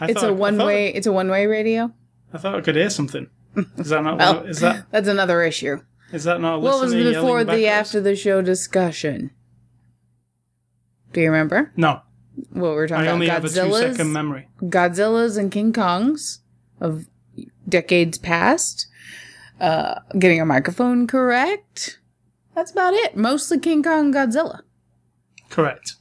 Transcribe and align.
I 0.00 0.10
it's 0.10 0.22
a 0.22 0.32
one 0.32 0.58
way. 0.58 0.92
It's 0.92 1.06
a 1.06 1.12
one 1.12 1.28
way 1.30 1.46
radio. 1.46 1.90
I 2.32 2.38
thought 2.38 2.54
I 2.56 2.60
could 2.60 2.76
hear 2.76 2.90
something. 2.90 3.28
Is 3.78 3.88
that 3.88 4.02
not? 4.04 4.18
Well, 4.18 4.44
is 4.44 4.60
that 4.60 4.84
That's 4.90 5.08
another 5.08 5.42
issue. 5.42 5.78
is 6.12 6.24
that 6.24 6.40
not? 6.42 6.60
What 6.60 6.78
was 6.82 6.92
before 6.94 7.42
the 7.44 7.66
us? 7.66 7.86
after 7.88 8.00
the 8.02 8.14
show 8.14 8.42
discussion? 8.42 9.30
Do 11.14 11.20
you 11.22 11.30
remember 11.30 11.72
No, 11.76 12.02
what 12.50 12.70
we 12.70 12.76
were 12.76 12.88
talking 12.88 13.08
I 13.08 13.10
only 13.12 13.26
about? 13.28 13.42
have 13.42 13.44
a 13.50 13.54
two 13.54 13.60
Godzilla's, 13.60 13.96
second 13.96 14.12
memory. 14.12 14.48
Godzillas 14.60 15.38
and 15.38 15.50
King 15.50 15.72
Kongs 15.72 16.40
of 16.80 17.06
decades 17.66 18.18
past. 18.18 18.86
Uh, 19.58 20.00
getting 20.18 20.38
a 20.40 20.44
microphone 20.44 21.06
correct. 21.06 21.98
That's 22.54 22.70
about 22.72 22.92
it. 22.92 23.16
Mostly 23.16 23.58
King 23.58 23.82
Kong, 23.82 24.12
Godzilla. 24.12 24.60
Correct. 25.50 25.94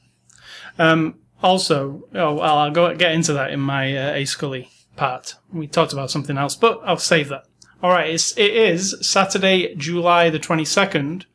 Um, 0.77 1.19
also, 1.41 2.07
oh, 2.13 2.39
I'll 2.39 2.71
go 2.71 2.93
get 2.95 3.11
into 3.11 3.33
that 3.33 3.51
in 3.51 3.59
my 3.59 3.95
uh, 3.95 4.13
A 4.13 4.25
Scully 4.25 4.69
part. 4.95 5.35
We 5.51 5.67
talked 5.67 5.93
about 5.93 6.11
something 6.11 6.37
else, 6.37 6.55
but 6.55 6.81
I'll 6.83 6.97
save 6.97 7.29
that. 7.29 7.45
All 7.83 7.91
right, 7.91 8.09
it's, 8.09 8.35
it 8.37 8.53
is 8.53 8.95
Saturday, 9.01 9.75
July 9.75 10.29
the 10.29 10.39
twenty 10.39 10.65
second. 10.65 11.25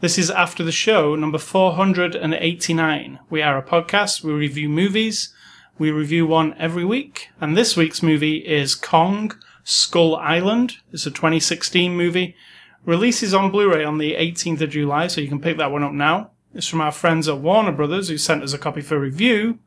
This 0.00 0.16
is 0.16 0.30
after 0.30 0.64
the 0.64 0.72
show 0.72 1.14
number 1.14 1.38
four 1.38 1.74
hundred 1.74 2.14
and 2.14 2.32
eighty 2.34 2.72
nine. 2.72 3.18
We 3.28 3.42
are 3.42 3.58
a 3.58 3.62
podcast. 3.62 4.22
We 4.24 4.32
review 4.32 4.68
movies. 4.68 5.34
We 5.78 5.90
review 5.90 6.26
one 6.26 6.54
every 6.58 6.84
week, 6.84 7.28
and 7.40 7.56
this 7.56 7.76
week's 7.76 8.02
movie 8.02 8.38
is 8.38 8.74
Kong 8.74 9.32
Skull 9.64 10.16
Island. 10.16 10.76
It's 10.92 11.06
a 11.06 11.10
2016 11.10 11.96
movie. 11.96 12.36
Releases 12.84 13.32
on 13.32 13.50
Blu-ray 13.50 13.84
on 13.84 13.98
the 13.98 14.14
18th 14.14 14.60
of 14.60 14.70
July, 14.70 15.06
so 15.06 15.20
you 15.20 15.28
can 15.28 15.40
pick 15.40 15.56
that 15.56 15.70
one 15.70 15.82
up 15.82 15.92
now. 15.92 16.32
It's 16.54 16.66
from 16.66 16.80
our 16.80 16.92
friends 16.92 17.28
at 17.28 17.38
Warner 17.38 17.72
Brothers 17.72 18.08
who 18.08 18.18
sent 18.18 18.42
us 18.42 18.52
a 18.52 18.58
copy 18.58 18.80
for 18.80 18.98
review. 18.98 19.58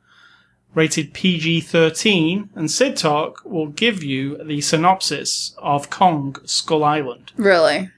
Rated 0.75 1.13
PG-13, 1.13 2.49
and 2.55 2.71
Sid 2.71 2.97
Talk 2.97 3.43
will 3.45 3.67
give 3.67 4.03
you 4.03 4.43
the 4.43 4.59
synopsis 4.59 5.55
of 5.59 5.91
Kong 5.91 6.35
Skull 6.45 6.83
Island. 6.83 7.31
Really? 7.37 7.91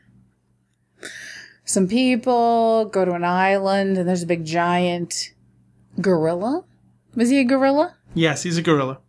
Some 1.63 1.87
people 1.87 2.85
go 2.85 3.05
to 3.05 3.13
an 3.13 3.23
island 3.23 3.97
and 3.97 4.07
there's 4.07 4.23
a 4.23 4.27
big 4.27 4.45
giant 4.45 5.31
gorilla. 6.01 6.65
Was 7.15 7.29
he 7.29 7.39
a 7.39 7.45
gorilla? 7.45 7.95
Yes, 8.13 8.43
he's 8.43 8.57
a 8.57 8.61
gorilla. 8.61 8.99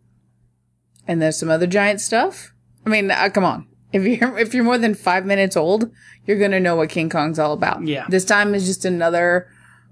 And 1.09 1.21
there's 1.21 1.37
some 1.37 1.51
other 1.51 1.67
giant 1.67 2.01
stuff. 2.01 2.53
I 2.87 2.89
mean, 2.89 3.11
uh, 3.11 3.29
come 3.31 3.45
on. 3.45 3.67
If 3.93 4.05
you're 4.05 4.39
if 4.39 4.55
you're 4.55 4.65
more 4.65 4.79
than 4.79 4.95
five 4.95 5.27
minutes 5.27 5.57
old, 5.57 5.91
you're 6.25 6.39
gonna 6.39 6.61
know 6.61 6.77
what 6.77 6.91
King 6.91 7.09
Kong's 7.09 7.39
all 7.39 7.53
about. 7.53 7.87
Yeah. 7.87 8.07
This 8.09 8.25
time 8.25 8.55
is 8.55 8.67
just 8.67 8.85
another 8.85 9.49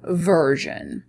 version. 0.06 1.05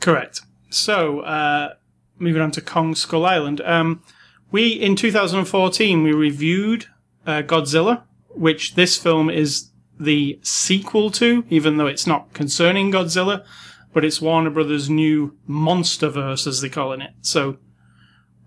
Correct. 0.00 0.40
So, 0.70 1.20
uh, 1.20 1.74
moving 2.18 2.42
on 2.42 2.50
to 2.52 2.60
Kong 2.60 2.94
Skull 2.94 3.26
Island. 3.26 3.60
Um, 3.60 4.02
we, 4.50 4.68
in 4.68 4.96
2014, 4.96 6.02
we 6.02 6.12
reviewed 6.12 6.86
uh, 7.26 7.42
Godzilla, 7.42 8.02
which 8.30 8.74
this 8.74 8.96
film 8.96 9.28
is 9.28 9.70
the 9.98 10.38
sequel 10.42 11.10
to, 11.12 11.44
even 11.50 11.76
though 11.76 11.86
it's 11.86 12.06
not 12.06 12.32
concerning 12.32 12.90
Godzilla, 12.90 13.44
but 13.92 14.04
it's 14.04 14.20
Warner 14.20 14.50
Brothers' 14.50 14.88
new 14.88 15.36
Monsterverse, 15.48 16.46
as 16.46 16.60
they're 16.60 16.70
calling 16.70 17.02
it. 17.02 17.12
So, 17.20 17.58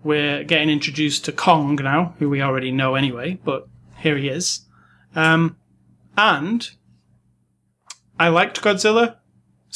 we're 0.02 0.44
getting 0.44 0.68
introduced 0.68 1.24
to 1.24 1.32
Kong 1.32 1.76
now, 1.76 2.14
who 2.18 2.28
we 2.28 2.42
already 2.42 2.70
know 2.70 2.94
anyway, 2.94 3.38
but 3.44 3.68
here 3.98 4.18
he 4.18 4.28
is. 4.28 4.66
Um, 5.14 5.56
and 6.16 6.68
I 8.18 8.28
liked 8.28 8.60
Godzilla. 8.60 9.16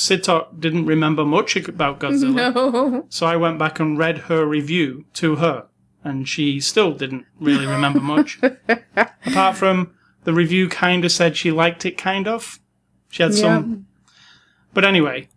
Sid 0.00 0.22
Talk 0.22 0.60
didn't 0.60 0.86
remember 0.86 1.25
much 1.25 1.56
about 1.56 1.98
Godzilla. 1.98 2.54
No. 2.54 3.06
So 3.09 3.26
I 3.26 3.34
went 3.34 3.59
back 3.59 3.81
and 3.81 3.98
read 3.98 4.19
her 4.31 4.47
review 4.47 5.06
to 5.14 5.36
her, 5.36 5.66
and 6.04 6.28
she 6.28 6.60
still 6.60 6.92
didn't 6.92 7.26
really 7.41 7.66
remember 7.66 7.98
much. 7.98 8.38
Apart 9.26 9.56
from 9.56 9.92
the 10.22 10.32
review 10.32 10.69
kind 10.69 11.04
of 11.04 11.10
said 11.10 11.37
she 11.37 11.50
liked 11.50 11.84
it, 11.84 11.98
kind 11.98 12.28
of. 12.28 12.60
She 13.08 13.25
had 13.25 13.34
some. 13.34 13.88
But 14.72 14.84
anyway, 14.84 15.31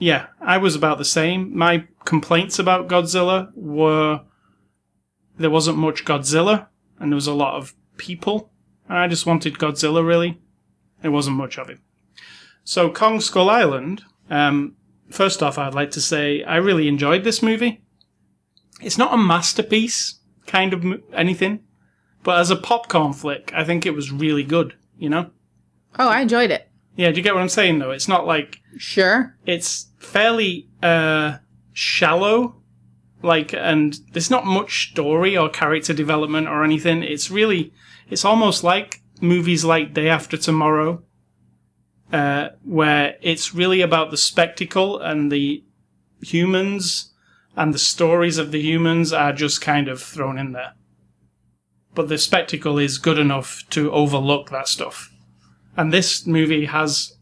yeah, 0.00 0.26
I 0.40 0.58
was 0.58 0.74
about 0.74 0.98
the 0.98 1.04
same. 1.04 1.56
My 1.56 1.86
complaints 2.04 2.58
about 2.58 2.88
Godzilla 2.88 3.52
were 3.54 4.22
there 5.38 5.48
wasn't 5.48 5.78
much 5.78 6.04
Godzilla, 6.04 6.66
and 6.98 7.12
there 7.12 7.22
was 7.22 7.28
a 7.28 7.34
lot 7.34 7.54
of 7.54 7.72
people. 7.98 8.50
And 8.88 8.98
I 8.98 9.06
just 9.06 9.26
wanted 9.26 9.58
Godzilla, 9.58 10.04
really. 10.04 10.40
There 11.02 11.12
wasn't 11.12 11.36
much 11.36 11.56
of 11.56 11.68
him. 11.68 11.82
So, 12.64 12.90
Kong 12.90 13.20
Skull 13.20 13.50
Island, 13.50 14.02
um, 14.30 14.76
first 15.10 15.42
off, 15.42 15.58
I'd 15.58 15.74
like 15.74 15.90
to 15.92 16.00
say 16.00 16.42
I 16.42 16.56
really 16.56 16.88
enjoyed 16.88 17.22
this 17.24 17.42
movie. 17.42 17.82
It's 18.80 18.98
not 18.98 19.12
a 19.14 19.18
masterpiece, 19.18 20.18
kind 20.46 20.72
of 20.72 20.84
anything, 21.12 21.60
but 22.22 22.38
as 22.40 22.50
a 22.50 22.56
popcorn 22.56 23.12
flick, 23.12 23.52
I 23.54 23.64
think 23.64 23.84
it 23.86 23.94
was 23.94 24.10
really 24.10 24.42
good, 24.42 24.74
you 24.98 25.08
know? 25.08 25.30
Oh, 25.98 26.08
I 26.08 26.20
enjoyed 26.20 26.50
it. 26.50 26.68
Yeah, 26.96 27.10
do 27.10 27.16
you 27.16 27.22
get 27.22 27.34
what 27.34 27.42
I'm 27.42 27.48
saying, 27.48 27.78
though? 27.78 27.90
It's 27.90 28.08
not 28.08 28.26
like 28.26 28.58
Sure. 28.78 29.36
it's 29.46 29.88
fairly 29.98 30.68
uh, 30.82 31.38
shallow, 31.72 32.56
like, 33.22 33.52
and 33.52 33.98
there's 34.12 34.30
not 34.30 34.46
much 34.46 34.90
story 34.90 35.36
or 35.36 35.48
character 35.48 35.92
development 35.92 36.48
or 36.48 36.64
anything. 36.64 37.02
It's 37.02 37.30
really, 37.30 37.72
it's 38.10 38.24
almost 38.24 38.64
like 38.64 39.02
movies 39.20 39.64
like 39.64 39.94
Day 39.94 40.08
After 40.08 40.36
Tomorrow, 40.36 41.02
uh, 42.14 42.50
where 42.62 43.16
it's 43.22 43.56
really 43.56 43.80
about 43.80 44.12
the 44.12 44.16
spectacle 44.16 45.00
and 45.00 45.32
the 45.32 45.64
humans 46.22 47.12
and 47.56 47.74
the 47.74 47.78
stories 47.78 48.38
of 48.38 48.52
the 48.52 48.60
humans 48.60 49.12
are 49.12 49.32
just 49.32 49.60
kind 49.60 49.88
of 49.88 50.00
thrown 50.00 50.38
in 50.38 50.52
there. 50.52 50.74
But 51.92 52.08
the 52.08 52.18
spectacle 52.18 52.78
is 52.78 52.98
good 52.98 53.18
enough 53.18 53.64
to 53.70 53.90
overlook 53.90 54.50
that 54.50 54.68
stuff. 54.68 55.12
And 55.76 55.92
this 55.92 56.24
movie 56.24 56.66
has 56.66 57.16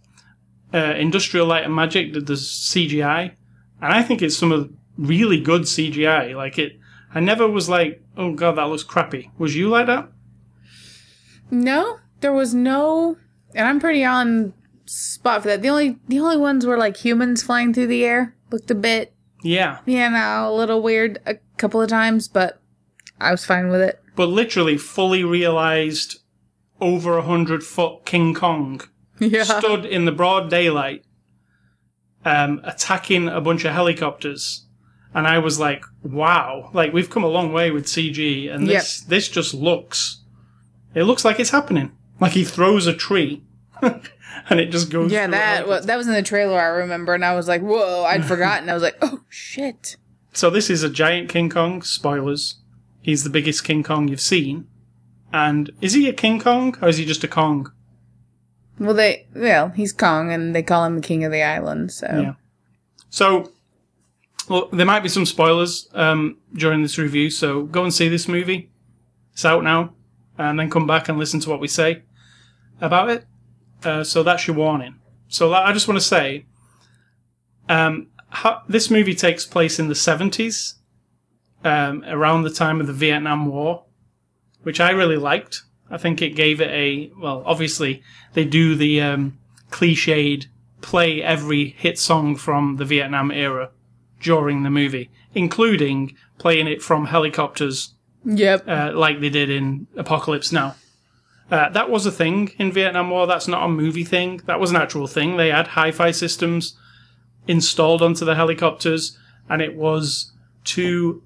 uh, 0.75 0.94
Industrial 0.98 1.47
Light 1.47 1.64
and 1.64 1.74
Magic 1.74 2.12
did 2.12 2.26
the 2.26 2.34
CGI, 2.34 3.32
and 3.80 3.92
I 3.94 4.03
think 4.03 4.20
it's 4.20 4.36
some 4.36 4.53
of 4.53 4.70
really 4.98 5.41
good 5.41 5.62
CGI. 5.62 6.36
Like 6.36 6.59
it, 6.59 6.78
I 7.14 7.20
never 7.20 7.48
was 7.48 7.66
like, 7.66 8.03
oh 8.19 8.34
god, 8.34 8.56
that 8.56 8.69
looks 8.69 8.82
crappy. 8.82 9.30
Was 9.38 9.56
you 9.56 9.70
like 9.70 9.86
that? 9.86 10.12
No, 11.50 11.98
there 12.20 12.34
was 12.34 12.53
no, 12.53 13.16
and 13.54 13.66
I'm 13.66 13.80
pretty 13.80 14.04
on 14.04 14.53
spot 14.87 15.43
for 15.43 15.48
that. 15.48 15.62
The 15.62 15.69
only 15.69 15.98
the 16.09 16.19
only 16.20 16.37
ones 16.37 16.66
were 16.66 16.76
like 16.78 16.97
humans 16.97 17.43
flying 17.43 17.72
through 17.75 17.87
the 17.88 18.04
air. 18.04 18.34
Looked 18.50 18.70
a 18.70 18.75
bit, 18.75 19.15
Yeah, 19.43 19.78
you 19.87 19.97
know, 20.10 20.48
a 20.50 20.54
little 20.54 20.82
weird 20.82 21.20
a 21.26 21.37
couple 21.56 21.81
of 21.81 21.88
times, 21.88 22.28
but 22.28 22.60
I 23.21 23.31
was 23.31 23.44
fine 23.44 23.69
with 23.69 23.81
it. 23.81 23.98
but 24.16 24.26
literally 24.28 24.76
fully 24.76 25.25
realized 25.25 26.19
over 26.81 27.16
a 27.16 27.22
hundred 27.22 27.62
foot 27.65 28.04
King 28.04 28.34
Kong 28.34 28.82
Yeah. 29.21 29.45
stood 29.45 29.84
in 29.86 30.04
the 30.04 30.12
broad 30.12 30.51
daylight, 30.51 31.04
um, 32.24 32.60
attacking 32.65 33.28
a 33.28 33.41
bunch 33.41 33.65
of 33.65 33.72
helicopters. 33.72 34.66
And 35.15 35.27
I 35.27 35.39
was 35.39 35.59
like, 35.60 35.84
wow, 36.03 36.71
like 36.72 36.92
we've 36.92 37.10
come 37.10 37.22
a 37.22 37.28
long 37.28 37.53
way 37.53 37.71
with 37.71 37.84
CG 37.86 38.53
and 38.53 38.66
this, 38.66 39.01
this 39.03 39.28
just 39.28 39.53
looks, 39.54 40.22
it 40.95 41.04
looks 41.04 41.24
like 41.24 41.39
it's 41.39 41.51
happening. 41.51 41.92
Like 42.21 42.33
he 42.33 42.45
throws 42.45 42.86
a 42.86 42.95
tree 42.95 43.42
and 44.50 44.60
it 44.60 44.71
just 44.71 44.91
goes. 44.91 45.12
Yeah, 45.12 45.27
that 45.27 45.68
wa- 45.68 45.80
that 45.80 45.97
was 45.97 46.06
in 46.06 46.15
the 46.15 46.22
trailer. 46.22 46.59
I 46.59 46.66
remember, 46.66 47.15
and 47.15 47.24
I 47.24 47.34
was 47.34 47.48
like, 47.48 47.62
"Whoa!" 47.62 48.04
I'd 48.04 48.24
forgotten. 48.24 48.68
I 48.68 48.74
was 48.74 48.83
like, 48.83 48.97
"Oh 49.03 49.21
shit!" 49.28 49.97
So 50.33 50.50
this 50.50 50.71
is 50.71 50.83
a 50.83 50.91
giant 50.91 51.28
King 51.28 51.50
Kong. 51.50 51.83
Spoilers. 51.83 52.56
He's 53.03 53.24
the 53.24 53.30
biggest 53.30 53.65
King 53.65 53.83
Kong 53.83 54.09
you've 54.09 54.21
seen. 54.21 54.66
And 55.33 55.71
is 55.80 55.94
he 55.94 56.09
a 56.09 56.12
King 56.12 56.41
Kong 56.41 56.77
or 56.80 56.89
is 56.89 56.98
he 56.98 57.04
just 57.04 57.24
a 57.24 57.28
Kong? 57.28 57.72
Well, 58.78 58.94
they 58.94 59.27
well, 59.34 59.68
he's 59.71 59.92
Kong, 59.92 60.33
and 60.33 60.54
they 60.54 60.62
call 60.62 60.84
him 60.84 60.97
the 60.97 61.03
king 61.03 61.24
of 61.24 61.33
the 61.33 61.42
island. 61.42 61.92
So 61.92 62.06
Yeah. 62.06 62.34
So, 63.10 63.53
well, 64.48 64.68
there 64.72 64.86
might 64.86 65.03
be 65.03 65.09
some 65.09 65.27
spoilers 65.27 65.88
um, 65.92 66.38
during 66.54 66.83
this 66.83 66.97
review. 66.97 67.28
So 67.30 67.65
go 67.65 67.83
and 67.84 67.92
see 67.92 68.09
this 68.09 68.27
movie. 68.27 68.71
It's 69.33 69.45
out 69.45 69.62
now, 69.65 69.95
and 70.38 70.59
then 70.59 70.71
come 70.71 70.86
back 70.86 71.09
and 71.09 71.18
listen 71.18 71.41
to 71.41 71.50
what 71.50 71.60
we 71.60 71.68
say 71.68 72.03
about 72.80 73.10
it. 73.10 73.24
Uh, 73.84 74.05
so 74.05 74.23
that's 74.23 74.47
your 74.47 74.57
warning. 74.57 74.97
So 75.29 75.53
I 75.55 75.73
just 75.73 75.89
want 75.89 75.99
to 75.99 76.05
say, 76.07 76.47
um, 77.69 78.09
how, 78.29 78.63
this 78.69 78.91
movie 78.91 79.15
takes 79.15 79.47
place 79.47 79.79
in 79.79 79.89
the 79.89 79.95
70s, 79.95 80.75
um, 81.65 82.05
around 82.07 82.43
the 82.43 82.51
time 82.51 82.81
of 82.81 82.87
the 82.87 82.93
Vietnam 82.93 83.47
War, 83.47 83.84
which 84.63 84.81
I 84.81 84.91
really 84.91 85.17
liked. 85.17 85.63
I 85.91 85.99
think 85.99 86.23
it 86.23 86.31
gave 86.31 86.61
it 86.61 86.71
a, 86.71 87.11
well, 87.19 87.43
obviously, 87.47 88.03
they 88.34 88.45
do 88.45 88.75
the 88.75 89.01
um, 89.01 89.39
cliched 89.71 90.47
play 90.81 91.23
every 91.23 91.69
hit 91.79 91.99
song 91.99 92.37
from 92.37 92.77
the 92.77 92.84
Vietnam 92.84 93.31
era 93.31 93.71
during 94.21 94.63
the 94.63 94.71
movie, 94.71 95.11
including 95.34 96.17
playing 96.39 96.67
it 96.67 96.83
from 96.83 97.07
helicopters 97.07 97.95
Yep. 98.25 98.69
uh, 98.69 98.93
like 98.95 99.21
they 99.21 99.31
did 99.31 99.51
in 99.51 99.87
Apocalypse 99.97 100.53
Now. 100.53 100.77
Uh, 101.53 101.69
that 101.69 101.91
was 101.91 102.07
a 102.07 102.10
thing 102.10 102.51
in 102.57 102.72
Vietnam 102.72 103.10
War. 103.10 103.27
That's 103.27 103.47
not 103.47 103.63
a 103.63 103.69
movie 103.69 104.04
thing. 104.04 104.41
That 104.47 104.59
was 104.59 104.71
an 104.71 104.77
actual 104.77 105.07
thing. 105.07 105.37
They 105.37 105.51
had 105.51 105.66
hi-fi 105.66 106.10
systems 106.10 106.78
installed 107.47 108.01
onto 108.01 108.25
the 108.25 108.34
helicopters, 108.34 109.19
and 109.51 109.60
it 109.60 109.77
was 109.77 110.33
to 110.65 111.22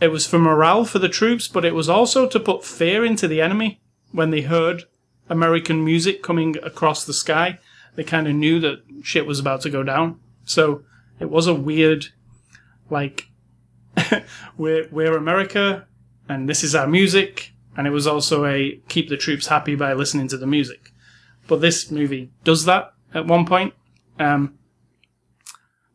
it 0.00 0.08
was 0.08 0.26
for 0.26 0.40
morale 0.40 0.84
for 0.84 0.98
the 0.98 1.08
troops, 1.08 1.46
but 1.46 1.64
it 1.64 1.72
was 1.72 1.88
also 1.88 2.26
to 2.28 2.40
put 2.40 2.64
fear 2.64 3.04
into 3.04 3.28
the 3.28 3.40
enemy 3.40 3.80
when 4.10 4.30
they 4.30 4.40
heard 4.40 4.86
American 5.30 5.84
music 5.84 6.20
coming 6.20 6.56
across 6.64 7.04
the 7.04 7.12
sky. 7.12 7.60
They 7.94 8.02
kind 8.02 8.26
of 8.26 8.34
knew 8.34 8.58
that 8.58 8.82
shit 9.04 9.24
was 9.24 9.38
about 9.38 9.60
to 9.60 9.70
go 9.70 9.84
down. 9.84 10.18
So 10.44 10.82
it 11.20 11.30
was 11.30 11.46
a 11.46 11.54
weird, 11.54 12.06
like, 12.90 13.28
we're 14.56 14.88
we're 14.90 15.16
America, 15.16 15.86
and 16.28 16.48
this 16.48 16.64
is 16.64 16.74
our 16.74 16.88
music, 16.88 17.53
and 17.76 17.86
it 17.86 17.90
was 17.90 18.06
also 18.06 18.44
a 18.46 18.80
keep 18.88 19.08
the 19.08 19.16
troops 19.16 19.48
happy 19.48 19.74
by 19.74 19.92
listening 19.92 20.28
to 20.28 20.36
the 20.36 20.46
music. 20.46 20.92
But 21.46 21.60
this 21.60 21.90
movie 21.90 22.30
does 22.42 22.64
that 22.64 22.94
at 23.12 23.26
one 23.26 23.44
point. 23.44 23.74
Um, 24.18 24.58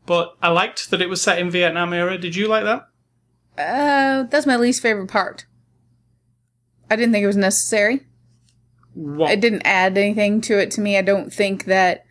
but 0.05 0.35
I 0.41 0.49
liked 0.49 0.91
that 0.91 1.01
it 1.01 1.09
was 1.09 1.21
set 1.21 1.39
in 1.39 1.51
Vietnam 1.51 1.93
era. 1.93 2.17
Did 2.17 2.35
you 2.35 2.47
like 2.47 2.63
that? 2.63 2.87
Uh, 3.57 4.23
that's 4.23 4.45
my 4.45 4.55
least 4.55 4.81
favorite 4.81 5.09
part. 5.09 5.45
I 6.89 6.95
didn't 6.95 7.11
think 7.11 7.23
it 7.23 7.27
was 7.27 7.37
necessary. 7.37 8.05
What? 8.93 9.31
It 9.31 9.41
didn't 9.41 9.61
add 9.65 9.97
anything 9.97 10.41
to 10.41 10.57
it 10.59 10.71
to 10.71 10.81
me. 10.81 10.97
I 10.97 11.01
don't 11.01 11.31
think 11.31 11.65
that 11.65 12.05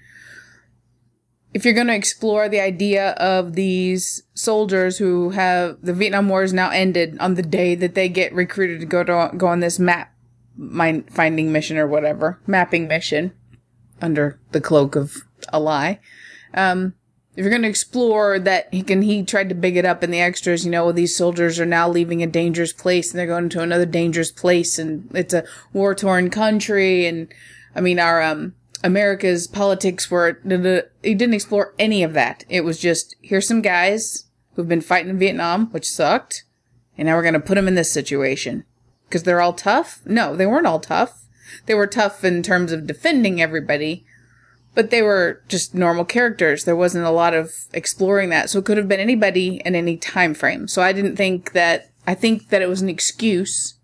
if 1.55 1.65
you're 1.65 1.75
going 1.75 1.87
to 1.87 1.95
explore 1.95 2.49
the 2.49 2.61
idea 2.61 3.13
of 3.13 3.55
these 3.55 4.23
soldiers 4.35 4.99
who 4.99 5.31
have 5.31 5.79
the 5.83 5.95
Vietnam 5.95 6.29
War 6.29 6.43
is 6.43 6.53
now 6.53 6.71
ended 6.71 7.19
on 7.19 7.35
the 7.35 7.43
day 7.43 7.75
that 7.75 7.95
they 7.95 8.09
get 8.09 8.33
recruited 8.33 8.81
to 8.81 8.87
go 8.87 9.05
to 9.05 9.37
go 9.37 9.47
on 9.47 9.61
this 9.61 9.79
map 9.79 10.15
mine 10.57 11.05
finding 11.05 11.53
mission 11.53 11.79
or 11.79 11.87
whatever 11.87 12.41
mapping 12.47 12.89
mission 12.89 13.33
under 14.03 14.39
the 14.53 14.61
cloak 14.61 14.97
of 14.97 15.17
a 15.53 15.61
lie. 15.61 16.01
Um, 16.55 16.95
if 17.39 17.45
you're 17.45 17.51
going 17.51 17.63
to 17.63 17.69
explore 17.69 18.41
that 18.41 18.69
he 18.75 18.83
can 18.83 19.03
he 19.03 19.23
tried 19.23 19.49
to 19.49 19.55
big 19.55 19.77
it 19.77 19.85
up 19.85 20.03
in 20.03 20.11
the 20.11 20.21
extras 20.21 20.65
you 20.65 20.71
know 20.71 20.85
well, 20.85 20.93
these 20.93 21.17
soldiers 21.17 21.61
are 21.61 21.67
now 21.67 21.89
leaving 21.89 22.23
a 22.23 22.27
dangerous 22.27 22.73
place 22.73 23.11
and 23.11 23.19
they're 23.19 23.29
going 23.29 23.49
to 23.49 23.63
another 23.63 23.87
dangerous 23.87 24.33
place 24.33 24.79
and 24.79 25.09
it's 25.15 25.33
a 25.33 25.45
war 25.73 25.95
torn 25.95 26.31
country 26.31 27.07
and 27.07 27.33
i 27.77 27.81
mean 27.81 28.01
our 28.01 28.21
um 28.21 28.55
america's 28.85 29.47
politics 29.47 30.11
were 30.11 30.41
he 31.03 31.15
didn't 31.15 31.35
explore 31.35 31.75
any 31.79 32.03
of 32.03 32.13
that 32.13 32.45
it 32.49 32.63
was 32.63 32.79
just 32.79 33.17
here's 33.23 33.47
some 33.47 33.63
guys 33.63 34.27
who've 34.55 34.69
been 34.69 34.81
fighting 34.81 35.11
in 35.11 35.19
vietnam 35.19 35.67
which 35.71 35.91
sucked 35.91 36.45
and 36.97 37.07
now 37.07 37.17
we're 37.17 37.23
going 37.23 37.35
to 37.35 37.41
put 37.41 37.55
them 37.55 37.69
in 37.69 37.75
this 37.75 37.91
situation 37.91 38.65
because 39.09 39.23
they're 39.25 39.41
all 39.41 39.53
tough 39.53 40.01
no 40.07 40.37
they 40.37 40.47
weren't 40.47 40.67
all 40.67 40.81
tough 40.81 41.27
they 41.67 41.75
were 41.75 41.87
tough 41.87 42.25
in 42.25 42.43
terms 42.43 42.73
of 42.73 42.87
defending 42.87 43.41
everybody 43.41 44.05
but 44.79 44.91
they 44.91 45.03
were 45.03 45.43
just 45.49 45.75
normal 45.75 46.05
characters. 46.05 46.63
There 46.63 46.77
wasn't 46.77 47.05
a 47.05 47.11
lot 47.11 47.35
of 47.35 47.53
exploring 47.73 48.31
that. 48.31 48.49
So 48.49 48.61
it 48.61 48.65
could 48.65 48.77
have 48.77 48.87
been 48.87 49.01
anybody 49.01 49.61
in 49.65 49.75
any 49.75 49.97
time 49.97 50.35
frame. 50.35 50.69
So 50.69 50.83
I 50.83 50.93
didn't 50.93 51.17
think 51.17 51.51
that 51.51 51.91
I 52.07 52.15
think 52.15 52.51
that 52.51 52.63
it 52.63 52.69
was 52.69 52.81
an 52.81 52.89
excuse 52.89 53.75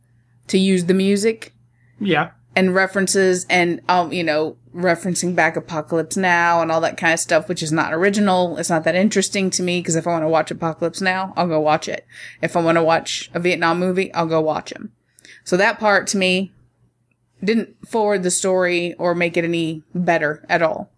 to 0.47 0.57
use 0.57 0.85
the 0.85 0.95
music 0.95 1.53
yeah. 1.99 2.31
and 2.55 2.77
references 2.77 3.45
and 3.51 3.81
um 3.89 4.13
you 4.13 4.23
know 4.23 4.57
referencing 4.75 5.35
back 5.35 5.57
Apocalypse 5.57 6.17
Now 6.17 6.61
and 6.61 6.73
all 6.73 6.81
that 6.81 6.97
kind 6.97 7.15
of 7.15 7.21
stuff 7.21 7.49
which 7.49 7.63
is 7.63 7.73
not 7.73 7.95
original. 7.95 8.59
It's 8.59 8.71
not 8.71 8.85
that 8.85 8.95
interesting 8.95 9.51
to 9.51 9.63
me 9.63 9.81
because 9.81 9.97
if 9.97 10.07
I 10.07 10.11
want 10.11 10.25
to 10.25 10.29
watch 10.29 10.51
Apocalypse 10.51 11.01
Now, 11.01 11.33
I'll 11.37 11.47
go 11.47 11.61
watch 11.61 11.89
it. 11.89 12.07
If 12.43 12.57
I 12.57 12.61
want 12.61 12.77
to 12.77 12.85
watch 12.85 13.31
a 13.33 13.41
Vietnam 13.41 13.79
movie, 13.79 14.13
I'll 14.13 14.27
go 14.27 14.41
watch 14.41 14.71
them. 14.71 14.93
So 15.45 15.57
that 15.57 15.79
part 15.79 16.07
to 16.09 16.19
me 16.19 16.53
didn't 17.43 17.77
forward 17.87 18.23
the 18.23 18.31
story 18.31 18.95
or 18.95 19.15
make 19.15 19.37
it 19.37 19.45
any 19.45 19.83
better 19.95 20.45
at 20.49 20.63
all. 20.63 20.91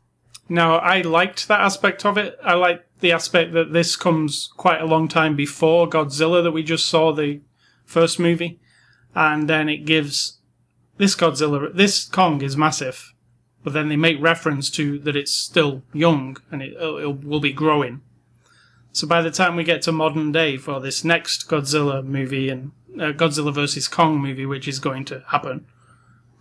Now, 0.49 0.76
I 0.76 1.00
liked 1.00 1.49
that 1.49 1.61
aspect 1.61 2.06
of 2.06 2.17
it. 2.17 2.38
I 2.44 2.55
like 2.55 2.87
the 3.00 3.12
aspect 3.12 3.52
that 3.55 3.73
this 3.73 3.96
comes 3.96 4.50
quite 4.56 4.81
a 4.81 4.87
long 4.87 5.08
time 5.08 5.34
before 5.34 5.88
Godzilla 5.88 6.43
that 6.43 6.52
we 6.52 6.62
just 6.62 6.87
saw 6.87 7.12
the 7.12 7.40
first 7.84 8.19
movie, 8.19 8.61
and 9.14 9.50
then 9.50 9.69
it 9.69 9.84
gives 9.84 10.38
this 10.99 11.17
Godzilla, 11.17 11.75
this 11.75 12.05
Kong 12.05 12.43
is 12.43 12.56
massive, 12.56 13.12
but 13.67 13.73
then 13.73 13.89
they 13.89 13.97
make 13.97 14.23
reference 14.23 14.71
to 14.71 14.97
that 15.01 15.17
it's 15.17 15.33
still 15.33 15.83
young 15.93 16.37
and 16.53 16.63
it, 16.63 16.75
it 16.75 17.25
will 17.25 17.41
be 17.41 17.53
growing. 17.53 18.01
So 18.93 19.09
by 19.09 19.23
the 19.23 19.33
time 19.33 19.57
we 19.57 19.65
get 19.65 19.83
to 19.83 19.93
modern 19.93 20.31
day 20.31 20.57
for 20.57 20.79
this 20.79 21.03
next 21.03 21.49
Godzilla 21.49 22.05
movie 22.05 22.49
and 22.49 22.71
uh, 22.95 23.11
Godzilla 23.11 23.53
versus 23.53 23.89
Kong 23.89 24.21
movie, 24.21 24.47
which 24.47 24.69
is 24.69 24.79
going 24.79 25.05
to 25.07 25.25
happen, 25.31 25.67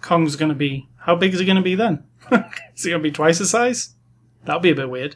Kong's 0.02 0.36
going 0.36 0.50
to 0.50 0.56
be 0.56 0.88
how 0.98 1.16
big 1.16 1.34
is 1.34 1.40
he 1.40 1.48
going 1.48 1.56
to 1.56 1.64
be 1.64 1.74
then? 1.74 2.04
is 2.76 2.84
he 2.84 2.92
going 2.92 3.02
to 3.02 3.10
be 3.10 3.12
twice 3.12 3.40
the 3.40 3.48
size? 3.48 3.96
That'll 4.44 4.62
be 4.62 4.70
a 4.70 4.76
bit 4.76 4.92
weird. 4.92 5.16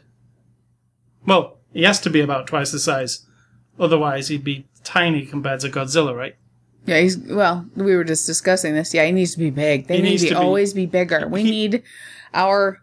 Well, 1.24 1.58
he 1.72 1.84
has 1.84 2.00
to 2.00 2.10
be 2.10 2.22
about 2.22 2.48
twice 2.48 2.72
the 2.72 2.80
size. 2.80 3.24
Otherwise, 3.78 4.26
he'd 4.26 4.42
be 4.42 4.66
tiny 4.82 5.24
compared 5.24 5.60
to 5.60 5.68
Godzilla, 5.68 6.16
right? 6.16 6.34
Yeah, 6.90 6.98
he's 7.00 7.16
well. 7.16 7.64
We 7.76 7.94
were 7.94 8.02
just 8.02 8.26
discussing 8.26 8.74
this. 8.74 8.92
Yeah, 8.92 9.04
he 9.06 9.12
needs 9.12 9.32
to 9.34 9.38
be 9.38 9.50
big. 9.50 9.86
They 9.86 9.96
He 9.96 10.02
need 10.02 10.10
needs 10.10 10.22
to, 10.24 10.28
to 10.30 10.34
be- 10.34 10.40
always 10.40 10.74
be 10.74 10.86
bigger. 10.86 11.28
We 11.28 11.44
He- 11.44 11.50
need 11.50 11.82
our 12.34 12.78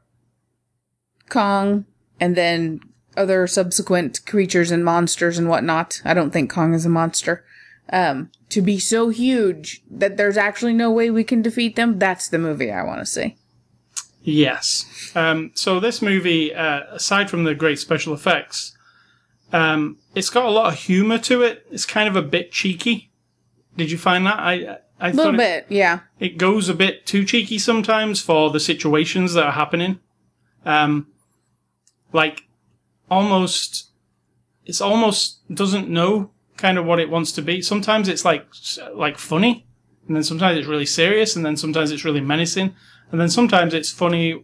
Kong 1.29 1.83
and 2.19 2.35
then 2.37 2.79
other 3.17 3.47
subsequent 3.47 4.25
creatures 4.25 4.71
and 4.71 4.85
monsters 4.85 5.37
and 5.37 5.49
whatnot. 5.49 6.01
I 6.05 6.13
don't 6.13 6.31
think 6.31 6.49
Kong 6.49 6.73
is 6.73 6.85
a 6.85 6.89
monster. 6.89 7.43
Um, 7.91 8.31
to 8.49 8.61
be 8.61 8.79
so 8.79 9.09
huge 9.09 9.81
that 9.91 10.15
there's 10.17 10.37
actually 10.37 10.73
no 10.73 10.89
way 10.91 11.09
we 11.09 11.23
can 11.25 11.41
defeat 11.41 11.75
them. 11.75 11.99
That's 11.99 12.27
the 12.29 12.37
movie 12.37 12.71
I 12.71 12.83
want 12.83 12.99
to 12.99 13.05
see. 13.05 13.35
Yes. 14.23 14.85
Um, 15.15 15.51
so 15.53 15.79
this 15.79 16.01
movie, 16.01 16.53
uh, 16.53 16.81
aside 16.91 17.29
from 17.29 17.43
the 17.45 17.55
great 17.55 17.79
special 17.79 18.13
effects, 18.13 18.77
um, 19.53 19.97
it's 20.15 20.29
got 20.29 20.45
a 20.45 20.49
lot 20.49 20.71
of 20.73 20.79
humor 20.79 21.17
to 21.19 21.41
it. 21.41 21.65
It's 21.71 21.85
kind 21.85 22.07
of 22.09 22.15
a 22.15 22.21
bit 22.21 22.51
cheeky. 22.51 23.06
Did 23.77 23.91
you 23.91 23.97
find 23.97 24.25
that? 24.25 24.39
I 24.39 24.77
I 24.99 25.09
A 25.09 25.13
little 25.13 25.25
thought 25.25 25.33
it, 25.35 25.37
bit, 25.69 25.75
yeah. 25.75 25.99
it 26.19 26.37
goes 26.37 26.69
a 26.69 26.73
bit 26.73 27.05
too 27.05 27.23
cheeky 27.23 27.59
sometimes 27.59 28.19
for 28.21 28.49
the 28.49 28.59
situations 28.59 29.33
that 29.33 29.45
are 29.45 29.51
happening. 29.51 29.99
Um, 30.65 31.07
like 32.11 32.47
almost, 33.09 33.89
it's 34.65 34.81
almost 34.81 35.39
doesn't 35.53 35.87
know 35.89 36.31
kind 36.57 36.79
of 36.79 36.85
what 36.85 36.99
it 36.99 37.09
wants 37.09 37.31
to 37.33 37.41
be. 37.41 37.61
Sometimes 37.61 38.07
it's 38.09 38.25
like 38.25 38.47
like 38.93 39.17
funny, 39.19 39.67
and 40.07 40.15
then 40.15 40.23
sometimes 40.23 40.57
it's 40.57 40.67
really 40.67 40.85
serious, 40.85 41.35
and 41.35 41.45
then 41.45 41.55
sometimes 41.55 41.91
it's 41.91 42.03
really 42.05 42.21
menacing, 42.21 42.73
and 43.11 43.21
then 43.21 43.29
sometimes 43.29 43.73
it's 43.73 43.91
funny. 43.91 44.43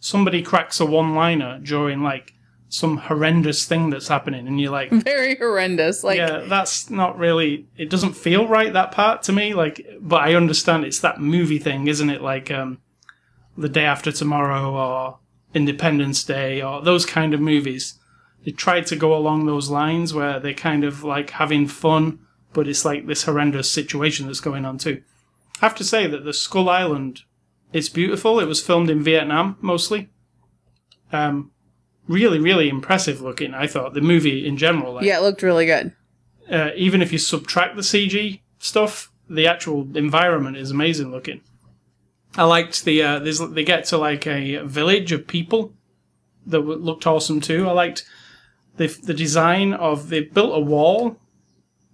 Somebody 0.00 0.42
cracks 0.42 0.80
a 0.80 0.84
one-liner 0.84 1.60
during 1.62 2.02
like 2.02 2.34
some 2.68 2.96
horrendous 2.96 3.66
thing 3.66 3.90
that's 3.90 4.08
happening, 4.08 4.48
and 4.48 4.60
you're 4.60 4.72
like, 4.72 4.90
Very 5.04 5.36
horrendous. 5.36 6.02
Like, 6.02 6.18
yeah, 6.18 6.44
that's 6.48 6.90
not 6.90 7.18
really. 7.18 7.66
It 7.76 7.90
doesn't 7.90 8.14
feel 8.14 8.48
right 8.48 8.72
that 8.72 8.92
part 8.92 9.22
to 9.24 9.32
me. 9.32 9.54
Like, 9.54 9.86
but 10.00 10.22
I 10.22 10.34
understand 10.34 10.84
it's 10.84 11.00
that 11.00 11.20
movie 11.20 11.58
thing, 11.58 11.86
isn't 11.86 12.10
it? 12.10 12.20
Like, 12.20 12.50
um, 12.50 12.78
the 13.56 13.68
day 13.68 13.84
after 13.84 14.10
tomorrow 14.10 14.74
or 14.74 15.18
Independence 15.54 16.24
Day 16.24 16.60
or 16.60 16.82
those 16.82 17.06
kind 17.06 17.32
of 17.32 17.40
movies. 17.40 17.98
They 18.44 18.50
try 18.50 18.82
to 18.82 18.96
go 18.96 19.14
along 19.14 19.46
those 19.46 19.70
lines 19.70 20.12
where 20.12 20.38
they're 20.38 20.52
kind 20.52 20.84
of 20.84 21.02
like 21.02 21.30
having 21.30 21.66
fun, 21.66 22.18
but 22.52 22.68
it's 22.68 22.84
like 22.84 23.06
this 23.06 23.22
horrendous 23.22 23.70
situation 23.70 24.26
that's 24.26 24.40
going 24.40 24.64
on 24.64 24.76
too. 24.78 25.02
I 25.62 25.66
have 25.66 25.76
to 25.76 25.84
say 25.84 26.06
that 26.06 26.24
the 26.24 26.34
Skull 26.34 26.68
Island 26.68 27.20
is 27.72 27.88
beautiful. 27.88 28.38
It 28.40 28.46
was 28.46 28.62
filmed 28.62 28.90
in 28.90 29.02
Vietnam 29.02 29.56
mostly. 29.60 30.10
Um, 31.12 31.52
really, 32.08 32.38
really 32.38 32.68
impressive 32.68 33.20
looking. 33.20 33.54
I 33.54 33.66
thought 33.66 33.94
the 33.94 34.00
movie 34.00 34.46
in 34.46 34.56
general. 34.56 34.94
Like, 34.94 35.04
yeah, 35.04 35.18
it 35.18 35.22
looked 35.22 35.42
really 35.42 35.66
good. 35.66 35.92
uh, 36.50 36.70
even 36.76 37.00
if 37.02 37.12
you 37.12 37.18
subtract 37.18 37.76
the 37.76 37.82
CG 37.82 38.40
stuff, 38.58 39.10
the 39.28 39.46
actual 39.46 39.96
environment 39.96 40.56
is 40.56 40.70
amazing 40.70 41.10
looking. 41.10 41.40
I 42.36 42.44
liked 42.44 42.84
the 42.84 43.02
uh, 43.02 43.18
there's, 43.20 43.38
they 43.38 43.64
get 43.64 43.84
to 43.86 43.96
like 43.98 44.26
a 44.26 44.58
village 44.66 45.12
of 45.12 45.26
people 45.26 45.72
that 46.46 46.60
looked 46.60 47.06
awesome 47.06 47.40
too. 47.40 47.68
I 47.68 47.72
liked 47.72 48.04
the 48.76 48.88
the 48.88 49.14
design 49.14 49.72
of 49.72 50.08
they 50.08 50.20
built 50.20 50.56
a 50.56 50.60
wall, 50.60 51.16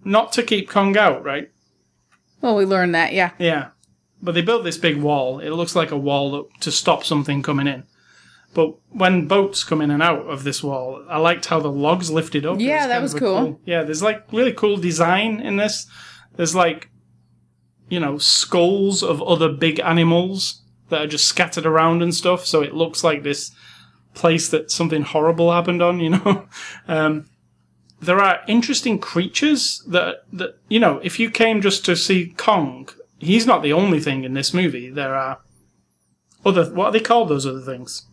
not 0.02 0.32
to 0.32 0.42
keep 0.42 0.68
Kong 0.68 0.96
out, 0.96 1.22
right? 1.24 1.50
Well, 2.40 2.56
we 2.56 2.64
learned 2.64 2.94
that, 2.94 3.12
yeah. 3.12 3.32
Yeah, 3.38 3.68
but 4.22 4.32
they 4.32 4.40
built 4.40 4.64
this 4.64 4.78
big 4.78 4.96
wall. 4.96 5.40
It 5.40 5.50
looks 5.50 5.76
like 5.76 5.90
a 5.90 5.98
wall 5.98 6.30
that, 6.32 6.60
to 6.62 6.72
stop 6.72 7.04
something 7.04 7.42
coming 7.42 7.66
in. 7.66 7.84
But 8.52 8.74
when 8.90 9.28
boats 9.28 9.62
come 9.62 9.80
in 9.80 9.90
and 9.90 10.02
out 10.02 10.26
of 10.26 10.42
this 10.42 10.62
wall, 10.62 11.04
I 11.08 11.18
liked 11.18 11.46
how 11.46 11.60
the 11.60 11.70
logs 11.70 12.10
lifted 12.10 12.44
up. 12.44 12.58
Yeah, 12.58 12.88
that 12.88 13.00
was 13.00 13.14
a 13.14 13.18
cool. 13.18 13.60
Yeah, 13.64 13.84
there's 13.84 14.02
like 14.02 14.24
really 14.32 14.52
cool 14.52 14.76
design 14.76 15.40
in 15.40 15.56
this. 15.56 15.86
There's 16.34 16.54
like, 16.54 16.90
you 17.88 18.00
know, 18.00 18.18
skulls 18.18 19.02
of 19.02 19.22
other 19.22 19.48
big 19.48 19.78
animals 19.78 20.62
that 20.88 21.02
are 21.02 21.06
just 21.06 21.28
scattered 21.28 21.64
around 21.64 22.02
and 22.02 22.14
stuff. 22.14 22.44
So 22.44 22.60
it 22.60 22.74
looks 22.74 23.04
like 23.04 23.22
this 23.22 23.52
place 24.14 24.48
that 24.48 24.72
something 24.72 25.02
horrible 25.02 25.52
happened 25.52 25.82
on. 25.82 26.00
You 26.00 26.10
know, 26.10 26.48
um, 26.88 27.26
there 28.00 28.18
are 28.18 28.40
interesting 28.48 28.98
creatures 28.98 29.82
that 29.86 30.24
that 30.32 30.58
you 30.68 30.80
know. 30.80 31.00
If 31.04 31.20
you 31.20 31.30
came 31.30 31.60
just 31.60 31.84
to 31.84 31.94
see 31.94 32.34
Kong, 32.36 32.88
he's 33.18 33.46
not 33.46 33.62
the 33.62 33.72
only 33.72 34.00
thing 34.00 34.24
in 34.24 34.34
this 34.34 34.52
movie. 34.52 34.90
There 34.90 35.14
are 35.14 35.40
other. 36.44 36.64
What 36.74 36.86
are 36.86 36.92
they 36.92 37.00
called? 37.00 37.28
Those 37.28 37.46
other 37.46 37.60
things. 37.60 38.06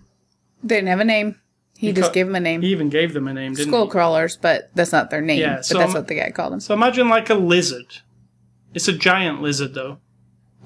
They 0.64 0.76
didn't 0.76 0.90
have 0.90 1.00
a 1.00 1.06
name. 1.06 1.40
He, 1.78 1.94
just 1.94 2.10
ca- 2.10 2.14
gave 2.14 2.26
them 2.26 2.36
a 2.36 2.40
name. 2.40 2.62
He 2.64 2.70
even 2.70 2.90
gave 2.90 3.14
them 3.14 3.28
a 3.28 3.34
name, 3.34 3.54
didn't 3.54 3.72
Skull 3.72 3.86
he? 3.86 3.92
crawlers, 3.92 4.36
but 4.36 4.72
that's 4.74 4.92
not 4.92 5.12
their 5.12 5.22
name. 5.22 5.40
Yeah, 5.40 5.58
but 5.58 5.66
so 5.66 5.78
that's 5.78 5.90
I'm- 5.94 5.94
what 6.02 6.08
the 6.08 6.16
guy 6.16 6.32
called 6.32 6.54
them. 6.54 6.60
So 6.60 6.74
imagine 6.74 7.08
like 7.10 7.30
a 7.30 7.36
lizard. 7.36 7.98
It's 8.74 8.88
a 8.88 8.94
giant 8.94 9.42
lizard 9.42 9.74
though, 9.76 10.00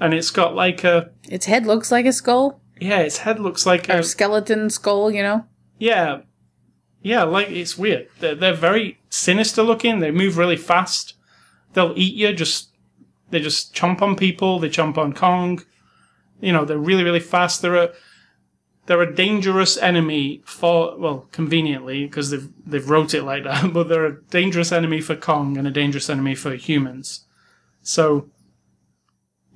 and 0.00 0.14
it's 0.14 0.30
got 0.30 0.54
like 0.54 0.84
a 0.84 1.10
Its 1.28 1.46
head 1.46 1.66
looks 1.66 1.90
like 1.90 2.06
a 2.06 2.12
skull 2.12 2.60
yeah. 2.80 2.98
Its 2.98 3.18
head 3.18 3.38
looks 3.38 3.64
like 3.66 3.88
or 3.88 3.94
a 3.94 3.98
a 3.98 4.02
skeleton 4.02 4.68
skull. 4.70 5.10
You 5.10 5.22
know. 5.22 5.46
yeah, 5.78 6.22
yeah. 7.02 7.22
Like 7.22 7.48
it's 7.50 7.78
weird. 7.78 8.08
They're 8.18 8.34
they're 8.34 8.54
very 8.54 8.98
sinister 9.08 9.62
looking. 9.62 10.00
They 10.00 10.10
move 10.10 10.36
really 10.38 10.56
fast. 10.56 11.14
They'll 11.74 11.94
eat 11.96 12.14
you. 12.14 12.32
Just 12.32 12.70
they 13.30 13.40
just 13.40 13.74
chomp 13.74 14.02
on 14.02 14.16
people. 14.16 14.58
They 14.58 14.68
chomp 14.68 14.98
on 14.98 15.12
Kong. 15.12 15.62
You 16.40 16.52
know 16.52 16.64
they're 16.64 16.78
really 16.78 17.04
really 17.04 17.20
fast. 17.20 17.62
They're 17.62 17.76
a 17.76 17.92
they're 18.86 19.00
a 19.02 19.14
dangerous 19.14 19.76
enemy 19.76 20.42
for 20.44 20.96
well 20.98 21.28
conveniently 21.32 22.04
because 22.04 22.30
they've 22.30 22.48
they've 22.66 22.88
wrote 22.90 23.14
it 23.14 23.22
like 23.22 23.44
that. 23.44 23.72
But 23.72 23.88
they're 23.88 24.06
a 24.06 24.20
dangerous 24.22 24.72
enemy 24.72 25.00
for 25.00 25.14
Kong 25.16 25.56
and 25.56 25.66
a 25.66 25.70
dangerous 25.70 26.10
enemy 26.10 26.34
for 26.34 26.54
humans. 26.54 27.24
So 27.82 28.28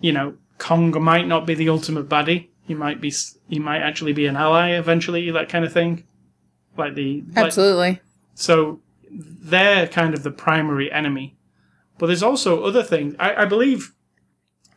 you 0.01 0.13
know 0.13 0.35
Kong 0.59 0.91
might 1.03 1.27
not 1.27 1.47
be 1.47 1.55
the 1.55 1.69
ultimate 1.69 2.09
baddie. 2.09 2.49
He 2.67 2.75
might 2.75 3.01
be. 3.01 3.13
He 3.49 3.59
might 3.59 3.81
actually 3.83 4.13
be 4.13 4.27
an 4.27 4.37
ally 4.37 4.71
eventually. 4.71 5.31
That 5.31 5.49
kind 5.49 5.65
of 5.65 5.73
thing. 5.73 6.05
Like 6.77 6.95
the 6.95 7.25
like- 7.35 7.47
Absolutely. 7.47 8.01
so 8.35 8.81
they're 9.11 9.87
kind 9.89 10.15
of 10.15 10.23
the 10.23 10.31
primary 10.31 10.91
enemy. 10.93 11.37
But 11.99 12.09
there's 12.09 12.23
also 12.23 12.65
other 12.65 12.83
things. 12.83 13.15
I, 13.19 13.43
I 13.43 13.45
believe 13.47 13.95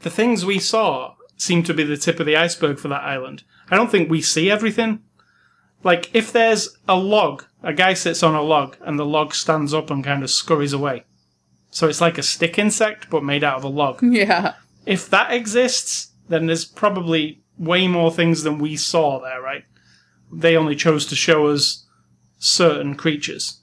the 0.02 0.10
things 0.10 0.46
we 0.46 0.60
saw 0.60 1.16
seem 1.36 1.64
to 1.64 1.74
be 1.74 1.84
the 1.84 1.98
tip 1.98 2.20
of 2.20 2.26
the 2.26 2.38
iceberg 2.38 2.80
for 2.80 2.88
that 2.88 3.04
island. 3.04 3.44
I 3.72 3.76
don't 3.76 3.92
think 3.92 4.10
we 4.10 4.22
see 4.22 4.50
everything. 4.50 5.02
Like, 5.84 6.14
if 6.14 6.32
there's 6.32 6.78
a 6.88 6.96
log, 6.96 7.46
a 7.64 7.74
guy 7.74 7.94
sits 7.94 8.24
on 8.24 8.36
a 8.36 8.42
log, 8.42 8.76
and 8.82 9.00
the 9.00 9.06
log 9.06 9.34
stands 9.34 9.74
up 9.74 9.90
and 9.90 10.04
kind 10.04 10.24
of 10.24 10.30
scurries 10.30 10.74
away. 10.74 11.06
So 11.72 11.88
it's 11.88 12.02
like 12.02 12.18
a 12.18 12.24
stick 12.24 12.58
insect, 12.58 13.10
but 13.10 13.24
made 13.24 13.44
out 13.44 13.58
of 13.58 13.64
a 13.64 13.70
log. 13.70 14.02
Yeah. 14.04 14.56
If 14.86 15.10
that 15.12 15.32
exists, 15.32 16.14
then 16.30 16.48
there's 16.48 16.66
probably 16.66 17.44
way 17.60 17.88
more 17.88 18.12
things 18.12 18.44
than 18.44 18.58
we 18.58 18.76
saw 18.76 19.20
there, 19.20 19.42
right? 19.42 19.64
They 20.32 20.56
only 20.56 20.76
chose 20.76 21.06
to 21.08 21.16
show 21.16 21.48
us 21.48 21.86
certain 22.40 22.96
creatures. 22.96 23.62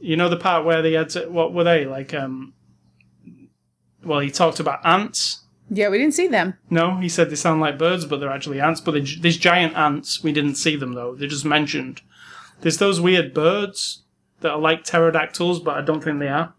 You 0.00 0.16
know 0.16 0.28
the 0.28 0.36
part 0.36 0.64
where 0.64 0.82
they 0.82 0.94
had 0.94 1.10
to, 1.10 1.28
what 1.28 1.52
were 1.52 1.62
they 1.62 1.84
like? 1.84 2.14
Um, 2.14 2.54
well, 4.02 4.20
he 4.20 4.30
talked 4.30 4.60
about 4.60 4.84
ants. 4.84 5.44
Yeah, 5.72 5.88
we 5.88 5.98
didn't 5.98 6.14
see 6.14 6.26
them. 6.26 6.54
No, 6.68 6.96
he 6.96 7.08
said 7.08 7.30
they 7.30 7.36
sound 7.36 7.60
like 7.60 7.78
birds, 7.78 8.04
but 8.04 8.18
they're 8.18 8.32
actually 8.32 8.60
ants. 8.60 8.80
But 8.80 8.92
they, 8.92 9.00
these 9.00 9.36
giant 9.36 9.76
ants, 9.76 10.22
we 10.22 10.32
didn't 10.32 10.56
see 10.56 10.74
them 10.76 10.94
though. 10.94 11.14
They're 11.14 11.28
just 11.28 11.44
mentioned. 11.44 12.02
There's 12.60 12.78
those 12.78 13.00
weird 13.00 13.32
birds 13.32 14.02
that 14.40 14.50
are 14.50 14.58
like 14.58 14.84
pterodactyls, 14.84 15.60
but 15.60 15.76
I 15.76 15.82
don't 15.82 16.02
think 16.02 16.18
they 16.18 16.28
are. 16.28 16.54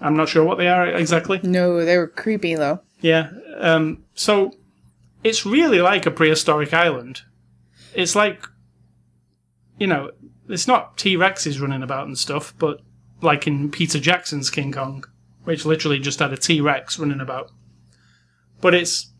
I'm 0.00 0.16
not 0.16 0.28
sure 0.28 0.44
what 0.44 0.58
they 0.58 0.68
are 0.68 0.86
exactly. 0.86 1.40
No, 1.42 1.84
they 1.84 1.98
were 1.98 2.08
creepy 2.08 2.54
though. 2.54 2.80
Yeah. 3.00 3.30
Um, 3.58 4.04
so 4.14 4.52
it's 5.24 5.44
really 5.44 5.80
like 5.80 6.06
a 6.06 6.10
prehistoric 6.10 6.72
island. 6.72 7.22
It's 7.94 8.14
like, 8.14 8.46
you 9.78 9.86
know, 9.86 10.10
it's 10.48 10.68
not 10.68 10.96
T 10.98 11.16
Rexes 11.16 11.60
running 11.60 11.82
about 11.82 12.06
and 12.06 12.18
stuff, 12.18 12.54
but 12.58 12.80
like 13.20 13.46
in 13.46 13.70
Peter 13.70 13.98
Jackson's 13.98 14.50
King 14.50 14.72
Kong, 14.72 15.04
which 15.44 15.64
literally 15.64 15.98
just 15.98 16.18
had 16.20 16.32
a 16.32 16.36
T 16.36 16.60
Rex 16.60 16.98
running 16.98 17.20
about. 17.20 17.50
But 18.62 18.72
it's 18.74 19.12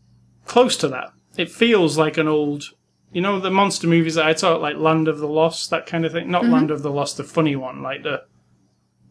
close 0.45 0.75
to 0.77 0.87
that. 0.87 1.11
It 1.37 1.51
feels 1.51 1.97
like 1.97 2.17
an 2.17 2.27
old, 2.27 2.63
you 3.11 3.21
know, 3.21 3.39
the 3.39 3.51
monster 3.51 3.87
movies 3.87 4.15
that 4.15 4.25
I 4.25 4.33
talk 4.33 4.59
like 4.61 4.77
Land 4.77 5.07
of 5.07 5.19
the 5.19 5.27
Lost, 5.27 5.69
that 5.69 5.85
kind 5.85 6.05
of 6.05 6.11
thing. 6.13 6.31
Not 6.31 6.45
Land 6.47 6.71
of 6.71 6.81
the 6.81 6.89
Lost, 6.91 7.17
the 7.17 7.23
funny 7.23 7.55
one, 7.55 7.83
like 7.83 8.01
the 8.03 8.23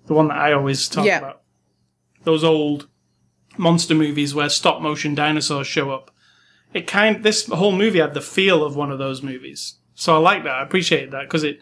the 0.07 0.15
one 0.15 0.27
that 0.29 0.39
I 0.39 0.53
always 0.53 0.89
talk 0.89 1.05
Yeah. 1.07 1.19
about. 1.19 1.43
Those 2.25 2.43
old 2.43 2.89
monster 3.57 3.95
movies 3.95 4.35
where 4.35 4.49
stop 4.49 4.81
motion 4.83 5.15
dinosaurs 5.15 5.67
show 5.69 5.91
up. 5.93 6.11
It 6.75 6.87
kind 6.87 7.23
this 7.23 7.47
whole 7.47 7.73
movie 7.77 7.99
had 8.01 8.15
the 8.15 8.21
feel 8.21 8.65
of 8.65 8.75
one 8.75 8.91
of 8.91 8.99
those 8.99 9.23
movies. 9.23 9.77
So 9.95 10.15
I 10.15 10.19
like 10.19 10.43
that. 10.45 10.55
I 10.57 10.63
appreciate 10.63 11.11
that 11.11 11.25
because 11.25 11.45
it 11.45 11.61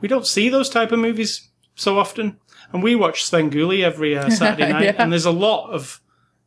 we 0.00 0.08
don't 0.08 0.26
see 0.26 0.48
those 0.48 0.68
type 0.70 0.92
of 0.92 0.98
movies 0.98 1.50
so 1.74 1.98
often. 1.98 2.38
And 2.72 2.82
we 2.82 2.94
watch 2.94 3.24
Svengoolie 3.24 3.82
every 3.82 4.16
uh, 4.16 4.28
Saturday 4.40 4.72
night, 4.72 4.84
Yeah. 4.84 4.94
and 4.98 5.10
there's 5.12 5.24
a 5.26 5.30
lot 5.30 5.70
of 5.70 6.00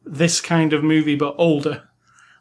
this 0.07 0.41
kind 0.41 0.73
of 0.73 0.83
movie 0.83 1.15
but 1.15 1.35
older. 1.37 1.89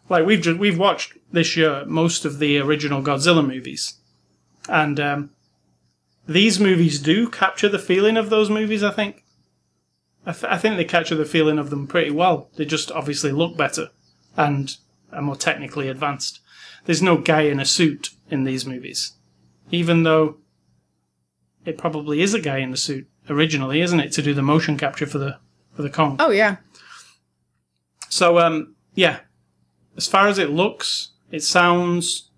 Like 0.09 0.25
we've 0.25 0.41
just, 0.41 0.59
we've 0.59 0.79
watched 0.79 1.15
this 1.33 1.57
year 1.57 1.85
most 1.87 2.25
of 2.25 2.39
the 2.39 2.59
original 2.59 3.03
Godzilla 3.03 3.47
movies, 3.47 3.95
and 4.69 5.01
um, 5.01 5.31
these 6.29 6.61
movies 6.61 7.01
do 7.01 7.29
capture 7.29 7.69
the 7.69 7.79
feeling 7.79 8.17
of 8.17 8.31
those 8.31 8.51
movies. 8.51 8.83
I 8.83 8.91
think. 8.91 9.25
I, 10.25 10.33
th- 10.33 10.53
I 10.53 10.59
think 10.59 10.77
they 10.77 10.85
capture 10.85 11.15
the 11.15 11.25
feeling 11.25 11.57
of 11.57 11.71
them 11.71 11.87
pretty 11.87 12.11
well. 12.11 12.51
They 12.57 12.65
just 12.65 12.91
obviously 12.91 13.31
look 13.31 13.57
better 13.57 13.91
and 14.37 14.77
are 15.13 15.23
more 15.23 15.37
technically 15.37 15.89
advanced. 15.89 16.41
There's 16.85 17.03
no 17.03 17.17
guy 17.17 17.43
in 17.43 17.61
a 17.61 17.65
suit 17.65 18.11
in 18.29 18.43
these 18.43 18.67
movies, 18.67 19.13
even 19.71 20.03
though 20.03 20.39
it 21.65 21.79
probably 21.79 22.23
is 22.23 22.35
a 22.35 22.41
guy 22.41 22.59
in 22.59 22.71
the 22.71 22.77
suit 22.77 23.09
originally, 23.29 23.81
isn't 23.81 24.01
it, 24.01 24.13
to 24.13 24.23
do 24.23 24.35
the 24.35 24.43
motion 24.43 24.77
capture 24.77 25.07
for 25.07 25.19
the 25.19 25.39
for 25.75 25.83
the 25.83 25.91
Kong. 25.91 26.17
Oh 26.19 26.31
yeah. 26.31 26.57
So 28.09 28.39
um, 28.39 28.75
yeah, 28.95 29.21
as 29.97 30.07
far 30.07 30.29
as 30.29 30.39
it 30.39 30.51
looks, 30.51 31.11
it 31.31 31.43
sounds. 31.43 32.31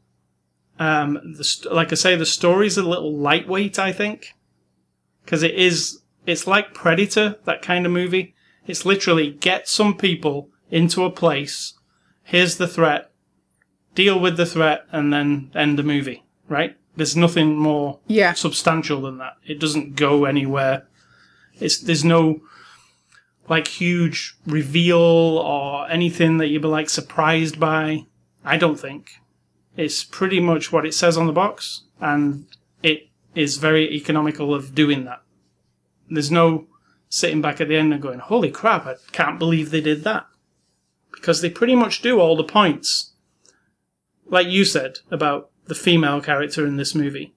Um, 0.80 1.18
the 1.36 1.42
st- 1.44 1.74
like 1.74 1.90
I 1.90 1.96
say, 1.96 2.14
the 2.14 2.24
story's 2.26 2.78
a 2.78 2.82
little 2.84 3.12
lightweight. 3.16 3.78
I 3.78 3.92
think 3.92 4.34
because 5.24 5.42
it 5.42 5.54
is. 5.54 6.00
It's 6.26 6.46
like 6.46 6.74
Predator, 6.74 7.36
that 7.44 7.62
kind 7.62 7.86
of 7.86 7.92
movie. 7.92 8.34
It's 8.66 8.84
literally 8.84 9.30
get 9.32 9.66
some 9.68 9.96
people 9.96 10.50
into 10.70 11.04
a 11.04 11.10
place. 11.10 11.72
Here's 12.22 12.58
the 12.58 12.68
threat. 12.68 13.10
Deal 13.94 14.20
with 14.20 14.36
the 14.36 14.44
threat, 14.46 14.84
and 14.92 15.12
then 15.12 15.50
end 15.54 15.78
the 15.78 15.82
movie. 15.82 16.24
Right? 16.48 16.76
There's 16.96 17.16
nothing 17.16 17.56
more 17.56 18.00
Yeah. 18.06 18.32
substantial 18.34 19.00
than 19.02 19.18
that. 19.18 19.34
It 19.46 19.58
doesn't 19.60 19.96
go 19.96 20.24
anywhere. 20.26 20.86
It's 21.60 21.78
there's 21.80 22.04
no 22.04 22.40
like 23.48 23.68
huge 23.68 24.36
reveal 24.46 24.98
or 24.98 25.88
anything 25.90 26.38
that 26.38 26.48
you'd 26.48 26.62
be 26.62 26.68
like 26.68 26.90
surprised 26.90 27.58
by. 27.58 28.06
I 28.44 28.56
don't 28.56 28.78
think. 28.78 29.20
It's 29.76 30.04
pretty 30.04 30.40
much 30.40 30.72
what 30.72 30.86
it 30.86 30.94
says 30.94 31.16
on 31.16 31.26
the 31.26 31.32
box, 31.32 31.82
and 32.00 32.46
it 32.82 33.08
is 33.34 33.58
very 33.58 33.92
economical 33.92 34.54
of 34.54 34.74
doing 34.74 35.04
that. 35.04 35.22
There's 36.10 36.30
no 36.30 36.66
sitting 37.08 37.40
back 37.40 37.60
at 37.60 37.68
the 37.68 37.76
end 37.76 37.92
and 37.92 38.02
going, 38.02 38.18
"Holy 38.18 38.50
crap! 38.50 38.86
I 38.86 38.96
can't 39.12 39.38
believe 39.38 39.70
they 39.70 39.80
did 39.80 40.04
that," 40.04 40.26
because 41.12 41.40
they 41.40 41.50
pretty 41.50 41.74
much 41.74 42.02
do 42.02 42.18
all 42.18 42.36
the 42.36 42.44
points, 42.44 43.12
like 44.26 44.48
you 44.48 44.64
said 44.64 44.98
about 45.10 45.50
the 45.66 45.74
female 45.74 46.20
character 46.20 46.66
in 46.66 46.76
this 46.76 46.94
movie. 46.94 47.34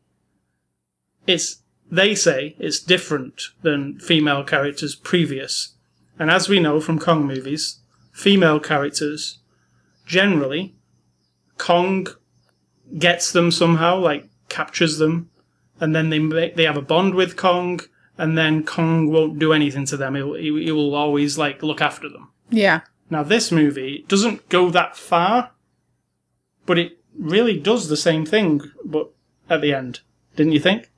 It's 1.27 1.61
they 1.91 2.15
say 2.15 2.55
it's 2.57 2.79
different 2.79 3.41
than 3.61 3.99
female 3.99 4.43
characters 4.43 4.95
previous. 4.95 5.75
And 6.21 6.29
as 6.29 6.47
we 6.47 6.59
know 6.59 6.79
from 6.79 6.99
Kong 6.99 7.25
movies, 7.25 7.79
female 8.11 8.59
characters 8.59 9.39
generally 10.05 10.75
Kong 11.57 12.05
gets 12.99 13.31
them 13.31 13.49
somehow, 13.49 13.97
like 13.97 14.29
captures 14.47 14.99
them, 14.99 15.31
and 15.79 15.95
then 15.95 16.11
they 16.11 16.19
make, 16.19 16.55
they 16.55 16.65
have 16.65 16.77
a 16.77 16.81
bond 16.83 17.15
with 17.15 17.35
Kong, 17.35 17.79
and 18.19 18.37
then 18.37 18.63
Kong 18.63 19.11
won't 19.11 19.39
do 19.39 19.51
anything 19.51 19.87
to 19.87 19.97
them. 19.97 20.13
He 20.13 20.21
he 20.21 20.65
he 20.65 20.71
will 20.71 20.93
always 20.93 21.39
like 21.39 21.63
look 21.63 21.81
after 21.81 22.07
them. 22.07 22.29
Yeah. 22.51 22.81
Now 23.09 23.23
this 23.23 23.51
movie 23.51 24.05
doesn't 24.07 24.47
go 24.47 24.69
that 24.69 24.95
far, 24.95 25.53
but 26.67 26.77
it 26.77 26.99
really 27.17 27.59
does 27.59 27.89
the 27.89 27.97
same 27.97 28.27
thing, 28.27 28.61
but 28.85 29.09
at 29.49 29.61
the 29.61 29.73
end, 29.73 30.01
didn't 30.35 30.53
you 30.53 30.59
think? 30.59 30.91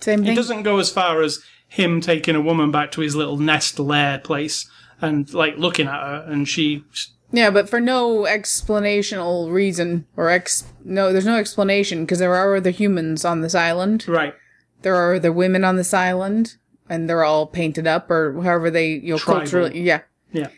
Same 0.00 0.24
thing. 0.24 0.32
It 0.32 0.34
doesn't 0.34 0.64
go 0.64 0.78
as 0.80 0.90
far 0.90 1.22
as 1.22 1.44
him 1.70 2.00
taking 2.00 2.34
a 2.34 2.40
woman 2.40 2.72
back 2.72 2.90
to 2.90 3.00
his 3.00 3.14
little 3.14 3.36
nest 3.38 3.78
lair 3.78 4.18
place 4.18 4.68
and 5.00 5.32
like 5.32 5.56
looking 5.56 5.86
at 5.86 6.00
her 6.00 6.24
and 6.26 6.48
she 6.48 6.84
Yeah, 7.32 7.50
but 7.50 7.68
for 7.70 7.80
no 7.80 8.24
explanational 8.24 9.52
reason 9.52 10.04
or 10.16 10.28
ex 10.28 10.64
no, 10.84 11.12
there's 11.12 11.26
no 11.26 11.38
explanation 11.38 12.04
because 12.04 12.18
there 12.18 12.34
are 12.34 12.56
other 12.56 12.70
humans 12.70 13.24
on 13.24 13.40
this 13.40 13.54
island. 13.54 14.08
Right. 14.08 14.34
There 14.82 14.96
are 14.96 15.14
other 15.14 15.30
women 15.30 15.62
on 15.62 15.76
this 15.76 15.94
island, 15.94 16.56
and 16.88 17.08
they're 17.08 17.22
all 17.22 17.46
painted 17.46 17.86
up 17.86 18.10
or 18.10 18.42
however 18.42 18.68
they 18.70 18.88
you 18.94 19.12
know 19.12 19.18
Tribal. 19.18 19.40
culturally. 19.42 19.80
Yeah, 19.80 20.00
Yeah. 20.32 20.48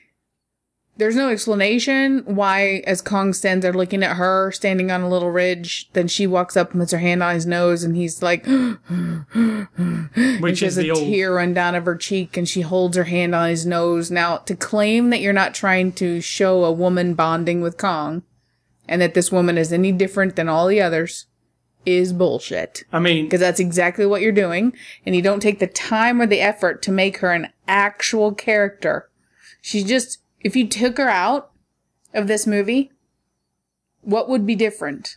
There's 0.96 1.16
no 1.16 1.30
explanation 1.30 2.22
why, 2.26 2.82
as 2.86 3.00
Kong 3.00 3.32
stands 3.32 3.62
there 3.62 3.72
looking 3.72 4.02
at 4.02 4.16
her, 4.16 4.52
standing 4.52 4.90
on 4.90 5.00
a 5.00 5.08
little 5.08 5.30
ridge, 5.30 5.88
then 5.94 6.06
she 6.06 6.26
walks 6.26 6.56
up 6.56 6.72
and 6.72 6.80
puts 6.80 6.92
her 6.92 6.98
hand 6.98 7.22
on 7.22 7.34
his 7.34 7.46
nose, 7.46 7.82
and 7.82 7.96
he's 7.96 8.22
like, 8.22 8.44
Which 10.40 10.62
is 10.62 10.76
has 10.76 10.78
a 10.78 10.90
old. 10.90 10.98
tear 11.00 11.34
run 11.34 11.54
down 11.54 11.74
of 11.74 11.86
her 11.86 11.96
cheek, 11.96 12.36
and 12.36 12.46
she 12.48 12.60
holds 12.60 12.96
her 12.96 13.04
hand 13.04 13.34
on 13.34 13.48
his 13.48 13.64
nose. 13.64 14.10
Now, 14.10 14.36
to 14.38 14.54
claim 14.54 15.08
that 15.10 15.20
you're 15.20 15.32
not 15.32 15.54
trying 15.54 15.92
to 15.92 16.20
show 16.20 16.64
a 16.64 16.72
woman 16.72 17.14
bonding 17.14 17.62
with 17.62 17.78
Kong, 17.78 18.22
and 18.86 19.00
that 19.00 19.14
this 19.14 19.32
woman 19.32 19.56
is 19.56 19.72
any 19.72 19.92
different 19.92 20.36
than 20.36 20.48
all 20.48 20.66
the 20.66 20.82
others, 20.82 21.26
is 21.86 22.12
bullshit. 22.12 22.84
I 22.92 22.98
mean, 22.98 23.24
Because 23.24 23.40
that's 23.40 23.60
exactly 23.60 24.06
what 24.06 24.20
you're 24.20 24.30
doing, 24.30 24.74
and 25.06 25.16
you 25.16 25.22
don't 25.22 25.40
take 25.40 25.58
the 25.58 25.66
time 25.66 26.20
or 26.20 26.26
the 26.26 26.40
effort 26.40 26.82
to 26.82 26.92
make 26.92 27.18
her 27.18 27.32
an 27.32 27.48
actual 27.66 28.32
character. 28.32 29.08
She's 29.62 29.84
just, 29.84 30.18
if 30.42 30.56
you 30.56 30.66
took 30.66 30.98
her 30.98 31.08
out 31.08 31.50
of 32.14 32.26
this 32.26 32.46
movie, 32.46 32.90
what 34.02 34.28
would 34.28 34.46
be 34.46 34.54
different? 34.54 35.16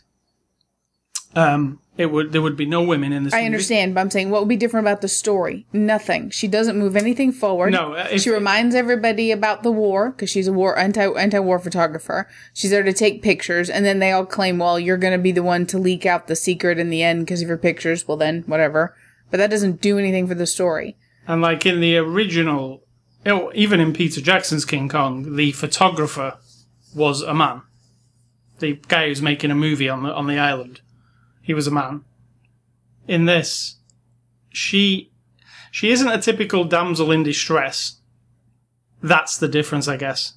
um, 1.34 1.80
it 1.98 2.06
would 2.10 2.32
there 2.32 2.42
would 2.42 2.56
be 2.56 2.66
no 2.66 2.82
women 2.82 3.12
in 3.12 3.24
this. 3.24 3.32
I 3.32 3.38
movie. 3.38 3.46
understand, 3.46 3.94
but 3.94 4.00
I'm 4.02 4.10
saying 4.10 4.30
what 4.30 4.40
would 4.42 4.48
be 4.48 4.56
different 4.56 4.86
about 4.86 5.00
the 5.00 5.08
story? 5.08 5.66
Nothing. 5.72 6.30
She 6.30 6.46
doesn't 6.46 6.78
move 6.78 6.96
anything 6.96 7.32
forward. 7.32 7.72
No, 7.72 7.94
uh, 7.94 8.08
if- 8.10 8.22
she 8.22 8.30
reminds 8.30 8.74
everybody 8.74 9.30
about 9.30 9.62
the 9.62 9.70
war 9.72 10.10
because 10.10 10.28
she's 10.30 10.46
a 10.48 10.52
war 10.52 10.78
anti 10.78 11.06
anti 11.06 11.38
war 11.38 11.58
photographer. 11.58 12.28
She's 12.52 12.70
there 12.70 12.82
to 12.82 12.92
take 12.92 13.22
pictures, 13.22 13.70
and 13.70 13.84
then 13.84 13.98
they 13.98 14.12
all 14.12 14.26
claim, 14.26 14.58
"Well, 14.58 14.78
you're 14.78 14.98
going 14.98 15.12
to 15.14 15.22
be 15.22 15.32
the 15.32 15.42
one 15.42 15.66
to 15.66 15.78
leak 15.78 16.04
out 16.04 16.26
the 16.26 16.36
secret 16.36 16.78
in 16.78 16.90
the 16.90 17.02
end 17.02 17.20
because 17.20 17.42
of 17.42 17.48
your 17.48 17.58
pictures." 17.58 18.06
Well, 18.06 18.16
then 18.18 18.44
whatever. 18.46 18.94
But 19.30 19.38
that 19.38 19.50
doesn't 19.50 19.80
do 19.80 19.98
anything 19.98 20.26
for 20.26 20.34
the 20.34 20.46
story. 20.46 20.96
And 21.26 21.42
like 21.42 21.66
in 21.66 21.80
the 21.80 21.96
original, 21.96 22.82
you 23.26 23.32
know, 23.32 23.52
even 23.54 23.80
in 23.80 23.92
Peter 23.92 24.20
Jackson's 24.20 24.64
King 24.64 24.88
Kong, 24.88 25.36
the 25.36 25.52
photographer 25.52 26.38
was 26.94 27.20
a 27.22 27.34
man. 27.34 27.62
The 28.60 28.80
guy 28.88 29.08
who's 29.08 29.20
making 29.20 29.50
a 29.50 29.54
movie 29.54 29.88
on 29.88 30.02
the 30.04 30.12
on 30.14 30.26
the 30.26 30.38
island, 30.38 30.80
he 31.42 31.52
was 31.52 31.66
a 31.66 31.70
man. 31.70 32.04
In 33.08 33.26
this, 33.26 33.76
she 34.48 35.10
she 35.70 35.90
isn't 35.90 36.08
a 36.08 36.20
typical 36.22 36.64
damsel 36.64 37.10
in 37.12 37.22
distress. 37.22 38.00
That's 39.02 39.36
the 39.36 39.48
difference, 39.48 39.88
I 39.88 39.96
guess. 39.98 40.34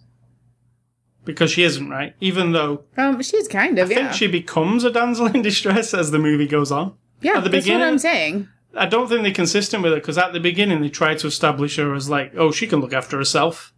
Because 1.26 1.52
she 1.52 1.64
isn't, 1.64 1.90
right? 1.90 2.16
Even 2.20 2.52
though 2.52 2.84
Um, 2.98 3.22
she's 3.22 3.48
kind 3.48 3.78
of 3.80 3.90
I 3.90 3.92
yeah, 3.94 3.98
think 4.00 4.14
she 4.14 4.28
becomes 4.28 4.84
a 4.84 4.92
damsel 4.92 5.28
in 5.28 5.42
distress 5.42 5.94
as 5.94 6.12
the 6.12 6.20
movie 6.20 6.48
goes 6.48 6.72
on. 6.72 6.96
yeah. 7.22 7.38
at 7.38 7.44
the 7.44 7.50
that's 7.50 7.68
what 7.68 7.82
I'm 7.82 8.00
saying. 8.00 8.48
I 8.76 8.86
don't 8.86 9.08
think 9.08 9.24
they're 9.24 9.32
consistent 9.34 9.84
with 9.84 9.94
it 9.94 10.02
because 10.02 10.18
at 10.18 10.32
the 10.34 10.40
beginning 10.40 10.82
they 10.82 10.90
try 10.90 11.16
to 11.16 11.28
establish 11.28 11.78
her 11.78 11.94
as 11.96 12.10
like, 12.10 12.34
oh, 12.38 12.52
she 12.52 12.68
can 12.68 12.80
look 12.82 12.94
after 12.94 13.18
herself. 13.18 13.74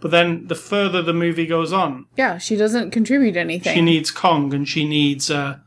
But 0.00 0.10
then 0.10 0.46
the 0.46 0.54
further 0.54 1.02
the 1.02 1.12
movie 1.14 1.46
goes 1.46 1.72
on, 1.72 2.06
Yeah, 2.16 2.38
she 2.38 2.56
doesn't 2.56 2.90
contribute 2.90 3.36
anything. 3.36 3.74
she 3.74 3.80
needs 3.80 4.10
Kong 4.10 4.52
and 4.54 4.68
she 4.68 4.86
needs, 4.86 5.30
uh, 5.30 5.58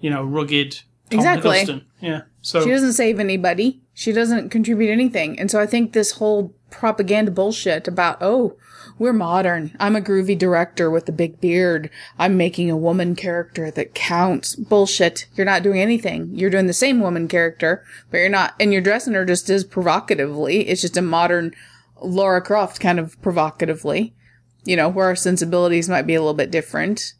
you 0.00 0.10
know, 0.10 0.22
rugged 0.22 0.80
Tom 1.10 1.20
Exactly. 1.20 1.58
Hiddleston. 1.58 1.84
Yeah. 2.00 2.22
So 2.42 2.62
She 2.64 2.70
doesn't 2.70 2.92
save 2.94 3.18
anybody. 3.18 3.80
She 3.94 4.12
doesn't 4.12 4.50
contribute 4.50 4.90
anything. 4.90 5.38
And 5.38 5.50
so 5.50 5.58
I 5.60 5.66
think 5.66 5.92
this 5.92 6.12
whole 6.12 6.54
propaganda 6.70 7.30
bullshit 7.30 7.88
about, 7.88 8.18
oh, 8.20 8.56
we're 9.02 9.12
modern. 9.12 9.74
I'm 9.80 9.96
a 9.96 10.00
groovy 10.00 10.38
director 10.38 10.88
with 10.88 11.08
a 11.08 11.12
big 11.12 11.40
beard. 11.40 11.90
I'm 12.20 12.36
making 12.36 12.70
a 12.70 12.76
woman 12.76 13.16
character 13.16 13.68
that 13.72 13.94
counts. 13.94 14.54
Bullshit. 14.54 15.26
You're 15.34 15.44
not 15.44 15.64
doing 15.64 15.80
anything. 15.80 16.30
You're 16.32 16.50
doing 16.50 16.68
the 16.68 16.72
same 16.72 17.00
woman 17.00 17.26
character, 17.26 17.84
but 18.12 18.18
you're 18.18 18.28
not, 18.28 18.54
and 18.60 18.72
you're 18.72 18.80
dressing 18.80 19.14
her 19.14 19.24
just 19.24 19.50
as 19.50 19.64
provocatively. 19.64 20.68
It's 20.68 20.82
just 20.82 20.96
a 20.96 21.02
modern 21.02 21.52
Laura 22.00 22.40
Croft 22.40 22.78
kind 22.78 23.00
of 23.00 23.20
provocatively, 23.20 24.14
you 24.62 24.76
know, 24.76 24.88
where 24.88 25.06
our 25.06 25.16
sensibilities 25.16 25.88
might 25.88 26.06
be 26.06 26.14
a 26.14 26.20
little 26.20 26.32
bit 26.32 26.52
different. 26.52 27.14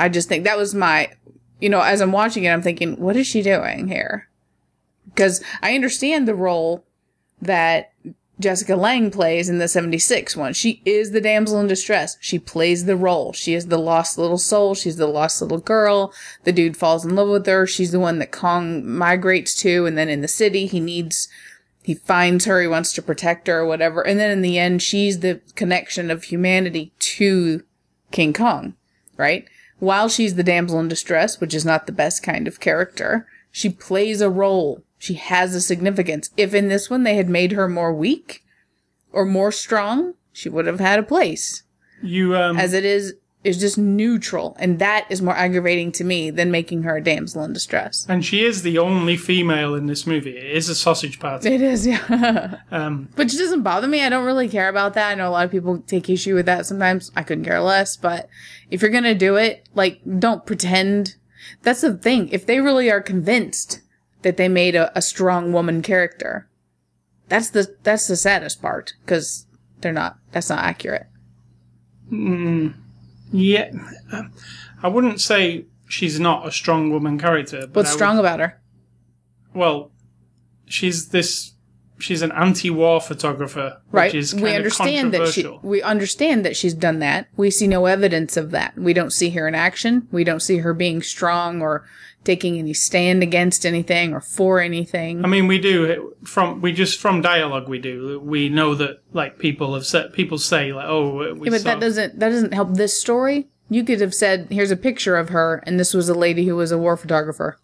I 0.00 0.08
just 0.08 0.28
think 0.28 0.42
that 0.42 0.58
was 0.58 0.74
my, 0.74 1.12
you 1.60 1.68
know, 1.68 1.80
as 1.80 2.00
I'm 2.00 2.10
watching 2.10 2.42
it, 2.42 2.50
I'm 2.50 2.62
thinking, 2.62 2.98
what 2.98 3.14
is 3.14 3.28
she 3.28 3.40
doing 3.40 3.86
here? 3.86 4.28
Because 5.06 5.44
I 5.62 5.76
understand 5.76 6.26
the 6.26 6.34
role 6.34 6.84
that 7.40 7.92
Jessica 8.40 8.76
Lange 8.76 9.10
plays 9.10 9.48
in 9.48 9.58
the 9.58 9.66
76 9.66 10.36
one. 10.36 10.52
She 10.52 10.80
is 10.84 11.10
the 11.10 11.20
damsel 11.20 11.60
in 11.60 11.66
distress. 11.66 12.16
She 12.20 12.38
plays 12.38 12.84
the 12.84 12.96
role. 12.96 13.32
She 13.32 13.54
is 13.54 13.66
the 13.66 13.78
lost 13.78 14.16
little 14.16 14.38
soul. 14.38 14.74
She's 14.74 14.96
the 14.96 15.08
lost 15.08 15.42
little 15.42 15.58
girl. 15.58 16.12
The 16.44 16.52
dude 16.52 16.76
falls 16.76 17.04
in 17.04 17.16
love 17.16 17.28
with 17.28 17.46
her. 17.46 17.66
She's 17.66 17.90
the 17.90 17.98
one 17.98 18.20
that 18.20 18.30
Kong 18.30 18.86
migrates 18.86 19.54
to. 19.62 19.86
And 19.86 19.98
then 19.98 20.08
in 20.08 20.20
the 20.20 20.28
city, 20.28 20.66
he 20.66 20.78
needs, 20.78 21.28
he 21.82 21.94
finds 21.94 22.44
her. 22.44 22.60
He 22.60 22.68
wants 22.68 22.92
to 22.92 23.02
protect 23.02 23.48
her 23.48 23.60
or 23.60 23.66
whatever. 23.66 24.06
And 24.06 24.20
then 24.20 24.30
in 24.30 24.42
the 24.42 24.58
end, 24.58 24.82
she's 24.82 25.18
the 25.18 25.40
connection 25.56 26.08
of 26.08 26.24
humanity 26.24 26.92
to 26.98 27.64
King 28.12 28.32
Kong, 28.32 28.74
right? 29.16 29.48
While 29.80 30.08
she's 30.08 30.36
the 30.36 30.44
damsel 30.44 30.78
in 30.78 30.88
distress, 30.88 31.40
which 31.40 31.54
is 31.54 31.64
not 31.64 31.86
the 31.86 31.92
best 31.92 32.22
kind 32.22 32.46
of 32.46 32.60
character, 32.60 33.26
she 33.50 33.68
plays 33.70 34.20
a 34.20 34.30
role. 34.30 34.84
She 34.98 35.14
has 35.14 35.54
a 35.54 35.60
significance. 35.60 36.30
If 36.36 36.54
in 36.54 36.68
this 36.68 36.90
one 36.90 37.04
they 37.04 37.14
had 37.14 37.28
made 37.28 37.52
her 37.52 37.68
more 37.68 37.94
weak 37.94 38.44
or 39.12 39.24
more 39.24 39.52
strong, 39.52 40.14
she 40.32 40.48
would 40.48 40.66
have 40.66 40.80
had 40.80 40.98
a 40.98 41.02
place. 41.04 41.62
you, 42.02 42.36
um, 42.36 42.56
As 42.58 42.72
it 42.74 42.84
is, 42.84 43.14
is 43.44 43.58
just 43.60 43.78
neutral, 43.78 44.56
and 44.58 44.80
that 44.80 45.06
is 45.08 45.22
more 45.22 45.34
aggravating 45.36 45.92
to 45.92 46.02
me 46.04 46.28
than 46.30 46.50
making 46.50 46.82
her 46.82 46.96
a 46.96 47.02
damsel 47.02 47.44
in 47.44 47.52
distress. 47.52 48.04
and 48.08 48.24
she 48.24 48.44
is 48.44 48.62
the 48.62 48.76
only 48.78 49.16
female 49.16 49.76
in 49.76 49.86
this 49.86 50.06
movie. 50.08 50.36
It 50.36 50.56
is 50.56 50.68
a 50.68 50.74
sausage 50.74 51.20
party. 51.20 51.48
It 51.54 51.62
is, 51.62 51.86
yeah. 51.86 52.56
Um, 52.72 53.08
Which 53.14 53.38
doesn't 53.38 53.62
bother 53.62 53.86
me. 53.86 54.02
I 54.02 54.08
don't 54.08 54.26
really 54.26 54.48
care 54.48 54.68
about 54.68 54.94
that. 54.94 55.12
I 55.12 55.14
know 55.14 55.28
a 55.28 55.30
lot 55.30 55.44
of 55.44 55.52
people 55.52 55.78
take 55.86 56.10
issue 56.10 56.34
with 56.34 56.46
that 56.46 56.66
sometimes. 56.66 57.12
I 57.16 57.22
couldn't 57.22 57.44
care 57.44 57.60
less. 57.60 57.96
But 57.96 58.28
if 58.70 58.82
you're 58.82 58.90
gonna 58.90 59.14
do 59.14 59.36
it, 59.36 59.66
like, 59.74 60.00
don't 60.18 60.44
pretend. 60.44 61.14
That's 61.62 61.80
the 61.82 61.94
thing. 61.94 62.28
If 62.30 62.44
they 62.44 62.60
really 62.60 62.90
are 62.90 63.00
convinced 63.00 63.80
that 64.22 64.36
they 64.36 64.48
made 64.48 64.74
a, 64.74 64.96
a 64.96 65.02
strong 65.02 65.52
woman 65.52 65.82
character, 65.82 66.48
that's 67.28 67.50
the 67.50 67.76
that's 67.82 68.06
the 68.08 68.16
saddest 68.16 68.60
part 68.62 68.94
because 69.04 69.46
they're 69.80 69.92
not. 69.92 70.18
That's 70.32 70.50
not 70.50 70.64
accurate. 70.64 71.06
yeah, 73.32 73.70
um, 74.12 74.32
I 74.82 74.88
wouldn't 74.88 75.20
say 75.20 75.66
she's 75.88 76.18
not 76.18 76.46
a 76.46 76.52
strong 76.52 76.90
woman 76.90 77.18
character. 77.18 77.60
But 77.66 77.76
What's 77.76 77.90
I 77.90 77.92
would- 77.92 77.98
strong 77.98 78.18
about 78.18 78.40
her? 78.40 78.60
well, 79.54 79.90
she's 80.66 81.08
this. 81.08 81.52
She's 82.00 82.22
an 82.22 82.30
anti-war 82.30 83.00
photographer, 83.00 83.78
Right. 83.90 84.12
which 84.12 84.14
is 84.14 84.30
kind 84.32 84.44
we 84.44 84.50
of 84.50 84.56
understand 84.56 85.12
that 85.14 85.26
she. 85.32 85.42
controversial. 85.42 85.68
We 85.68 85.82
understand 85.82 86.44
that 86.44 86.56
she's 86.56 86.72
done 86.74 87.00
that. 87.00 87.26
We 87.36 87.50
see 87.50 87.66
no 87.66 87.86
evidence 87.86 88.36
of 88.36 88.52
that. 88.52 88.78
We 88.78 88.92
don't 88.92 89.12
see 89.12 89.30
her 89.30 89.48
in 89.48 89.56
action. 89.56 90.06
We 90.12 90.22
don't 90.22 90.38
see 90.38 90.58
her 90.58 90.72
being 90.72 91.02
strong 91.02 91.60
or 91.60 91.84
taking 92.28 92.58
any 92.58 92.74
stand 92.74 93.22
against 93.22 93.64
anything 93.64 94.12
or 94.12 94.20
for 94.20 94.60
anything. 94.60 95.24
I 95.24 95.28
mean, 95.28 95.46
we 95.46 95.58
do 95.58 96.14
from 96.24 96.60
we 96.60 96.74
just 96.74 97.00
from 97.00 97.22
dialogue 97.22 97.68
we 97.68 97.78
do. 97.78 98.20
We 98.20 98.50
know 98.50 98.74
that 98.74 98.98
like 99.14 99.38
people 99.38 99.72
have 99.72 99.86
said 99.86 100.12
people 100.12 100.36
say 100.36 100.74
like, 100.74 100.84
oh, 100.86 101.32
we 101.34 101.46
Yeah, 101.46 101.52
but 101.52 101.62
saw, 101.62 101.70
that 101.70 101.80
doesn't 101.80 102.18
that 102.18 102.28
doesn't 102.28 102.52
help 102.52 102.74
this 102.74 103.00
story. 103.00 103.48
You 103.70 103.82
could 103.82 104.02
have 104.02 104.14
said, 104.14 104.48
"Here's 104.50 104.70
a 104.70 104.76
picture 104.76 105.16
of 105.16 105.30
her, 105.30 105.62
and 105.66 105.80
this 105.80 105.94
was 105.94 106.10
a 106.10 106.14
lady 106.14 106.44
who 106.46 106.56
was 106.56 106.70
a 106.70 106.76
war 106.76 106.98
photographer," 106.98 107.58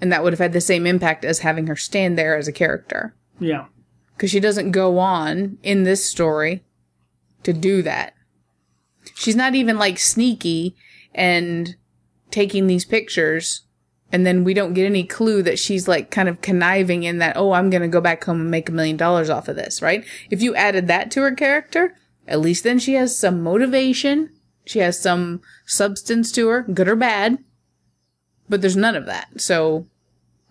and 0.00 0.12
that 0.12 0.24
would 0.24 0.32
have 0.32 0.40
had 0.40 0.52
the 0.52 0.60
same 0.60 0.84
impact 0.84 1.24
as 1.24 1.38
having 1.40 1.68
her 1.68 1.76
stand 1.76 2.18
there 2.18 2.36
as 2.36 2.48
a 2.48 2.52
character. 2.52 3.14
yeah. 3.38 3.66
Because 4.16 4.32
she 4.32 4.40
doesn't 4.40 4.72
go 4.72 4.98
on 4.98 5.58
in 5.62 5.84
this 5.84 6.04
story 6.04 6.62
to 7.44 7.52
do 7.54 7.80
that. 7.82 8.14
She's 9.14 9.34
not 9.36 9.54
even 9.54 9.78
like 9.78 9.98
sneaky 9.98 10.76
and 11.14 11.74
taking 12.30 12.66
these 12.66 12.84
pictures, 12.84 13.62
and 14.12 14.26
then 14.26 14.44
we 14.44 14.54
don't 14.54 14.74
get 14.74 14.86
any 14.86 15.04
clue 15.04 15.42
that 15.42 15.58
she's 15.58 15.86
like 15.86 16.10
kind 16.10 16.28
of 16.28 16.40
conniving 16.40 17.04
in 17.04 17.18
that. 17.18 17.36
Oh, 17.36 17.52
I'm 17.52 17.70
gonna 17.70 17.88
go 17.88 18.00
back 18.00 18.24
home 18.24 18.40
and 18.40 18.50
make 18.50 18.68
a 18.68 18.72
million 18.72 18.96
dollars 18.96 19.30
off 19.30 19.48
of 19.48 19.56
this, 19.56 19.82
right? 19.82 20.04
If 20.30 20.42
you 20.42 20.54
added 20.54 20.88
that 20.88 21.10
to 21.12 21.22
her 21.22 21.32
character, 21.32 21.96
at 22.26 22.40
least 22.40 22.64
then 22.64 22.78
she 22.78 22.94
has 22.94 23.16
some 23.16 23.42
motivation. 23.42 24.30
She 24.64 24.80
has 24.80 24.98
some 24.98 25.40
substance 25.66 26.30
to 26.32 26.48
her, 26.48 26.62
good 26.62 26.88
or 26.88 26.96
bad. 26.96 27.38
But 28.48 28.60
there's 28.60 28.76
none 28.76 28.96
of 28.96 29.06
that. 29.06 29.40
So 29.40 29.86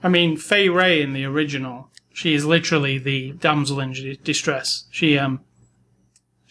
I 0.02 0.08
mean, 0.10 0.38
Fay 0.38 0.70
Wray 0.70 1.02
in 1.02 1.14
the 1.14 1.26
original, 1.26 1.90
she 2.14 2.34
is 2.34 2.46
literally 2.46 2.98
the 2.98 3.34
damsel 3.34 3.80
in 3.80 4.18
distress. 4.24 4.86
She 4.92 5.18
um, 5.18 5.42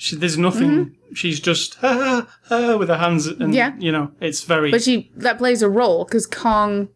she 0.01 0.15
there's 0.15 0.39
nothing. 0.39 0.97
She's 1.13 1.41
just 1.41 1.75
ha, 1.77 1.93
ha, 1.93 2.39
ha, 2.49 2.77
with 2.77 2.89
her 2.89 2.97
hands, 2.99 3.27
and 3.27 3.39
Mm-hmm. 3.41 3.53
Yeah. 3.53 3.75
you 3.79 3.91
know, 3.91 4.13
it's 4.21 4.45
very 4.45 4.71
But 4.71 4.83
she 4.83 5.11
that 5.17 5.39
plays 5.39 5.61
a 5.61 5.69
role 5.69 6.05
because 6.05 6.25
Kong 6.27 6.89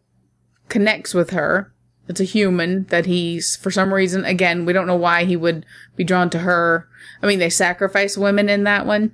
connects 0.69 1.13
with 1.13 1.31
her. 1.31 1.73
It's 2.07 2.21
a 2.21 2.23
human 2.25 2.85
that 2.85 3.05
he's 3.05 3.57
for 3.57 3.71
some 3.71 3.93
reason 3.93 4.23
again 4.25 4.65
we 4.65 4.73
don't 4.73 4.87
know 4.87 4.95
why 4.95 5.25
he 5.25 5.35
would 5.35 5.65
be 5.97 6.03
drawn 6.05 6.29
to 6.31 6.39
her. 6.39 6.87
I 7.21 7.27
mean 7.27 7.39
they 7.39 7.49
sacrifice 7.49 8.17
women 8.17 8.47
in 8.49 8.63
that 8.63 8.85
one, 8.85 9.11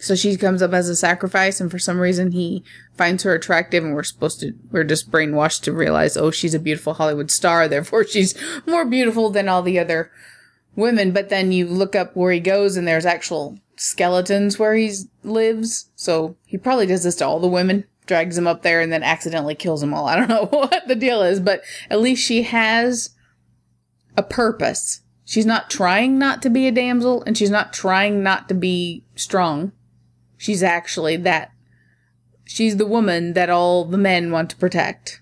So 0.00 0.14
she 0.16 0.36
comes 0.36 0.60
up 0.60 0.72
as 0.72 0.88
a 0.88 0.96
sacrifice, 0.96 1.60
and 1.60 1.70
for 1.70 1.78
some 1.78 2.00
reason 2.00 2.32
he 2.32 2.64
finds 2.96 3.22
her 3.22 3.34
attractive, 3.34 3.84
and 3.84 3.94
we're 3.94 4.02
supposed 4.04 4.40
to, 4.40 4.54
we're 4.72 4.84
just 4.84 5.10
brainwashed 5.10 5.62
to 5.62 5.72
realize, 5.72 6.16
oh, 6.16 6.30
she's 6.32 6.54
a 6.54 6.58
beautiful 6.60 6.94
Hollywood 6.94 7.30
star, 7.30 7.68
therefore 7.74 8.04
she's 8.04 8.34
more 8.66 8.84
beautiful 8.84 9.30
than 9.30 9.48
all 9.48 9.62
the 9.62 9.78
other 9.78 10.10
women. 10.76 11.12
But 11.12 11.28
then 11.28 11.52
you 11.52 11.66
look 11.66 11.94
up 11.96 12.14
where 12.16 12.32
he 12.32 12.40
goes, 12.40 12.76
and 12.76 12.86
there's 12.86 13.06
actual 13.06 13.58
skeletons 13.76 14.58
where 14.58 14.74
he 14.74 14.92
lives. 15.24 15.90
So 15.96 16.36
he 16.46 16.56
probably 16.58 16.86
does 16.86 17.04
this 17.04 17.16
to 17.16 17.26
all 17.26 17.40
the 17.40 17.48
women, 17.48 17.84
drags 18.06 18.36
them 18.36 18.46
up 18.46 18.62
there, 18.62 18.80
and 18.80 18.92
then 18.92 19.02
accidentally 19.02 19.54
kills 19.54 19.80
them 19.80 19.94
all. 19.94 20.06
I 20.06 20.16
don't 20.16 20.28
know 20.28 20.46
what 20.46 20.86
the 20.88 20.94
deal 20.96 21.22
is, 21.22 21.40
but 21.40 21.62
at 21.90 22.00
least 22.00 22.22
she 22.24 22.42
has 22.42 23.10
a 24.16 24.22
purpose. 24.22 25.00
She's 25.24 25.46
not 25.46 25.68
trying 25.70 26.18
not 26.18 26.40
to 26.42 26.50
be 26.50 26.66
a 26.66 26.72
damsel, 26.72 27.22
and 27.24 27.36
she's 27.36 27.50
not 27.50 27.72
trying 27.72 28.22
not 28.22 28.48
to 28.48 28.54
be 28.54 29.04
strong. 29.14 29.72
She's 30.38 30.62
actually 30.62 31.16
that. 31.18 31.52
She's 32.46 32.78
the 32.78 32.86
woman 32.86 33.34
that 33.34 33.50
all 33.50 33.84
the 33.84 33.98
men 33.98 34.30
want 34.30 34.48
to 34.50 34.56
protect. 34.56 35.20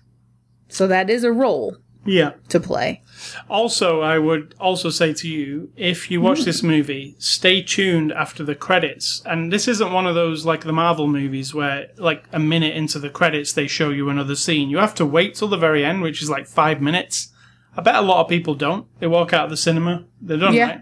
So 0.69 0.87
that 0.87 1.09
is 1.09 1.25
a 1.25 1.31
role 1.31 1.75
Yeah. 2.05 2.31
to 2.49 2.59
play. 2.59 3.01
Also, 3.49 4.01
I 4.01 4.17
would 4.19 4.53
also 4.59 4.89
say 4.89 5.13
to 5.13 5.27
you, 5.27 5.71
if 5.75 6.11
you 6.11 6.21
watch 6.21 6.41
this 6.43 6.61
movie, 6.63 7.15
stay 7.19 7.61
tuned 7.61 8.11
after 8.11 8.43
the 8.43 8.55
credits. 8.55 9.21
And 9.25 9.51
this 9.51 9.67
isn't 9.67 9.91
one 9.93 10.05
of 10.07 10.15
those 10.15 10.45
like 10.45 10.63
the 10.63 10.73
Marvel 10.73 11.07
movies 11.07 11.53
where, 11.53 11.87
like, 11.97 12.25
a 12.31 12.39
minute 12.39 12.75
into 12.75 12.99
the 12.99 13.09
credits, 13.09 13.53
they 13.53 13.67
show 13.67 13.89
you 13.89 14.09
another 14.09 14.35
scene. 14.35 14.69
You 14.69 14.77
have 14.77 14.95
to 14.95 15.05
wait 15.05 15.35
till 15.35 15.47
the 15.47 15.57
very 15.57 15.83
end, 15.83 16.01
which 16.01 16.21
is 16.21 16.29
like 16.29 16.47
five 16.47 16.81
minutes. 16.81 17.29
I 17.75 17.81
bet 17.81 17.95
a 17.95 18.01
lot 18.01 18.21
of 18.21 18.29
people 18.29 18.55
don't. 18.55 18.87
They 18.99 19.07
walk 19.07 19.33
out 19.33 19.45
of 19.45 19.49
the 19.49 19.57
cinema, 19.57 20.05
they're 20.21 20.37
done, 20.37 20.53
Yeah. 20.53 20.65
right? 20.67 20.81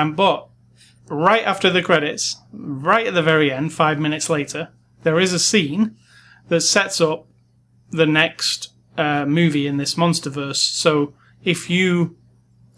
Um, 0.00 0.14
but 0.14 0.48
right 1.08 1.44
after 1.44 1.70
the 1.70 1.82
credits, 1.82 2.36
right 2.52 3.06
at 3.06 3.14
the 3.14 3.22
very 3.22 3.52
end, 3.52 3.72
five 3.72 3.98
minutes 3.98 4.28
later, 4.28 4.68
there 5.04 5.20
is 5.20 5.32
a 5.32 5.38
scene 5.38 5.96
that 6.48 6.60
sets 6.62 7.00
up 7.00 7.26
the 7.90 8.06
next 8.06 8.72
uh, 8.98 9.24
movie 9.24 9.66
in 9.66 9.76
this 9.76 9.94
monsterverse. 9.94 10.56
So 10.56 11.14
if 11.46 11.70
you 11.70 12.14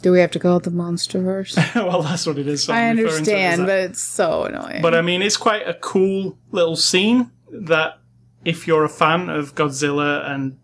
Do 0.03 0.13
we 0.13 0.21
have 0.21 0.31
to 0.33 0.39
call 0.39 0.59
it 0.59 0.63
the 0.63 0.71
Monsterverse? 0.71 1.75
well, 1.75 2.03
that's 2.03 2.25
what 2.25 2.39
it 2.39 2.47
is. 2.47 2.63
so 2.63 2.73
I 2.73 2.91
referring 2.91 2.99
it 2.99 3.09
understand, 3.09 3.67
but 3.67 3.79
it's 3.81 4.03
so 4.03 4.45
annoying. 4.45 4.83
But 4.83 4.95
I 4.95 5.03
mean, 5.03 5.23
it's 5.23 5.37
quite 5.37 5.67
a 5.67 5.75
cool 5.75 6.39
little 6.53 6.77
scene 6.77 7.33
that 7.51 7.99
if 8.45 8.69
you're 8.69 8.85
a 8.85 8.89
fan 8.89 9.29
of 9.29 9.57
Godzilla 9.57 10.31
and 10.31 10.59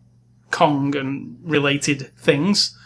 Kong 0.52 0.94
and 0.94 1.38
related 1.42 2.16
things, 2.16 2.78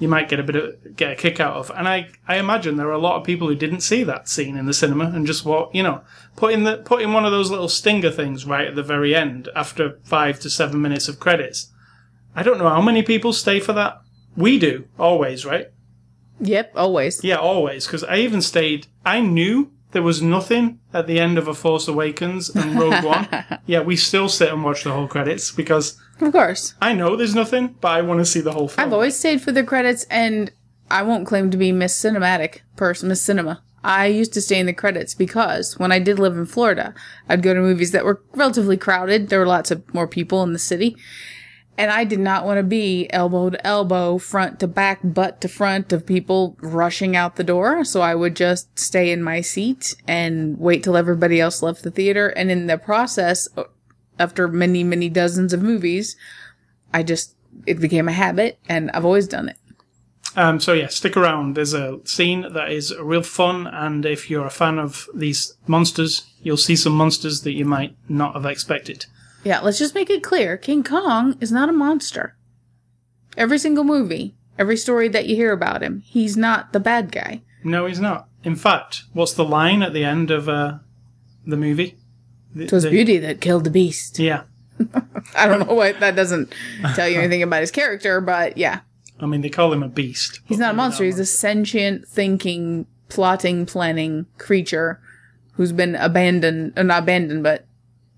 you 0.00 0.08
might 0.08 0.28
get 0.28 0.40
a 0.40 0.42
bit 0.42 0.56
of 0.56 0.96
get 0.96 1.12
a 1.12 1.14
kick 1.14 1.38
out 1.38 1.54
of. 1.54 1.70
And 1.76 1.86
I, 1.86 2.08
I 2.26 2.38
imagine 2.38 2.76
there 2.76 2.88
are 2.88 2.92
a 2.92 2.98
lot 2.98 3.20
of 3.20 3.24
people 3.24 3.46
who 3.46 3.54
didn't 3.54 3.82
see 3.82 4.02
that 4.02 4.28
scene 4.28 4.56
in 4.56 4.66
the 4.66 4.74
cinema 4.74 5.04
and 5.04 5.26
just 5.26 5.44
what 5.44 5.72
you 5.74 5.82
know, 5.82 6.00
putting 6.34 6.64
the 6.64 6.78
putting 6.78 7.12
one 7.12 7.24
of 7.24 7.30
those 7.30 7.50
little 7.50 7.68
stinger 7.68 8.10
things 8.10 8.44
right 8.44 8.66
at 8.66 8.74
the 8.74 8.82
very 8.82 9.14
end 9.14 9.48
after 9.54 10.00
five 10.02 10.40
to 10.40 10.50
seven 10.50 10.82
minutes 10.82 11.08
of 11.08 11.20
credits. 11.20 11.68
I 12.34 12.42
don't 12.42 12.58
know 12.58 12.68
how 12.68 12.80
many 12.80 13.02
people 13.02 13.32
stay 13.32 13.60
for 13.60 13.74
that. 13.74 14.01
We 14.36 14.58
do 14.58 14.86
always, 14.98 15.44
right? 15.44 15.68
yep, 16.40 16.72
always. 16.74 17.22
Yeah, 17.22 17.36
always. 17.36 17.86
Because 17.86 18.04
I 18.04 18.16
even 18.16 18.42
stayed. 18.42 18.86
I 19.04 19.20
knew 19.20 19.70
there 19.92 20.02
was 20.02 20.22
nothing 20.22 20.80
at 20.92 21.06
the 21.06 21.20
end 21.20 21.38
of 21.38 21.46
A 21.48 21.54
Force 21.54 21.86
Awakens 21.86 22.48
and 22.50 22.74
Rogue 22.80 23.04
One. 23.04 23.28
Yeah, 23.66 23.80
we 23.80 23.96
still 23.96 24.28
sit 24.28 24.52
and 24.52 24.64
watch 24.64 24.84
the 24.84 24.92
whole 24.92 25.06
credits 25.06 25.50
because 25.52 26.00
Of 26.20 26.32
course. 26.32 26.74
I 26.80 26.94
know 26.94 27.14
there's 27.14 27.34
nothing, 27.34 27.76
but 27.80 27.92
I 27.92 28.02
want 28.02 28.20
to 28.20 28.24
see 28.26 28.40
the 28.40 28.52
whole 28.52 28.68
film. 28.68 28.86
I've 28.86 28.92
always 28.92 29.16
stayed 29.16 29.40
for 29.42 29.52
the 29.52 29.62
credits, 29.62 30.04
and 30.04 30.50
I 30.90 31.02
won't 31.02 31.26
claim 31.26 31.50
to 31.50 31.56
be 31.56 31.72
Miss 31.72 31.98
Cinematic 31.98 32.60
person, 32.76 33.08
Miss 33.08 33.22
Cinema. 33.22 33.62
I 33.84 34.06
used 34.06 34.32
to 34.34 34.40
stay 34.40 34.60
in 34.60 34.66
the 34.66 34.72
credits 34.72 35.12
because 35.14 35.78
when 35.78 35.90
I 35.90 35.98
did 35.98 36.18
live 36.18 36.36
in 36.36 36.46
Florida, 36.46 36.94
I'd 37.28 37.42
go 37.42 37.52
to 37.52 37.60
movies 37.60 37.90
that 37.90 38.04
were 38.04 38.22
relatively 38.34 38.76
crowded. 38.76 39.28
There 39.28 39.40
were 39.40 39.46
lots 39.46 39.70
of 39.72 39.92
more 39.92 40.06
people 40.06 40.42
in 40.44 40.52
the 40.52 40.58
city. 40.58 40.96
And 41.78 41.90
I 41.90 42.04
did 42.04 42.20
not 42.20 42.44
want 42.44 42.58
to 42.58 42.62
be 42.62 43.08
elbow 43.10 43.50
to 43.50 43.66
elbow, 43.66 44.18
front 44.18 44.60
to 44.60 44.68
back, 44.68 45.00
butt 45.02 45.40
to 45.40 45.48
front 45.48 45.92
of 45.92 46.04
people 46.04 46.56
rushing 46.60 47.16
out 47.16 47.36
the 47.36 47.44
door. 47.44 47.84
So 47.84 48.02
I 48.02 48.14
would 48.14 48.36
just 48.36 48.78
stay 48.78 49.10
in 49.10 49.22
my 49.22 49.40
seat 49.40 49.94
and 50.06 50.58
wait 50.58 50.82
till 50.82 50.96
everybody 50.96 51.40
else 51.40 51.62
left 51.62 51.82
the 51.82 51.90
theater. 51.90 52.28
And 52.28 52.50
in 52.50 52.66
the 52.66 52.76
process, 52.76 53.48
after 54.18 54.48
many, 54.48 54.84
many 54.84 55.08
dozens 55.08 55.52
of 55.52 55.62
movies, 55.62 56.14
I 56.92 57.02
just, 57.02 57.34
it 57.66 57.80
became 57.80 58.06
a 58.06 58.12
habit 58.12 58.58
and 58.68 58.90
I've 58.90 59.06
always 59.06 59.26
done 59.26 59.48
it. 59.48 59.56
Um, 60.36 60.60
so 60.60 60.72
yeah, 60.72 60.88
stick 60.88 61.16
around. 61.16 61.56
There's 61.56 61.74
a 61.74 62.00
scene 62.04 62.52
that 62.52 62.72
is 62.72 62.96
real 62.98 63.22
fun, 63.22 63.66
and 63.66 64.06
if 64.06 64.30
you're 64.30 64.46
a 64.46 64.50
fan 64.50 64.78
of 64.78 65.06
these 65.14 65.54
monsters, 65.66 66.24
you'll 66.42 66.56
see 66.56 66.76
some 66.76 66.94
monsters 66.94 67.42
that 67.42 67.52
you 67.52 67.66
might 67.66 67.96
not 68.08 68.34
have 68.34 68.46
expected. 68.46 69.04
Yeah, 69.44 69.60
let's 69.60 69.78
just 69.78 69.94
make 69.94 70.10
it 70.10 70.22
clear 70.22 70.56
King 70.56 70.84
Kong 70.84 71.36
is 71.40 71.50
not 71.52 71.68
a 71.68 71.72
monster. 71.72 72.36
Every 73.36 73.58
single 73.58 73.84
movie, 73.84 74.34
every 74.58 74.76
story 74.76 75.08
that 75.08 75.26
you 75.26 75.34
hear 75.36 75.52
about 75.52 75.82
him, 75.82 76.02
he's 76.06 76.36
not 76.36 76.72
the 76.72 76.80
bad 76.80 77.10
guy. 77.10 77.42
No, 77.64 77.86
he's 77.86 78.00
not. 78.00 78.28
In 78.44 78.56
fact, 78.56 79.04
what's 79.12 79.32
the 79.34 79.44
line 79.44 79.82
at 79.82 79.92
the 79.92 80.04
end 80.04 80.30
of 80.30 80.48
uh, 80.48 80.78
the 81.46 81.56
movie? 81.56 81.96
The- 82.54 82.64
It 82.64 82.72
was 82.72 82.82
the- 82.84 82.90
beauty 82.90 83.18
that 83.18 83.40
killed 83.40 83.64
the 83.64 83.70
beast. 83.70 84.18
Yeah, 84.18 84.42
I 85.36 85.46
don't 85.48 85.66
know 85.66 85.74
what 85.74 86.00
that 86.00 86.14
doesn't 86.16 86.52
tell 86.94 87.08
you 87.08 87.18
anything 87.18 87.42
about 87.42 87.60
his 87.62 87.70
character, 87.70 88.20
but 88.20 88.56
yeah. 88.58 88.80
I 89.20 89.26
mean 89.26 89.40
they 89.40 89.50
call 89.50 89.72
him 89.72 89.82
a 89.82 89.88
beast. 89.88 90.40
He's 90.46 90.58
not 90.58 90.74
a 90.74 90.76
monster, 90.76 91.04
he's 91.04 91.18
a 91.20 91.26
sentient, 91.26 92.06
thinking, 92.08 92.86
plotting, 93.08 93.66
planning 93.66 94.26
creature 94.38 95.00
who's 95.52 95.70
been 95.72 95.94
abandoned, 95.94 96.72
uh, 96.76 96.82
not 96.82 97.04
abandoned, 97.04 97.42
but 97.44 97.64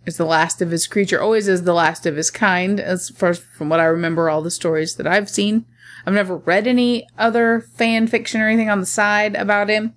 is 0.06 0.16
the 0.16 0.24
last 0.24 0.60
of 0.60 0.70
his 0.70 0.86
creature, 0.86 1.20
always 1.20 1.48
is 1.48 1.62
the 1.62 1.74
last 1.74 2.06
of 2.06 2.16
his 2.16 2.30
kind, 2.30 2.78
as 2.78 3.10
far 3.10 3.30
as 3.30 3.38
from 3.38 3.68
what 3.68 3.80
I 3.80 3.84
remember, 3.84 4.28
all 4.28 4.42
the 4.42 4.50
stories 4.50 4.96
that 4.96 5.06
I've 5.06 5.30
seen. 5.30 5.64
I've 6.06 6.14
never 6.14 6.36
read 6.36 6.66
any 6.66 7.08
other 7.16 7.60
fan 7.60 8.06
fiction 8.06 8.40
or 8.40 8.48
anything 8.48 8.68
on 8.68 8.80
the 8.80 8.86
side 8.86 9.34
about 9.36 9.70
him. 9.70 9.94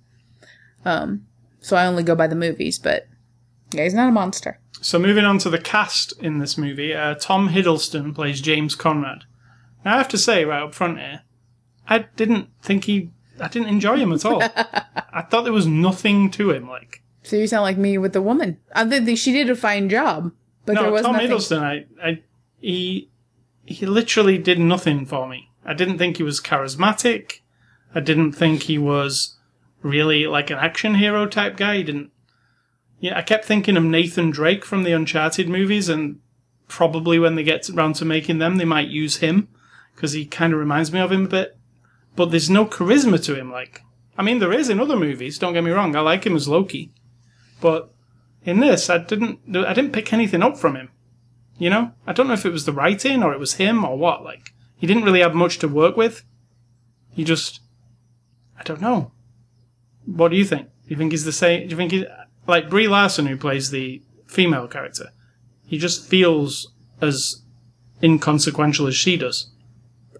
Um, 0.84 1.26
so 1.60 1.76
I 1.76 1.86
only 1.86 2.02
go 2.02 2.14
by 2.14 2.26
the 2.26 2.34
movies, 2.34 2.78
but 2.78 3.06
yeah, 3.72 3.84
he's 3.84 3.94
not 3.94 4.08
a 4.08 4.12
monster. 4.12 4.58
So 4.80 4.98
moving 4.98 5.24
on 5.24 5.38
to 5.38 5.50
the 5.50 5.58
cast 5.58 6.12
in 6.20 6.38
this 6.38 6.56
movie, 6.56 6.94
uh, 6.94 7.14
Tom 7.16 7.50
Hiddleston 7.50 8.14
plays 8.14 8.40
James 8.40 8.74
Conrad. 8.74 9.24
Now 9.84 9.94
I 9.94 9.98
have 9.98 10.08
to 10.08 10.18
say 10.18 10.44
right 10.44 10.62
up 10.62 10.74
front 10.74 10.98
here, 10.98 11.22
I 11.88 12.00
didn't 12.16 12.48
think 12.62 12.84
he, 12.84 13.10
I 13.40 13.48
didn't 13.48 13.68
enjoy 13.68 13.96
him 13.96 14.12
at 14.12 14.24
all. 14.24 14.42
I 15.12 15.22
thought 15.28 15.44
there 15.44 15.52
was 15.52 15.66
nothing 15.66 16.30
to 16.32 16.52
him. 16.52 16.68
Like 16.68 17.02
So 17.22 17.36
you 17.36 17.46
sound 17.46 17.62
like 17.62 17.78
me 17.78 17.98
with 17.98 18.12
the 18.12 18.22
woman. 18.22 18.58
I 18.72 18.88
think 18.88 19.18
she 19.18 19.32
did 19.32 19.50
a 19.50 19.56
fine 19.56 19.88
job, 19.88 20.32
but 20.64 20.76
there 20.76 20.90
was 20.90 21.02
Tom 21.02 21.14
nothing. 21.14 21.30
Hiddleston, 21.30 21.62
I, 21.62 21.86
I, 22.02 22.22
he, 22.60 23.10
he 23.66 23.86
literally 23.86 24.38
did 24.38 24.58
nothing 24.58 25.04
for 25.04 25.28
me. 25.28 25.50
I 25.64 25.74
didn't 25.74 25.98
think 25.98 26.16
he 26.16 26.22
was 26.22 26.40
charismatic. 26.40 27.40
I 27.94 28.00
didn't 28.00 28.32
think 28.32 28.62
he 28.62 28.78
was 28.78 29.36
really 29.82 30.26
like 30.26 30.50
an 30.50 30.58
action 30.58 30.94
hero 30.94 31.26
type 31.26 31.56
guy. 31.56 31.76
He 31.76 31.82
didn't. 31.82 32.10
Yeah, 33.00 33.16
I 33.16 33.22
kept 33.22 33.44
thinking 33.44 33.76
of 33.76 33.84
Nathan 33.84 34.30
Drake 34.30 34.64
from 34.64 34.82
the 34.82 34.92
Uncharted 34.92 35.48
movies, 35.48 35.88
and 35.88 36.20
probably 36.66 37.18
when 37.18 37.34
they 37.34 37.44
get 37.44 37.68
around 37.70 37.94
to 37.96 38.04
making 38.04 38.38
them, 38.38 38.56
they 38.56 38.64
might 38.64 38.88
use 38.88 39.18
him 39.18 39.48
because 39.94 40.12
he 40.12 40.24
kind 40.24 40.52
of 40.52 40.58
reminds 40.58 40.92
me 40.92 41.00
of 41.00 41.12
him 41.12 41.26
a 41.26 41.28
bit. 41.28 41.56
But 42.16 42.30
there's 42.30 42.50
no 42.50 42.66
charisma 42.66 43.22
to 43.24 43.36
him. 43.36 43.52
Like, 43.52 43.82
I 44.16 44.22
mean, 44.22 44.38
there 44.38 44.52
is 44.52 44.68
in 44.68 44.80
other 44.80 44.96
movies. 44.96 45.38
Don't 45.38 45.52
get 45.52 45.64
me 45.64 45.70
wrong. 45.70 45.94
I 45.94 46.00
like 46.00 46.24
him 46.24 46.34
as 46.34 46.48
Loki, 46.48 46.90
but 47.60 47.92
in 48.44 48.60
this, 48.60 48.88
I 48.88 48.98
didn't. 48.98 49.40
I 49.54 49.72
didn't 49.72 49.92
pick 49.92 50.12
anything 50.12 50.42
up 50.42 50.56
from 50.56 50.76
him. 50.76 50.90
You 51.58 51.70
know, 51.70 51.92
I 52.06 52.12
don't 52.12 52.28
know 52.28 52.34
if 52.34 52.46
it 52.46 52.52
was 52.52 52.66
the 52.66 52.72
writing 52.72 53.22
or 53.22 53.32
it 53.32 53.40
was 53.40 53.54
him 53.54 53.84
or 53.84 53.98
what. 53.98 54.22
Like, 54.22 54.52
he 54.76 54.86
didn't 54.86 55.04
really 55.04 55.20
have 55.20 55.34
much 55.34 55.58
to 55.58 55.68
work 55.68 55.96
with. 55.96 56.24
He 57.10 57.24
just, 57.24 57.60
I 58.58 58.62
don't 58.62 58.80
know. 58.80 59.10
What 60.06 60.30
do 60.30 60.36
you 60.36 60.44
think? 60.44 60.68
Do 60.68 60.90
you 60.90 60.96
think 60.96 61.12
he's 61.12 61.24
the 61.24 61.32
same? 61.32 61.62
Do 61.64 61.70
you 61.70 61.76
think 61.76 61.92
he 61.92 62.06
like 62.46 62.70
Brie 62.70 62.88
Larson, 62.88 63.26
who 63.26 63.36
plays 63.36 63.70
the 63.70 64.02
female 64.26 64.68
character? 64.68 65.10
He 65.66 65.78
just 65.78 66.06
feels 66.06 66.72
as 67.00 67.42
inconsequential 68.02 68.86
as 68.86 68.94
she 68.94 69.16
does. 69.16 69.50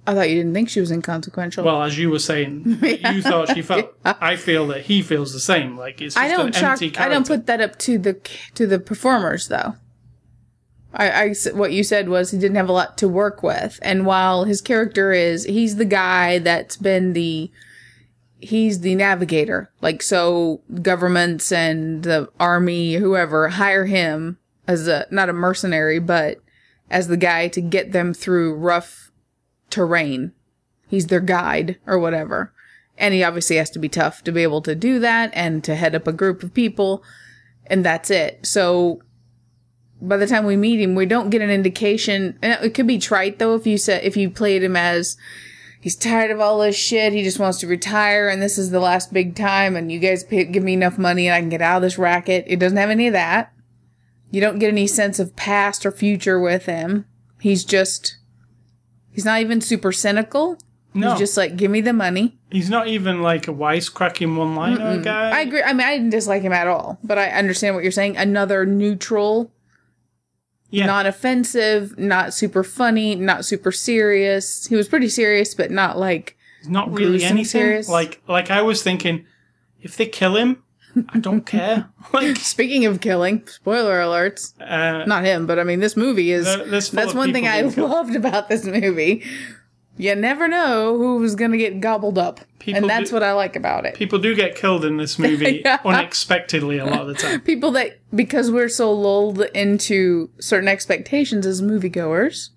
I 0.09 0.15
thought 0.15 0.31
you 0.31 0.37
didn't 0.37 0.55
think 0.55 0.71
she 0.71 0.81
was 0.81 0.91
inconsequential. 0.91 1.63
Well, 1.63 1.83
as 1.83 1.99
you 1.99 2.09
were 2.09 2.19
saying, 2.19 2.79
you 2.81 3.21
thought 3.23 3.55
she 3.55 3.61
felt. 3.61 3.95
I 4.07 4.37
feel 4.37 4.67
that 4.69 4.87
he 4.87 5.03
feels 5.03 5.35
the 5.35 5.39
same. 5.39 5.77
Like 5.77 6.01
it's 6.01 6.15
just 6.15 6.25
I 6.25 6.35
don't 6.35 6.47
an 6.47 6.53
chalk, 6.79 6.99
I 6.99 7.11
don't 7.11 7.27
put 7.27 7.45
that 7.45 7.61
up 7.61 7.79
to 7.81 7.99
the 7.99 8.19
to 8.55 8.67
the 8.67 8.79
performers 8.79 9.49
though. 9.49 9.75
I, 10.95 11.11
I 11.11 11.35
what 11.53 11.73
you 11.73 11.85
said 11.85 12.09
was 12.09 12.31
he 12.31 12.39
didn't 12.39 12.57
have 12.57 12.71
a 12.71 12.73
lot 12.73 12.97
to 12.99 13.07
work 13.07 13.43
with, 13.43 13.79
and 13.83 14.07
while 14.07 14.45
his 14.45 14.63
character 14.63 15.13
is 15.13 15.45
he's 15.45 15.77
the 15.77 15.85
guy 15.85 16.39
that's 16.39 16.79
been 16.79 17.13
the 17.13 17.51
he's 18.39 18.81
the 18.81 18.95
navigator. 18.95 19.71
Like 19.83 20.01
so, 20.01 20.63
governments 20.81 21.53
and 21.53 22.03
the 22.03 22.31
army, 22.41 22.95
whoever 22.95 23.51
hire 23.51 23.85
him 23.85 24.39
as 24.67 24.89
a 24.89 25.07
not 25.11 25.29
a 25.29 25.35
mercenary, 25.35 25.99
but 25.99 26.39
as 26.89 27.09
the 27.09 27.19
guy 27.19 27.49
to 27.49 27.61
get 27.61 27.93
them 27.93 28.15
through 28.15 28.55
rough 28.55 29.08
terrain. 29.71 30.33
He's 30.89 31.07
their 31.07 31.21
guide 31.21 31.79
or 31.87 31.99
whatever. 31.99 32.53
And 32.97 33.15
he 33.15 33.23
obviously 33.23 33.57
has 33.57 33.71
to 33.71 33.79
be 33.79 33.89
tough 33.89 34.25
to 34.25 34.33
be 34.33 34.43
able 34.43 34.63
to 34.63 34.75
do 34.75 34.99
that 34.99 35.31
and 35.35 35.63
to 35.65 35.75
head 35.75 35.95
up 35.95 36.07
a 36.07 36.13
group 36.13 36.43
of 36.43 36.55
people. 36.55 37.03
and 37.67 37.85
that's 37.85 38.11
it. 38.11 38.47
So 38.47 39.03
by 40.01 40.17
the 40.17 40.27
time 40.27 40.47
we 40.47 40.57
meet 40.57 40.81
him, 40.81 40.95
we 40.95 41.07
don't 41.07 41.31
get 41.31 41.43
an 41.43 41.51
indication. 41.51 42.39
And 42.43 42.65
it 42.65 42.75
could 42.75 42.87
be 42.87 42.99
trite 42.99 43.39
though 43.39 43.55
if 43.55 43.67
you 43.67 43.79
said 43.79 44.05
if 44.05 44.17
you 44.17 44.31
played 44.31 44.63
him 44.63 44.77
as 44.77 45.17
he's 45.81 45.97
tired 45.97 46.31
of 46.31 46.41
all 46.41 46.59
this 46.59 46.77
shit. 46.77 47.13
He 47.13 47.23
just 47.23 47.39
wants 47.39 47.59
to 47.61 47.67
retire, 47.67 48.29
and 48.29 48.43
this 48.43 48.59
is 48.59 48.71
the 48.71 48.81
last 48.81 49.13
big 49.13 49.35
time. 49.35 49.77
And 49.77 49.91
you 49.91 49.99
guys 49.99 50.25
pay, 50.25 50.45
give 50.45 50.63
me 50.63 50.75
enough 50.75 50.99
money, 50.99 51.27
and 51.27 51.35
I 51.35 51.41
can 51.41 51.49
get 51.49 51.63
out 51.63 51.77
of 51.77 51.83
this 51.83 51.99
racket. 51.99 52.45
It 52.47 52.59
doesn't 52.59 52.79
have 52.79 52.91
any 52.91 53.07
of 53.07 53.13
that. 53.13 53.53
You 54.31 54.41
don't 54.41 54.59
get 54.59 54.69
any 54.69 54.87
sense 54.87 55.19
of 55.19 55.37
past 55.37 55.87
or 55.87 55.91
future 55.91 56.39
with 56.39 56.67
him. 56.67 57.07
He's 57.41 57.65
just 57.65 58.18
he's 59.11 59.25
not 59.25 59.41
even 59.41 59.61
super 59.61 59.93
cynical. 59.93 60.59
No. 60.95 61.11
He's 61.11 61.19
just 61.19 61.37
like, 61.37 61.57
give 61.57 61.71
me 61.71 61.81
the 61.81 61.93
money. 61.93 62.39
He's 62.51 62.71
not 62.71 62.89
even 62.89 63.23
like 63.23 63.47
a 63.47 63.53
wisecracking 63.53 64.37
one-liner 64.37 65.03
guy. 65.03 65.31
I 65.31 65.41
agree. 65.43 65.63
I 65.63 65.73
mean, 65.75 65.87
I 65.87 65.97
didn't 65.97 66.11
dislike 66.11 66.43
him 66.43 66.53
at 66.53 66.67
all, 66.67 66.99
but 67.05 67.19
I 67.19 67.29
understand 67.29 67.75
what 67.75 67.85
you're 67.85 67.93
saying. 67.93 68.17
Another 68.17 68.65
neutral, 68.65 69.53
yeah, 70.71 70.87
not 70.87 71.07
offensive, 71.07 71.99
not 71.99 72.33
super 72.33 72.65
funny, 72.65 73.15
not 73.15 73.45
super 73.45 73.71
serious. 73.71 74.67
He 74.67 74.77
was 74.77 74.89
pretty 74.89 75.11
serious, 75.11 75.55
but 75.55 75.71
not 75.71 75.99
like 75.99 76.37
not 76.67 76.91
really 76.91 77.23
anything. 77.23 77.45
serious. 77.45 77.89
Like 77.89 78.23
like 78.27 78.51
I 78.51 78.63
was 78.63 78.83
thinking, 78.83 79.27
if 79.81 79.97
they 79.97 80.07
kill 80.07 80.37
him, 80.37 80.63
I 81.11 81.19
don't 81.19 81.45
care. 81.47 81.89
Like 82.13 82.37
Speaking 82.37 82.87
of 82.87 83.01
killing, 83.01 83.47
spoiler 83.47 84.01
alerts. 84.01 84.55
uh, 84.61 85.05
Not 85.05 85.25
him, 85.25 85.47
but 85.47 85.59
I 85.59 85.65
mean, 85.65 85.81
this 85.81 85.97
movie 85.97 86.33
is. 86.33 86.47
Full 86.53 86.65
that's 86.67 87.13
one 87.15 87.33
thing 87.35 87.47
I 87.47 87.61
loved 87.63 88.17
about 88.17 88.49
this 88.49 88.65
movie. 88.65 89.25
You 89.99 90.15
never 90.15 90.47
know 90.49 90.97
who's 90.97 91.35
going 91.35 91.51
to 91.51 91.59
get 91.59 91.81
gobbled 91.81 92.17
up. 92.19 92.41
People 92.61 92.83
and 92.83 92.89
that's 92.91 93.11
do- 93.11 93.17
what 93.17 93.23
I 93.23 93.33
like 93.33 93.57
about 93.57 93.85
it. 93.85 93.95
people 93.95 94.19
do 94.21 94.35
get 94.35 94.55
killed 94.55 94.85
in 94.85 94.97
this 94.97 95.19
movie 95.19 95.61
Yeah. 95.65 95.81
unexpectedly 95.85 96.79
a 96.79 96.87
lot 96.87 97.01
of 97.03 97.09
the 97.09 97.15
time. 97.15 97.41
People 97.53 97.73
that, 97.73 97.99
because 98.15 98.51
we're 98.51 98.69
so 98.69 98.93
lulled 98.93 99.41
into 99.55 100.31
certain 100.41 100.69
expectations 100.69 101.47
as 101.47 101.61
moviegoers, 101.61 102.51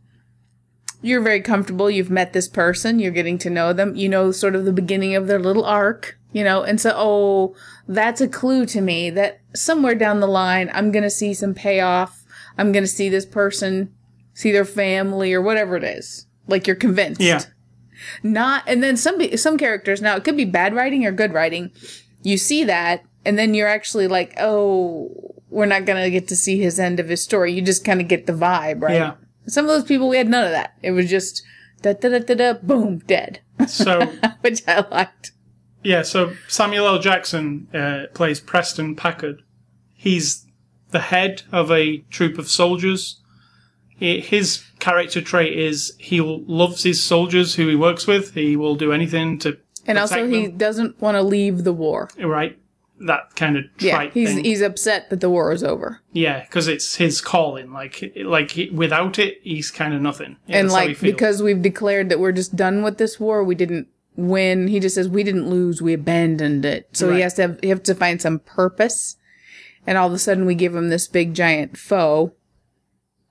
you're 1.01 1.21
very 1.21 1.41
comfortable. 1.41 1.89
You've 1.89 2.11
met 2.11 2.33
this 2.33 2.47
person. 2.47 2.99
You're 2.99 3.11
getting 3.11 3.37
to 3.39 3.49
know 3.49 3.73
them. 3.73 3.95
You 3.95 4.07
know, 4.07 4.31
sort 4.31 4.55
of 4.55 4.65
the 4.65 4.71
beginning 4.73 5.15
of 5.15 5.25
their 5.27 5.39
little 5.39 5.65
arc, 5.65 6.17
you 6.33 6.43
know, 6.43 6.63
and 6.63 6.79
so, 6.79 6.93
oh, 6.95 7.55
that's 7.87 8.21
a 8.21 8.27
clue 8.27 8.65
to 8.67 8.81
me 8.81 9.09
that 9.11 9.41
somewhere 9.53 9.95
down 9.95 10.19
the 10.19 10.27
line, 10.27 10.69
I'm 10.73 10.91
going 10.91 11.03
to 11.03 11.09
see 11.09 11.33
some 11.33 11.53
payoff. 11.53 12.23
I'm 12.57 12.71
going 12.71 12.83
to 12.83 12.89
see 12.89 13.09
this 13.09 13.25
person, 13.25 13.93
see 14.33 14.51
their 14.51 14.65
family 14.65 15.33
or 15.33 15.41
whatever 15.41 15.75
it 15.75 15.83
is. 15.83 16.27
Like 16.47 16.67
you're 16.67 16.75
convinced. 16.75 17.21
Yeah. 17.21 17.41
Not, 18.23 18.63
and 18.65 18.81
then 18.83 18.97
some, 18.97 19.19
some 19.37 19.57
characters, 19.57 20.01
now 20.01 20.15
it 20.15 20.23
could 20.23 20.37
be 20.37 20.45
bad 20.45 20.73
writing 20.73 21.05
or 21.05 21.11
good 21.11 21.33
writing. 21.33 21.71
You 22.23 22.37
see 22.37 22.63
that, 22.63 23.03
and 23.25 23.37
then 23.37 23.53
you're 23.53 23.67
actually 23.67 24.07
like, 24.07 24.33
oh, 24.39 25.35
we're 25.49 25.65
not 25.65 25.85
going 25.85 26.01
to 26.01 26.09
get 26.09 26.27
to 26.29 26.35
see 26.35 26.59
his 26.59 26.79
end 26.79 26.99
of 26.99 27.09
his 27.09 27.21
story. 27.21 27.53
You 27.53 27.61
just 27.61 27.85
kind 27.85 28.01
of 28.01 28.07
get 28.07 28.25
the 28.25 28.33
vibe, 28.33 28.81
right? 28.81 28.95
Yeah. 28.95 29.13
Some 29.47 29.65
of 29.65 29.69
those 29.69 29.83
people, 29.83 30.07
we 30.07 30.17
had 30.17 30.29
none 30.29 30.45
of 30.45 30.51
that. 30.51 30.75
It 30.81 30.91
was 30.91 31.09
just 31.09 31.43
da 31.81 31.93
da 31.93 32.09
da 32.09 32.19
da 32.19 32.35
da, 32.35 32.53
boom, 32.53 32.99
dead, 32.99 33.41
So 33.67 34.01
which 34.41 34.61
I 34.67 34.85
liked. 34.89 35.31
Yeah, 35.83 36.01
so 36.01 36.33
Samuel 36.47 36.87
L. 36.87 36.99
Jackson 36.99 37.67
uh, 37.73 38.03
plays 38.13 38.39
Preston 38.39 38.95
Packard. 38.95 39.41
He's 39.93 40.45
the 40.91 40.99
head 40.99 41.43
of 41.51 41.71
a 41.71 41.97
troop 42.09 42.37
of 42.37 42.49
soldiers. 42.49 43.17
His 43.97 44.63
character 44.79 45.21
trait 45.21 45.57
is 45.57 45.93
he 45.99 46.21
loves 46.21 46.81
his 46.83 47.03
soldiers 47.03 47.53
who 47.55 47.67
he 47.67 47.75
works 47.75 48.07
with. 48.07 48.33
He 48.33 48.55
will 48.55 48.75
do 48.75 48.91
anything 48.91 49.37
to 49.39 49.59
And 49.85 49.99
also, 49.99 50.27
he 50.27 50.47
them. 50.47 50.57
doesn't 50.57 50.99
want 50.99 51.15
to 51.15 51.21
leave 51.21 51.63
the 51.63 51.73
war. 51.73 52.09
right 52.19 52.57
that 53.03 53.35
kind 53.35 53.57
of 53.57 53.63
Yeah, 53.79 54.09
he's 54.11 54.33
thing. 54.35 54.43
he's 54.43 54.61
upset 54.61 55.09
that 55.09 55.21
the 55.21 55.29
war 55.29 55.51
is 55.51 55.63
over, 55.63 56.01
Yeah, 56.13 56.41
because 56.41 56.67
it's 56.67 56.95
his 56.95 57.19
calling. 57.21 57.71
Like, 57.73 58.11
like 58.23 58.51
he, 58.51 58.69
without 58.69 59.17
it, 59.17 59.39
he's 59.43 59.71
kind 59.71 59.93
of 59.95 60.01
nothing. 60.01 60.37
Yeah, 60.45 60.59
and 60.59 60.67
that's 60.69 60.75
how 60.75 60.81
he 60.81 60.87
like 60.89 60.99
because 61.01 61.41
we've 61.41 61.61
declared 61.63 62.09
that 62.09 62.19
we're 62.19 62.31
just 62.31 62.55
done 62.55 62.83
with 62.83 62.97
this 62.99 63.19
war, 63.19 63.43
we 63.43 63.55
didn't 63.55 63.87
win. 64.15 64.67
He 64.67 64.79
just 64.79 64.95
says 64.95 65.07
we 65.09 65.23
didn't 65.23 65.49
lose, 65.49 65.81
we 65.81 65.93
abandoned 65.93 66.65
it. 66.65 66.89
So 66.93 67.07
Right. 67.07 67.15
he 67.17 67.21
has 67.21 67.33
to 67.35 67.41
have, 67.43 67.59
he 67.61 67.69
have 67.69 67.83
to 67.83 67.95
find 67.95 68.21
some 68.21 68.39
purpose, 68.39 69.15
and 69.87 69.97
all 69.97 70.07
of 70.07 70.13
a 70.13 70.19
sudden 70.19 70.45
we 70.45 70.55
give 70.55 70.75
him 70.75 70.89
this 70.89 71.07
big 71.07 71.33
giant 71.33 71.77
foe, 71.77 72.33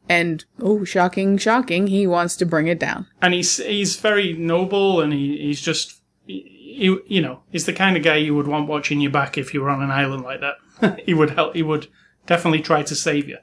and 0.08 0.44
oh, 0.60 0.84
shocking, 0.84 1.38
shocking, 1.38 1.86
he 1.86 2.06
wants 2.06 2.36
to 2.36 2.46
bring 2.46 2.66
it 2.66 2.78
down. 2.80 3.06
and 3.22 3.34
he's 3.34 3.58
he's 3.58 3.96
very 3.96 4.32
noble, 4.32 5.00
and 5.00 5.12
he, 5.12 5.36
he's 5.38 5.60
just 5.60 6.00
he, 6.26 6.96
you 7.06 7.20
know 7.20 7.42
he's 7.50 7.66
the 7.66 7.72
kind 7.72 7.96
of 7.96 8.02
guy 8.02 8.16
you 8.16 8.34
would 8.34 8.48
want 8.48 8.68
watching 8.68 9.00
your 9.00 9.10
back 9.10 9.36
if 9.38 9.52
you 9.54 9.60
were 9.60 9.70
on 9.70 9.82
an 9.82 9.90
island 9.90 10.22
like 10.22 10.40
that. 10.40 11.00
he 11.06 11.14
would 11.14 11.30
help. 11.30 11.54
He 11.54 11.62
would 11.62 11.88
definitely 12.26 12.60
try 12.62 12.82
to 12.82 12.94
save 12.94 13.28
you. 13.28 13.38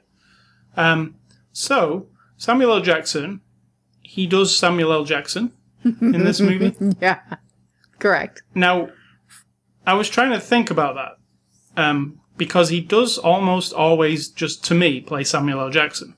Um, 0.76 1.14
so 1.52 2.08
Samuel 2.36 2.72
L. 2.72 2.80
Jackson, 2.80 3.40
he 4.02 4.26
does 4.26 4.56
Samuel 4.56 4.92
L. 4.92 5.04
Jackson 5.04 5.52
in 5.84 6.24
this 6.24 6.40
movie. 6.40 6.74
Yeah, 7.00 7.20
correct. 7.98 8.42
Now, 8.54 8.88
I 9.86 9.94
was 9.94 10.08
trying 10.08 10.32
to 10.32 10.40
think 10.40 10.70
about 10.70 10.94
that 10.96 11.82
um, 11.82 12.20
because 12.36 12.68
he 12.68 12.80
does 12.80 13.18
almost 13.18 13.72
always, 13.72 14.28
just 14.28 14.64
to 14.66 14.74
me, 14.74 15.00
play 15.00 15.24
Samuel 15.24 15.60
L. 15.60 15.70
Jackson. 15.70 16.14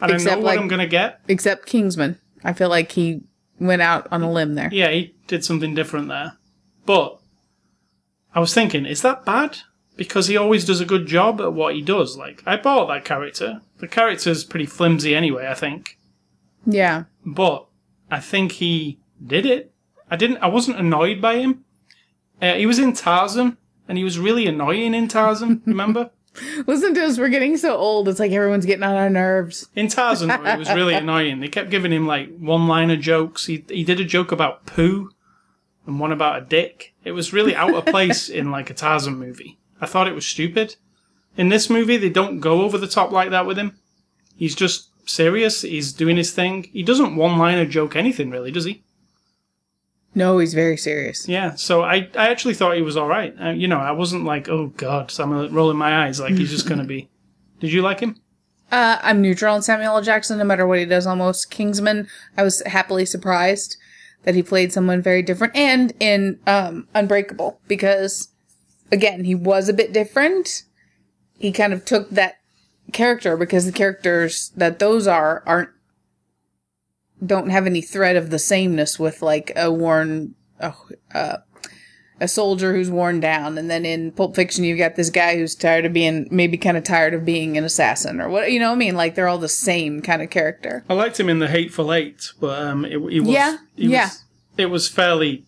And 0.00 0.10
I 0.12 0.14
Except, 0.16 0.36
know 0.40 0.44
what 0.44 0.54
like- 0.54 0.60
I'm 0.60 0.68
going 0.68 0.80
to 0.80 0.86
get. 0.86 1.20
Except 1.28 1.66
Kingsman, 1.66 2.18
I 2.42 2.52
feel 2.52 2.68
like 2.68 2.92
he 2.92 3.22
went 3.60 3.82
out 3.82 4.08
on 4.10 4.22
a 4.22 4.30
limb 4.30 4.54
there. 4.54 4.68
Yeah, 4.72 4.90
he 4.90 5.14
did 5.26 5.44
something 5.44 5.74
different 5.74 6.08
there. 6.08 6.36
But 6.84 7.18
I 8.34 8.40
was 8.40 8.52
thinking, 8.52 8.84
is 8.84 9.02
that 9.02 9.24
bad? 9.24 9.58
Because 9.96 10.26
he 10.26 10.36
always 10.36 10.64
does 10.64 10.80
a 10.80 10.84
good 10.84 11.06
job 11.06 11.40
at 11.40 11.52
what 11.52 11.74
he 11.74 11.80
does. 11.80 12.16
Like, 12.18 12.42
I 12.44 12.56
bought 12.56 12.88
that 12.88 13.04
character. 13.04 13.62
The 13.78 13.86
character's 13.88 14.44
pretty 14.44 14.66
flimsy 14.66 15.14
anyway, 15.14 15.46
I 15.48 15.54
think. 15.54 15.98
Yeah. 16.66 17.04
But 17.24 17.66
I 18.10 18.18
think 18.20 18.52
he 18.52 18.98
did 19.26 19.46
it. 19.46 19.72
I 20.10 20.16
didn't. 20.16 20.38
I 20.38 20.48
wasn't 20.48 20.78
annoyed 20.78 21.20
by 21.20 21.36
him. 21.38 21.64
Uh, 22.40 22.54
he 22.54 22.66
was 22.66 22.78
in 22.78 22.92
Tarzan, 22.92 23.56
and 23.88 23.96
he 23.98 24.04
was 24.04 24.18
really 24.18 24.46
annoying 24.46 24.94
in 24.94 25.08
Tarzan. 25.08 25.62
Remember? 25.66 26.10
Listen 26.66 26.94
to 26.94 27.04
us, 27.04 27.16
we're 27.16 27.28
getting 27.28 27.56
so 27.56 27.76
old. 27.76 28.08
It's 28.08 28.18
like 28.18 28.32
everyone's 28.32 28.66
getting 28.66 28.82
on 28.82 28.96
our 28.96 29.08
nerves. 29.08 29.68
In 29.76 29.86
Tarzan, 29.86 30.28
though, 30.28 30.44
it 30.44 30.58
was 30.58 30.72
really 30.74 30.94
annoying. 31.04 31.38
They 31.38 31.46
kept 31.48 31.70
giving 31.70 31.92
him 31.92 32.08
like 32.08 32.36
one-liner 32.38 32.96
jokes. 32.96 33.46
He 33.46 33.64
he 33.68 33.84
did 33.84 34.00
a 34.00 34.04
joke 34.04 34.32
about 34.32 34.66
poo, 34.66 35.10
and 35.86 36.00
one 36.00 36.10
about 36.12 36.42
a 36.42 36.44
dick. 36.44 36.92
It 37.04 37.12
was 37.12 37.32
really 37.32 37.54
out 37.54 37.74
of 37.74 37.86
place 37.86 38.28
in 38.28 38.50
like 38.50 38.68
a 38.68 38.74
Tarzan 38.74 39.16
movie. 39.16 39.58
I 39.80 39.86
thought 39.86 40.08
it 40.08 40.14
was 40.14 40.26
stupid. 40.26 40.76
In 41.36 41.48
this 41.50 41.70
movie, 41.70 41.96
they 41.96 42.10
don't 42.10 42.40
go 42.40 42.62
over 42.62 42.78
the 42.78 42.88
top 42.88 43.10
like 43.12 43.30
that 43.30 43.46
with 43.46 43.58
him. 43.58 43.78
He's 44.36 44.54
just 44.54 44.90
serious. 45.08 45.62
He's 45.62 45.92
doing 45.92 46.16
his 46.16 46.32
thing. 46.32 46.64
He 46.72 46.82
doesn't 46.82 47.16
one-liner 47.16 47.66
joke 47.66 47.94
anything 47.94 48.30
really, 48.30 48.50
does 48.50 48.64
he? 48.64 48.82
No, 50.14 50.38
he's 50.38 50.54
very 50.54 50.76
serious. 50.76 51.28
Yeah. 51.28 51.54
So 51.54 51.82
I 51.82 52.08
I 52.16 52.28
actually 52.28 52.54
thought 52.54 52.76
he 52.76 52.82
was 52.82 52.96
all 52.96 53.08
right. 53.08 53.34
Uh, 53.40 53.50
you 53.50 53.68
know, 53.68 53.78
I 53.78 53.92
wasn't 53.92 54.24
like, 54.24 54.48
oh 54.48 54.68
god, 54.76 55.10
so 55.10 55.24
I'm 55.24 55.54
rolling 55.54 55.76
my 55.76 56.06
eyes 56.06 56.20
like 56.20 56.36
he's 56.36 56.50
just 56.50 56.68
gonna 56.68 56.84
be. 56.84 57.08
Did 57.60 57.72
you 57.72 57.82
like 57.82 58.00
him? 58.00 58.16
Uh, 58.70 58.98
I'm 59.02 59.20
neutral 59.20 59.54
on 59.54 59.62
Samuel 59.62 59.96
L. 59.96 60.02
Jackson, 60.02 60.38
no 60.38 60.44
matter 60.44 60.66
what 60.66 60.78
he 60.78 60.84
does. 60.84 61.06
Almost 61.06 61.50
Kingsman, 61.50 62.08
I 62.36 62.42
was 62.42 62.62
happily 62.66 63.06
surprised 63.06 63.76
that 64.24 64.34
he 64.34 64.42
played 64.42 64.72
someone 64.72 65.02
very 65.02 65.22
different, 65.22 65.54
and 65.54 65.92
in 66.00 66.40
um, 66.46 66.88
Unbreakable 66.94 67.60
because, 67.68 68.28
again, 68.90 69.24
he 69.24 69.34
was 69.34 69.68
a 69.68 69.74
bit 69.74 69.92
different. 69.92 70.64
He 71.38 71.52
kind 71.52 71.72
of 71.72 71.84
took 71.84 72.10
that 72.10 72.36
character 72.92 73.36
because 73.36 73.66
the 73.66 73.72
characters 73.72 74.50
that 74.56 74.78
those 74.78 75.06
are 75.06 75.42
aren't 75.46 75.70
don't 77.24 77.50
have 77.50 77.66
any 77.66 77.80
thread 77.80 78.16
of 78.16 78.30
the 78.30 78.38
sameness 78.38 78.98
with 78.98 79.22
like 79.22 79.52
a 79.56 79.70
worn 79.72 80.34
uh, 80.60 80.72
uh, 81.14 81.36
a 82.20 82.28
soldier 82.28 82.72
who's 82.74 82.90
worn 82.90 83.18
down, 83.18 83.58
and 83.58 83.68
then 83.68 83.84
in 83.84 84.12
Pulp 84.12 84.36
Fiction 84.36 84.62
you've 84.64 84.78
got 84.78 84.94
this 84.94 85.10
guy 85.10 85.36
who's 85.36 85.54
tired 85.54 85.84
of 85.84 85.92
being 85.92 86.28
maybe 86.30 86.56
kind 86.56 86.76
of 86.76 86.84
tired 86.84 87.12
of 87.12 87.24
being 87.24 87.58
an 87.58 87.64
assassin 87.64 88.20
or 88.20 88.28
what 88.28 88.52
you 88.52 88.60
know 88.60 88.68
what 88.68 88.76
I 88.76 88.78
mean. 88.78 88.94
Like 88.94 89.14
they're 89.14 89.28
all 89.28 89.38
the 89.38 89.48
same 89.48 90.00
kind 90.00 90.22
of 90.22 90.30
character. 90.30 90.84
I 90.88 90.94
liked 90.94 91.18
him 91.18 91.28
in 91.28 91.40
the 91.40 91.48
Hateful 91.48 91.92
Eight, 91.92 92.32
but 92.40 92.62
um, 92.62 92.84
it, 92.84 92.92
he 93.10 93.20
was 93.20 93.28
Yeah, 93.28 93.56
he 93.76 93.88
yeah. 93.88 94.04
Was, 94.04 94.24
it 94.56 94.66
was 94.66 94.88
fairly, 94.88 95.44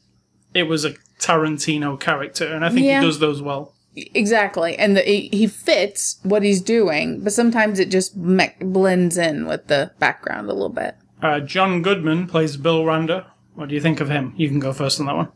it 0.54 0.64
was 0.64 0.84
a 0.84 0.94
Tarantino 1.20 1.98
character, 1.98 2.52
and 2.52 2.64
I 2.64 2.68
think 2.68 2.84
Yeah. 2.84 3.00
he 3.00 3.06
does 3.06 3.20
those 3.20 3.40
well. 3.40 3.72
Exactly, 3.94 4.76
and 4.76 4.96
the, 4.96 5.00
he 5.02 5.28
he 5.32 5.46
fits 5.46 6.18
what 6.22 6.42
he's 6.42 6.60
doing, 6.60 7.20
but 7.22 7.32
sometimes 7.32 7.78
it 7.78 7.90
just 7.90 8.12
blends 8.20 9.16
in 9.16 9.46
with 9.46 9.68
the 9.68 9.92
background 9.98 10.50
a 10.50 10.52
little 10.52 10.68
bit. 10.68 10.96
Uh, 11.22 11.40
John 11.40 11.82
Goodman 11.82 12.26
plays 12.26 12.56
Bill 12.56 12.84
Randa. 12.84 13.32
What 13.54 13.68
do 13.68 13.74
you 13.74 13.80
think 13.80 14.00
of 14.00 14.10
him? 14.10 14.34
You 14.36 14.48
can 14.48 14.60
go 14.60 14.72
first 14.72 15.00
on 15.00 15.06
that 15.06 15.16
one. 15.16 15.28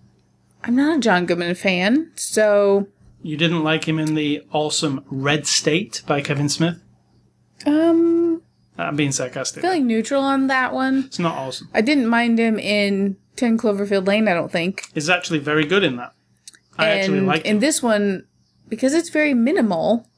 I'm 0.63 0.77
not 0.77 0.99
a 0.99 1.01
John 1.01 1.25
Goodman 1.27 1.55
fan, 1.55 2.11
so 2.17 2.87
You 3.23 3.37
didn't 3.39 3.65
like 3.65 3.89
him 3.89 3.99
in 3.99 4.15
the 4.15 4.45
awesome 4.53 5.03
Red 5.11 5.47
State 5.47 6.03
by 6.07 6.21
Kevin 6.21 6.49
Smith. 6.51 6.79
um, 7.67 8.43
I'm 8.79 8.97
being 8.97 9.13
sarcastic. 9.13 9.63
feeling 9.63 9.87
neutral 9.87 10.23
on 10.23 10.47
that 10.49 10.73
one. 10.75 11.05
It's 11.07 11.19
not 11.19 11.37
awesome. 11.37 11.69
I 11.75 11.81
didn't 11.83 12.07
mind 12.09 12.39
him 12.39 12.59
in 12.59 13.17
Ten 13.37 13.57
Cloverfield 13.59 14.07
Lane. 14.07 14.29
I 14.29 14.35
don't 14.35 14.51
think. 14.53 14.87
He's 14.95 15.09
actually 15.11 15.39
very 15.39 15.65
good 15.67 15.85
in 15.85 15.97
that. 15.97 16.13
I 16.79 16.89
actually 16.91 17.19
and 17.19 17.27
liked 17.27 17.47
in 17.47 17.57
him. 17.57 17.61
this 17.61 17.83
one 17.83 18.27
because 18.69 18.95
it's 18.95 19.11
very 19.11 19.35
minimal 19.35 20.09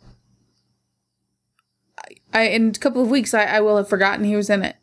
I 2.33 2.42
in 2.44 2.68
a 2.68 2.72
couple 2.72 3.03
of 3.03 3.11
weeks 3.11 3.35
I, 3.35 3.44
I 3.44 3.61
will 3.61 3.77
have 3.77 3.88
forgotten 3.88 4.25
he 4.25 4.37
was 4.37 4.48
in 4.51 4.62
it. 4.62 4.77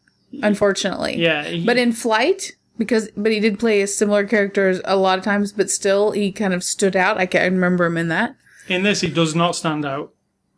Unfortunately. 0.44 1.18
Yeah, 1.18 1.44
he- 1.44 1.66
but 1.66 1.78
in 1.78 1.92
flight, 1.92 2.52
because 2.78 3.10
but 3.18 3.32
he 3.32 3.40
did 3.40 3.60
play 3.60 3.82
a 3.82 3.88
similar 3.88 4.26
character 4.26 4.80
a 4.86 4.96
lot 4.96 5.18
of 5.20 5.26
times, 5.26 5.52
but 5.52 5.70
still 5.70 6.12
he 6.12 6.32
kind 6.32 6.54
of 6.54 6.64
stood 6.64 6.96
out. 6.96 7.18
I 7.18 7.26
can't 7.26 7.54
remember 7.54 7.86
him 7.86 7.98
in 7.98 8.08
that. 8.10 8.36
In 8.68 8.84
this, 8.84 9.02
he 9.02 9.10
does 9.10 9.36
not 9.36 9.56
stand 9.56 9.86
out. 9.86 10.14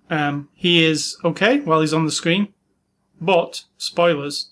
Um, 0.10 0.50
he 0.54 0.84
is 0.84 1.18
okay 1.24 1.60
while 1.62 1.80
he's 1.80 1.94
on 1.94 2.06
the 2.06 2.12
screen, 2.12 2.50
but 3.22 3.64
spoilers, 3.78 4.50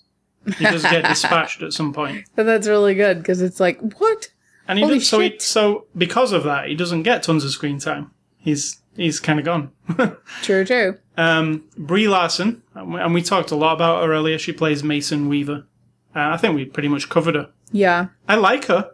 he 0.56 0.64
does 0.64 0.82
get 0.82 1.04
dispatched 1.06 1.62
at 1.62 1.72
some 1.74 1.92
point. 1.92 2.24
But 2.34 2.44
that's 2.44 2.66
really 2.66 2.94
good 2.94 3.18
because 3.18 3.42
it's 3.42 3.60
like 3.60 3.78
what? 3.98 4.30
And 4.66 4.78
he 4.78 4.84
Holy 4.84 4.98
does, 4.98 5.08
so 5.08 5.20
he, 5.20 5.38
so 5.38 5.86
because 5.96 6.32
of 6.32 6.44
that, 6.44 6.68
he 6.68 6.74
doesn't 6.74 7.02
get 7.02 7.22
tons 7.22 7.44
of 7.44 7.50
screen 7.50 7.78
time. 7.78 8.10
He's 8.38 8.80
he's 9.00 9.18
kind 9.20 9.38
of 9.38 9.44
gone. 9.44 9.70
True, 10.42 10.64
true. 10.64 10.98
um, 11.16 11.64
Brie 11.76 12.08
Larson, 12.08 12.62
and 12.74 13.14
we- 13.14 13.22
talked 13.22 13.50
a 13.50 13.56
lot 13.56 13.72
about 13.74 14.04
her 14.04 14.12
earlier. 14.12 14.38
She 14.38 14.52
plays 14.52 14.82
Mason 14.84 15.28
Weaver. 15.28 15.66
Uh, 16.14 16.30
I 16.34 16.36
think 16.36 16.54
we 16.54 16.64
pretty 16.64 16.88
much 16.88 17.08
covered 17.08 17.34
her. 17.34 17.50
Yeah. 17.72 18.08
I 18.28 18.34
like 18.36 18.64
her. 18.66 18.90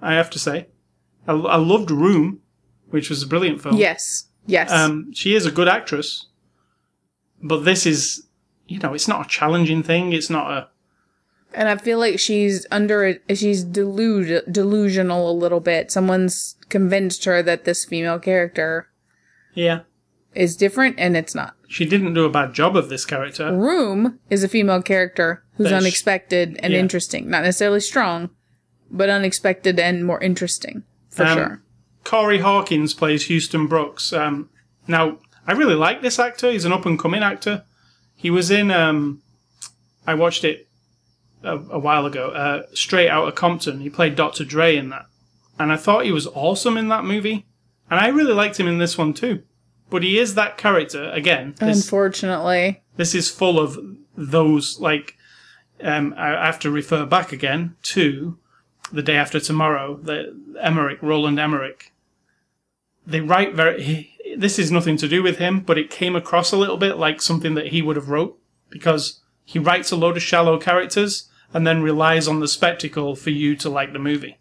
I 0.00 0.14
have 0.14 0.30
to 0.30 0.38
say, 0.38 0.66
I, 1.26 1.32
I 1.32 1.56
loved 1.56 1.90
Room, 1.90 2.40
which 2.90 3.10
was 3.10 3.22
a 3.22 3.26
brilliant 3.26 3.62
film. 3.62 3.76
Yes. 3.76 4.26
Yes. 4.46 4.70
Um, 4.70 5.12
she 5.12 5.34
is 5.34 5.46
a 5.46 5.50
good 5.50 5.68
actress, 5.68 6.26
but 7.42 7.58
this 7.64 7.86
is, 7.86 8.26
you 8.66 8.78
know, 8.78 8.94
it's 8.94 9.08
not 9.08 9.26
a 9.26 9.28
challenging 9.28 9.82
thing. 9.82 10.12
It's 10.12 10.30
not 10.30 10.50
a 10.50 10.68
and 11.54 11.68
I 11.68 11.76
feel 11.76 11.98
like 11.98 12.18
she's 12.18 12.66
under 12.70 13.04
it. 13.04 13.22
She's 13.36 13.62
delud- 13.64 14.50
delusional 14.50 15.30
a 15.30 15.34
little 15.36 15.60
bit. 15.60 15.90
Someone's 15.92 16.56
convinced 16.70 17.24
her 17.26 17.42
that 17.42 17.64
this 17.64 17.84
female 17.84 18.18
character 18.18 18.88
yeah. 19.54 19.80
is 20.34 20.56
different, 20.56 20.96
and 20.98 21.16
it's 21.16 21.34
not. 21.34 21.54
She 21.68 21.84
didn't 21.84 22.14
do 22.14 22.24
a 22.24 22.30
bad 22.30 22.52
job 22.54 22.76
of 22.76 22.88
this 22.88 23.04
character. 23.04 23.54
Room 23.56 24.18
is 24.30 24.44
a 24.44 24.48
female 24.48 24.82
character 24.82 25.42
who's 25.56 25.72
unexpected 25.72 26.58
and 26.62 26.72
yeah. 26.72 26.78
interesting. 26.78 27.30
Not 27.30 27.44
necessarily 27.44 27.80
strong, 27.80 28.30
but 28.90 29.08
unexpected 29.08 29.78
and 29.78 30.04
more 30.04 30.20
interesting 30.20 30.84
for 31.10 31.24
Um, 31.24 31.38
sure. 31.38 31.62
Corey 32.04 32.40
Hawkins 32.40 32.94
plays 32.94 33.26
Houston 33.26 33.66
Brooks. 33.66 34.12
Um, 34.12 34.50
now, 34.86 35.18
I 35.46 35.52
really 35.52 35.74
like 35.74 36.02
this 36.02 36.18
actor. 36.18 36.50
He's 36.50 36.64
an 36.64 36.72
up 36.72 36.84
and 36.86 36.98
coming 36.98 37.22
actor. 37.22 37.64
He 38.14 38.30
was 38.30 38.50
in. 38.50 38.70
Um, 38.70 39.22
I 40.06 40.14
watched 40.14 40.44
it 40.44 40.68
a, 41.42 41.56
a 41.56 41.78
while 41.78 42.06
ago. 42.06 42.30
Uh, 42.30 42.62
Straight 42.74 43.08
Outta 43.08 43.32
Compton. 43.32 43.80
He 43.80 43.90
played 43.90 44.14
Dr. 44.16 44.44
Dre 44.44 44.76
in 44.76 44.90
that, 44.90 45.06
and 45.58 45.72
I 45.72 45.76
thought 45.76 46.04
he 46.04 46.12
was 46.12 46.26
awesome 46.28 46.76
in 46.76 46.88
that 46.88 47.04
movie. 47.04 47.46
And 47.92 48.00
I 48.00 48.08
really 48.08 48.32
liked 48.32 48.58
him 48.58 48.66
in 48.66 48.78
this 48.78 48.96
one 48.96 49.12
too. 49.12 49.42
But 49.90 50.02
he 50.02 50.18
is 50.18 50.34
that 50.34 50.56
character 50.56 51.10
again. 51.10 51.54
This, 51.60 51.84
Unfortunately, 51.84 52.82
this 52.96 53.14
is 53.14 53.30
full 53.30 53.60
of 53.60 53.78
those 54.16 54.80
like. 54.80 55.18
Um, 55.78 56.14
I 56.16 56.46
have 56.46 56.58
to 56.60 56.70
refer 56.70 57.04
back 57.04 57.32
again 57.32 57.76
to 57.82 58.38
the 58.92 59.02
day 59.02 59.16
after 59.16 59.38
tomorrow. 59.38 59.98
The 59.98 60.34
Emmerich, 60.58 61.02
Roland 61.02 61.38
Emmerich. 61.38 61.92
They 63.06 63.20
write 63.20 63.54
very. 63.54 63.82
He, 63.82 64.16
this 64.38 64.58
is 64.58 64.70
nothing 64.70 64.96
to 64.96 65.06
do 65.06 65.22
with 65.22 65.36
him, 65.36 65.60
but 65.60 65.76
it 65.76 65.90
came 65.90 66.16
across 66.16 66.50
a 66.50 66.56
little 66.56 66.78
bit 66.78 66.96
like 66.96 67.20
something 67.20 67.52
that 67.56 67.66
he 67.66 67.82
would 67.82 67.96
have 67.96 68.08
wrote 68.08 68.38
because 68.70 69.20
he 69.44 69.58
writes 69.58 69.92
a 69.92 69.96
load 69.96 70.16
of 70.16 70.22
shallow 70.22 70.56
characters 70.56 71.28
and 71.52 71.66
then 71.66 71.82
relies 71.82 72.26
on 72.26 72.40
the 72.40 72.48
spectacle 72.48 73.14
for 73.14 73.28
you 73.28 73.54
to 73.56 73.68
like 73.68 73.92
the 73.92 73.98
movie. 73.98 74.38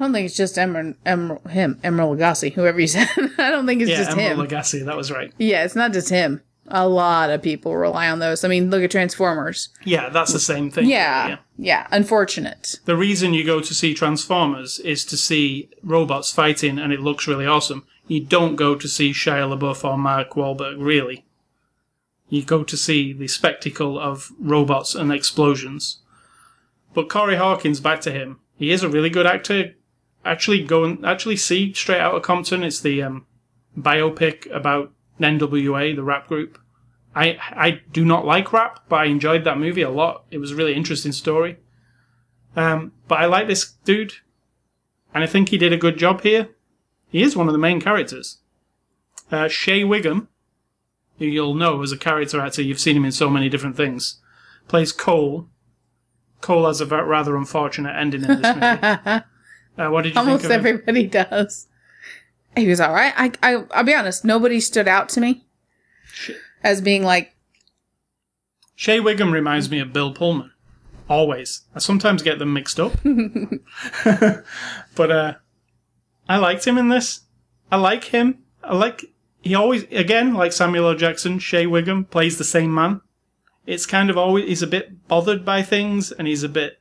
I 0.00 0.04
don't 0.04 0.12
think 0.14 0.24
it's 0.26 0.36
just 0.36 0.56
Emerald, 0.58 0.94
Emerald 1.04 1.46
him, 1.50 1.78
Emeril 1.84 2.16
Lagasse, 2.16 2.52
whoever 2.54 2.80
you 2.80 2.86
said. 2.88 3.06
I 3.38 3.50
don't 3.50 3.66
think 3.66 3.82
it's 3.82 3.90
Yeah, 3.90 3.98
just 3.98 4.16
Emerald 4.16 4.50
him. 4.50 4.58
Lagasse, 4.58 4.84
that 4.86 4.96
was 4.96 5.12
right. 5.12 5.30
yeah, 5.38 5.62
it's 5.64 5.76
not 5.76 5.92
just 5.92 6.08
him. 6.08 6.42
A 6.72 6.88
lot 6.88 7.30
of 7.30 7.42
people 7.42 7.76
rely 7.76 8.08
on 8.08 8.20
those. 8.20 8.42
I 8.44 8.48
mean, 8.48 8.70
look 8.70 8.82
at 8.82 8.90
Transformers. 8.92 9.68
Yeah, 9.84 10.08
that's 10.08 10.32
the 10.32 10.38
same 10.40 10.70
thing. 10.70 10.88
Yeah, 10.88 11.38
yeah. 11.58 11.86
Unfortunate. 11.90 12.76
The 12.84 12.96
reason 12.96 13.34
you 13.34 13.44
go 13.44 13.60
to 13.60 13.74
see 13.74 13.92
Transformers 13.92 14.78
is 14.78 15.04
to 15.06 15.16
see 15.16 15.68
robots 15.82 16.32
fighting 16.32 16.78
and 16.78 16.92
it 16.92 17.00
looks 17.00 17.26
really 17.26 17.46
awesome. 17.46 17.84
You 18.06 18.20
don't 18.20 18.56
go 18.56 18.74
to 18.76 18.88
see 18.88 19.10
Shia 19.10 19.56
LaBeouf 19.58 19.84
or 19.84 19.98
Mark 19.98 20.30
Wahlberg, 20.34 20.76
really. 20.78 21.24
You 22.28 22.44
go 22.44 22.62
to 22.62 22.76
see 22.76 23.12
the 23.12 23.26
spectacle 23.28 23.98
of 23.98 24.30
robots 24.38 24.94
and 24.94 25.12
explosions. 25.12 25.98
But 26.94 27.08
Corey 27.08 27.36
Hawkins, 27.36 27.80
back 27.80 28.00
to 28.02 28.12
him. 28.12 28.38
He 28.56 28.70
is 28.70 28.82
a 28.84 28.88
really 28.88 29.10
good 29.10 29.26
actor. 29.26 29.74
Actually, 30.24 30.62
go 30.64 30.84
and 30.84 31.04
actually 31.04 31.36
see 31.36 31.72
Straight 31.72 32.00
Outta 32.00 32.20
Compton. 32.20 32.62
It's 32.62 32.80
the 32.80 33.02
um, 33.02 33.26
biopic 33.78 34.50
about 34.54 34.92
NWA, 35.18 35.94
the 35.94 36.02
rap 36.02 36.26
group. 36.26 36.58
I 37.14 37.38
I 37.50 37.80
do 37.92 38.04
not 38.04 38.24
like 38.26 38.52
rap, 38.52 38.80
but 38.88 39.00
I 39.00 39.04
enjoyed 39.06 39.44
that 39.44 39.58
movie 39.58 39.82
a 39.82 39.90
lot. 39.90 40.24
It 40.30 40.38
was 40.38 40.52
a 40.52 40.56
really 40.56 40.74
interesting 40.74 41.12
story. 41.12 41.58
Um, 42.56 42.92
but 43.08 43.18
I 43.18 43.26
like 43.26 43.46
this 43.46 43.72
dude, 43.84 44.14
and 45.14 45.24
I 45.24 45.26
think 45.26 45.48
he 45.48 45.58
did 45.58 45.72
a 45.72 45.78
good 45.78 45.98
job 45.98 46.22
here. 46.22 46.50
He 47.08 47.22
is 47.22 47.36
one 47.36 47.48
of 47.48 47.52
the 47.52 47.58
main 47.58 47.80
characters. 47.80 48.38
Uh, 49.30 49.48
Shea 49.48 49.84
Whigham, 49.84 50.28
who 51.18 51.24
you'll 51.24 51.54
know 51.54 51.82
as 51.82 51.92
a 51.92 51.98
character 51.98 52.40
actor, 52.40 52.62
you've 52.62 52.80
seen 52.80 52.96
him 52.96 53.04
in 53.04 53.12
so 53.12 53.30
many 53.30 53.48
different 53.48 53.76
things, 53.76 54.20
plays 54.68 54.92
Cole. 54.92 55.48
Cole 56.40 56.66
has 56.66 56.80
a 56.80 56.86
rather 56.86 57.36
unfortunate 57.36 57.96
ending 57.96 58.22
in 58.24 58.40
this 58.40 58.56
movie. 58.56 59.22
uh, 59.78 59.88
what 59.88 60.02
did 60.02 60.14
you 60.14 60.20
Almost 60.20 60.42
think 60.42 60.52
of 60.52 60.66
him? 60.66 60.66
everybody 60.66 61.06
does. 61.06 61.68
He 62.56 62.68
was 62.68 62.80
all 62.80 62.92
right. 62.92 63.12
I, 63.16 63.32
I, 63.42 63.64
I'll 63.70 63.84
be 63.84 63.94
honest. 63.94 64.24
Nobody 64.24 64.60
stood 64.60 64.88
out 64.88 65.08
to 65.10 65.20
me 65.20 65.44
as 66.62 66.80
being 66.80 67.04
like, 67.04 67.34
Shea 68.74 68.98
Whigham 68.98 69.32
reminds 69.32 69.70
me 69.70 69.78
of 69.78 69.92
Bill 69.92 70.12
Pullman. 70.12 70.52
Always. 71.08 71.62
I 71.74 71.80
sometimes 71.80 72.22
get 72.22 72.38
them 72.38 72.52
mixed 72.52 72.80
up. 72.80 72.92
but 74.94 75.10
uh, 75.10 75.34
I 76.28 76.36
liked 76.38 76.66
him 76.66 76.78
in 76.78 76.88
this. 76.88 77.20
I 77.70 77.76
like 77.76 78.04
him. 78.04 78.38
I 78.64 78.74
like. 78.74 79.04
He 79.42 79.54
always, 79.54 79.84
again, 79.84 80.34
like 80.34 80.52
Samuel 80.52 80.88
L. 80.88 80.94
Jackson, 80.94 81.38
Shea 81.38 81.66
Whigham 81.66 82.04
plays 82.04 82.36
the 82.38 82.44
same 82.44 82.74
man. 82.74 83.00
It's 83.66 83.86
kind 83.86 84.10
of 84.10 84.18
always, 84.18 84.46
he's 84.46 84.62
a 84.62 84.66
bit 84.66 85.06
bothered 85.08 85.44
by 85.44 85.62
things 85.62 86.12
and 86.12 86.26
he's 86.26 86.42
a 86.42 86.48
bit, 86.48 86.78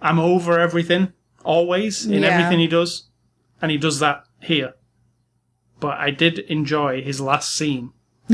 I'm 0.00 0.18
over 0.18 0.58
everything, 0.58 1.12
always, 1.48 2.04
in 2.06 2.22
Yeah. 2.22 2.28
everything 2.30 2.58
he 2.60 2.68
does. 2.68 3.08
And 3.60 3.70
he 3.72 3.78
does 3.78 3.98
that 3.98 4.24
here. 4.40 4.74
But 5.80 5.98
I 5.98 6.10
did 6.10 6.38
enjoy 6.40 7.02
his 7.02 7.20
last 7.20 7.54
scene 7.56 7.92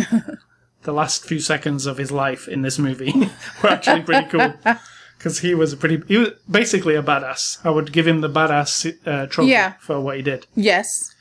the 0.83 0.93
last 0.93 1.25
few 1.25 1.41
seconds 1.41 1.87
of 1.87 1.97
his 1.99 2.11
life 2.13 2.49
in 2.49 2.61
this 2.63 2.79
movie 2.79 3.13
were 3.63 3.71
actually 3.71 4.03
pretty 4.03 4.27
cool 4.29 4.53
because 5.19 5.39
he 5.39 5.55
was 5.55 5.73
a 5.73 5.77
pretty 5.77 6.03
he 6.09 6.17
was 6.19 6.31
basically 6.51 6.95
a 6.97 7.03
badass 7.03 7.59
i 7.65 7.71
would 7.71 7.91
give 7.93 8.07
him 8.07 8.21
the 8.21 8.29
badass 8.29 8.73
uh, 9.07 9.27
trophy 9.27 9.51
Yeah. 9.53 9.75
for 9.81 10.01
what 10.01 10.17
he 10.17 10.23
did 10.23 10.47
yes. 10.57 11.15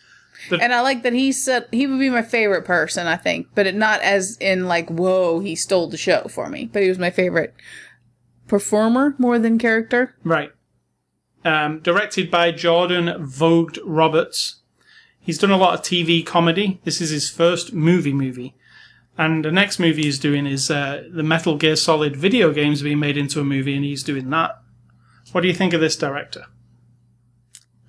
The- 0.49 0.59
and 0.61 0.73
I 0.73 0.81
like 0.81 1.03
that 1.03 1.13
he 1.13 1.31
said 1.31 1.67
he 1.71 1.87
would 1.87 1.99
be 1.99 2.09
my 2.09 2.21
favorite 2.23 2.65
person, 2.65 3.07
I 3.07 3.15
think, 3.15 3.47
but 3.55 3.65
it 3.67 3.75
not 3.75 4.01
as 4.01 4.35
in 4.41 4.67
like, 4.67 4.89
whoa, 4.89 5.39
he 5.39 5.55
stole 5.55 5.87
the 5.87 5.95
show 6.07 6.23
for 6.29 6.49
me. 6.49 6.69
But 6.73 6.81
he 6.83 6.89
was 6.89 6.99
my 6.99 7.11
favorite 7.11 7.53
performer 8.47 9.15
more 9.17 9.39
than 9.39 9.57
character. 9.57 10.15
right 10.23 10.51
um, 11.45 11.79
directed 11.79 12.29
by 12.31 12.51
jordan 12.51 13.23
vogt 13.25 13.77
roberts. 13.85 14.57
He's 15.19 15.37
done 15.37 15.51
a 15.51 15.57
lot 15.57 15.73
of 15.73 15.81
tv 15.81 16.25
comedy. 16.25 16.79
This 16.83 16.99
is 17.01 17.09
his 17.09 17.29
first 17.29 17.73
movie 17.73 18.13
movie. 18.13 18.55
And 19.17 19.45
the 19.45 19.51
next 19.51 19.77
movie 19.79 20.03
he's 20.03 20.17
doing 20.19 20.45
is 20.47 20.71
uh, 20.71 21.03
the 21.13 21.21
metal 21.23 21.55
gear 21.55 21.75
solid 21.75 22.15
video 22.15 22.51
games 22.51 22.81
being 22.81 22.99
made 22.99 23.15
into 23.17 23.39
a 23.39 23.43
movie 23.43 23.75
and 23.75 23.85
he's 23.85 24.03
doing 24.03 24.29
that. 24.31 24.59
What 25.31 25.41
do 25.41 25.47
you 25.47 25.53
think 25.53 25.73
of 25.73 25.81
this 25.81 25.95
director? 25.95 26.45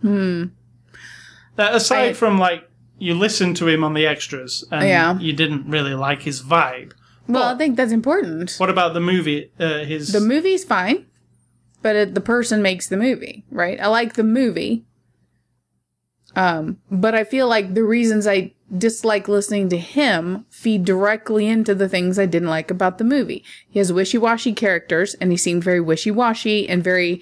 Hmm. 0.02 0.44
Aside 1.56 2.10
I- 2.10 2.12
from 2.12 2.38
like 2.38 2.68
you 2.98 3.14
listened 3.14 3.56
to 3.56 3.68
him 3.68 3.82
on 3.82 3.94
the 3.94 4.06
extras 4.06 4.64
and 4.70 4.86
Yeah. 4.86 5.18
you 5.18 5.32
didn't 5.32 5.68
really 5.68 5.94
like 5.94 6.22
his 6.22 6.42
vibe. 6.42 6.92
Well, 7.26 7.40
Well- 7.42 7.54
I 7.54 7.58
think 7.58 7.76
that's 7.76 7.92
important. 7.92 8.54
what 8.58 8.70
about 8.70 8.94
the 8.94 9.00
movie 9.00 9.50
uh, 9.58 9.78
his 9.84 10.12
The 10.12 10.20
movie's 10.20 10.64
fine, 10.64 11.06
but 11.84 11.94
it, 11.94 12.14
the 12.14 12.20
person 12.22 12.62
makes 12.62 12.88
the 12.88 12.96
movie, 12.96 13.44
right? 13.50 13.78
I 13.78 13.88
like 13.88 14.14
the 14.14 14.24
movie. 14.24 14.86
Um, 16.34 16.78
but 16.90 17.14
I 17.14 17.24
feel 17.24 17.46
like 17.46 17.74
the 17.74 17.84
reasons 17.84 18.26
I 18.26 18.54
dislike 18.74 19.28
listening 19.28 19.68
to 19.68 19.76
him 19.76 20.46
feed 20.48 20.86
directly 20.86 21.46
into 21.46 21.74
the 21.74 21.86
things 21.86 22.18
I 22.18 22.24
didn't 22.24 22.48
like 22.48 22.70
about 22.70 22.96
the 22.96 23.04
movie. 23.04 23.44
He 23.68 23.80
has 23.80 23.92
wishy-washy 23.92 24.54
characters 24.54 25.12
and 25.20 25.30
he 25.30 25.36
seemed 25.36 25.62
very 25.62 25.78
wishy-washy 25.78 26.66
and 26.70 26.82
very 26.82 27.20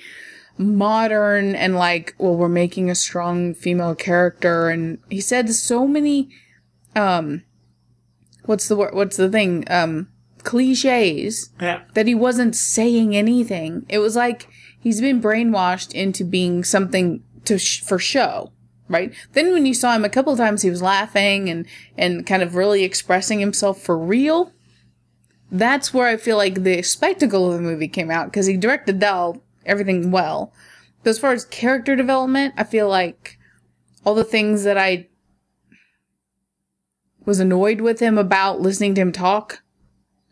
modern 0.57 1.57
and 1.57 1.75
like, 1.75 2.15
well, 2.19 2.37
we're 2.37 2.49
making 2.49 2.89
a 2.89 2.95
strong 2.95 3.55
female 3.55 3.97
character 3.97 4.69
and 4.69 4.99
he 5.11 5.21
said 5.21 5.51
so 5.51 5.89
many 5.89 6.29
um 6.95 7.43
what's 8.45 8.69
the 8.69 8.77
word 8.77 8.95
what's 8.95 9.17
the 9.17 9.29
thing? 9.29 9.65
Um 9.69 10.07
cliches 10.45 11.51
yeah 11.61 11.83
that 11.95 12.07
he 12.07 12.15
wasn't 12.15 12.55
saying 12.55 13.17
anything. 13.17 13.87
It 13.89 13.99
was 13.99 14.15
like 14.15 14.49
he's 14.83 15.01
been 15.01 15.22
brainwashed 15.22 15.95
into 15.95 16.24
being 16.24 16.64
something 16.64 17.22
to 17.45 17.59
sh- 17.59 17.80
for 17.80 17.99
show, 17.99 18.53
right? 18.89 19.14
Then 19.33 19.53
when 19.53 19.64
you 19.64 19.74
saw 19.74 19.95
him 19.95 20.05
a 20.05 20.11
couple 20.11 20.37
times, 20.37 20.62
he 20.62 20.70
was 20.70 20.83
laughing 20.83 21.49
and 21.49 21.66
and 21.97 22.26
kind 22.26 22.43
of 22.43 22.57
really 22.57 22.83
expressing 22.85 23.41
himself 23.41 23.80
for 23.80 23.97
real. 23.97 24.53
that's 25.51 25.93
where 25.93 26.09
I 26.09 26.16
feel 26.16 26.39
like 26.39 26.62
the 26.62 26.83
spectacle 26.83 27.47
of 27.47 27.55
the 27.55 27.61
movie 27.61 27.89
came 27.89 28.11
out 28.11 28.26
because 28.26 28.47
he 28.47 28.57
directed 28.57 29.01
that 29.01 29.35
everything 29.66 30.11
well. 30.11 30.53
But 31.03 31.11
as 31.11 31.18
far 31.18 31.33
as 31.33 31.45
character 31.45 31.95
development, 31.95 32.55
I 32.57 32.64
feel 32.64 32.89
like 32.89 33.39
all 34.05 34.14
the 34.14 34.24
things 34.24 34.64
that 34.64 34.78
I 34.78 35.09
was 37.26 37.39
annoyed 37.39 37.83
with 37.83 38.01
him 38.01 38.16
about 38.16 38.61
listening 38.61 38.95
to 38.95 39.03
him 39.03 39.12
talk 39.12 39.62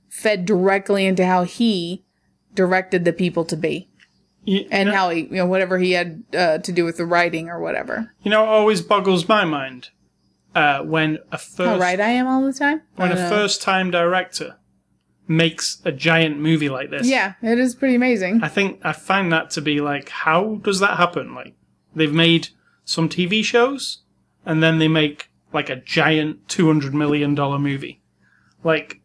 fed 0.09 0.45
directly 0.45 1.07
into 1.07 1.27
how 1.27 1.45
he 1.45 2.05
directed 2.55 3.05
the 3.05 3.13
people 3.13 3.45
to 3.45 3.57
be 3.57 3.90
You, 4.45 4.67
and 4.71 4.87
you 4.87 4.93
know, 4.93 4.99
how 4.99 5.11
he, 5.11 5.21
you 5.23 5.29
know, 5.37 5.47
whatever 5.47 5.79
he 5.79 5.93
had 5.93 6.23
uh, 6.33 6.59
to 6.59 6.73
do 6.73 6.85
with 6.85 6.97
the 6.97 7.05
writing 7.05 7.49
or 7.49 7.61
whatever. 7.61 8.13
you 8.23 8.31
know, 8.31 8.43
it 8.43 8.49
always 8.49 8.81
boggles 8.81 9.29
my 9.29 9.45
mind 9.45 9.91
uh, 10.55 10.83
when 10.83 11.19
a 11.31 11.39
first 11.39 11.69
How 11.69 11.79
right 11.79 12.01
I 12.01 12.11
am 12.11 12.27
all 12.27 12.43
the 12.43 12.53
time. 12.53 12.83
when 12.97 13.13
a 13.13 13.17
know. 13.17 13.29
first 13.29 13.61
time 13.63 13.91
director 13.91 14.57
makes 15.29 15.81
a 15.85 15.93
giant 15.93 16.39
movie 16.39 16.69
like 16.69 16.91
this. 16.91 17.07
yeah, 17.07 17.35
it 17.43 17.59
is 17.59 17.75
pretty 17.75 17.95
amazing. 17.95 18.43
I 18.43 18.49
think 18.49 18.81
I 18.83 18.93
find 18.93 19.33
that 19.33 19.51
to 19.51 19.61
be 19.61 19.81
like, 19.81 20.09
how 20.09 20.57
does 20.63 20.81
that 20.81 20.97
happen? 20.97 21.35
Like, 21.35 21.55
they've 21.95 22.13
made 22.13 22.49
some 22.85 23.09
TV 23.09 23.45
shows, 23.45 23.99
and 24.45 24.63
then 24.63 24.79
they 24.79 24.89
make 24.89 25.29
like 25.53 25.69
a 25.69 25.77
giant 25.77 26.49
two 26.49 26.67
hundred 26.67 26.95
million 26.95 27.35
dollar 27.35 27.59
movie. 27.59 28.01
Like, 28.65 29.01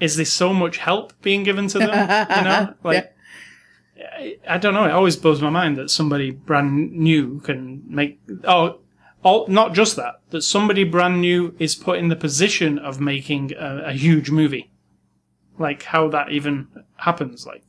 is 0.00 0.16
there 0.16 0.24
so 0.24 0.52
much 0.54 0.78
help 0.78 1.12
being 1.22 1.42
given 1.44 1.68
to 1.68 1.78
them? 1.78 1.88
you 2.36 2.44
know, 2.44 2.74
like. 2.82 3.04
I, 3.04 3.08
I 4.48 4.58
don't 4.58 4.74
know. 4.74 4.84
It 4.84 4.90
always 4.92 5.16
blows 5.16 5.40
my 5.42 5.50
mind 5.50 5.76
that 5.76 5.90
somebody 5.90 6.30
brand 6.30 6.92
new 6.92 7.40
can 7.40 7.82
make. 7.86 8.20
Oh, 8.44 8.80
all, 9.24 9.46
not 9.48 9.72
just 9.74 9.96
that. 9.96 10.16
That 10.30 10.42
somebody 10.42 10.84
brand 10.84 11.20
new 11.20 11.54
is 11.58 11.74
put 11.74 11.98
in 11.98 12.08
the 12.08 12.16
position 12.16 12.78
of 12.78 13.00
making 13.00 13.52
a, 13.54 13.84
a 13.86 13.92
huge 13.92 14.30
movie. 14.30 14.70
Like 15.58 15.82
how 15.84 16.08
that 16.08 16.30
even 16.30 16.68
happens. 16.96 17.46
Like 17.46 17.62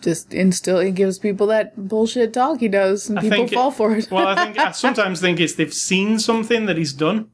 just 0.00 0.32
instill 0.34 0.78
it 0.78 0.94
gives 0.94 1.18
people 1.18 1.46
that 1.48 1.88
bullshit 1.88 2.32
talk 2.34 2.60
he 2.60 2.68
does 2.68 3.08
and 3.08 3.18
I 3.18 3.22
people 3.22 3.44
it- 3.44 3.52
fall 3.52 3.70
for 3.70 3.96
it. 3.96 4.08
well, 4.10 4.28
I 4.28 4.44
think 4.44 4.58
I 4.58 4.70
sometimes 4.86 5.20
think 5.20 5.40
it's 5.40 5.54
they've 5.54 5.72
seen 5.72 6.18
something 6.18 6.66
that 6.66 6.76
he's 6.78 6.92
done, 6.92 7.30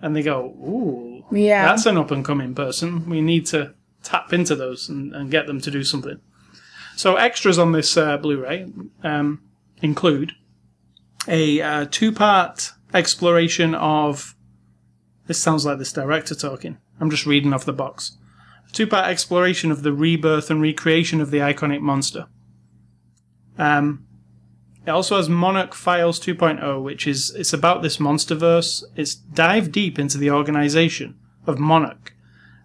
and 0.00 0.14
they 0.16 0.22
go, 0.22 0.46
"Ooh, 0.46 1.24
Yeah. 1.30 1.66
that's 1.66 1.86
an 1.86 1.98
up 1.98 2.10
and 2.10 2.24
coming 2.24 2.54
person. 2.54 3.08
We 3.08 3.20
need 3.20 3.46
to 3.46 3.74
tap 4.02 4.32
into 4.32 4.54
those 4.54 4.88
and, 4.88 5.14
and 5.14 5.30
get 5.30 5.46
them 5.46 5.60
to 5.60 5.70
do 5.70 5.82
something." 5.84 6.20
So 6.98 7.14
extras 7.14 7.60
on 7.60 7.70
this 7.70 7.96
uh, 7.96 8.16
Blu-ray 8.16 8.66
um, 9.04 9.40
include 9.80 10.32
a 11.28 11.60
uh, 11.60 11.86
two-part 11.88 12.72
exploration 12.92 13.76
of. 13.76 14.34
This 15.28 15.40
sounds 15.40 15.64
like 15.64 15.78
this 15.78 15.92
director 15.92 16.34
talking. 16.34 16.78
I'm 16.98 17.08
just 17.08 17.24
reading 17.24 17.52
off 17.52 17.64
the 17.64 17.72
box. 17.72 18.18
A 18.68 18.72
two-part 18.72 19.08
exploration 19.08 19.70
of 19.70 19.84
the 19.84 19.92
rebirth 19.92 20.50
and 20.50 20.60
recreation 20.60 21.20
of 21.20 21.30
the 21.30 21.38
iconic 21.38 21.80
monster. 21.80 22.26
Um, 23.56 24.04
it 24.84 24.90
also 24.90 25.18
has 25.18 25.28
Monarch 25.28 25.74
Files 25.74 26.18
2.0, 26.18 26.82
which 26.82 27.06
is 27.06 27.30
it's 27.30 27.52
about 27.52 27.82
this 27.82 27.98
monsterverse. 27.98 28.82
It's 28.96 29.14
dive 29.14 29.70
deep 29.70 30.00
into 30.00 30.18
the 30.18 30.32
organization 30.32 31.16
of 31.46 31.60
Monarch 31.60 32.12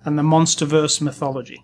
and 0.04 0.18
the 0.18 0.24
monsterverse 0.24 1.02
mythology. 1.02 1.64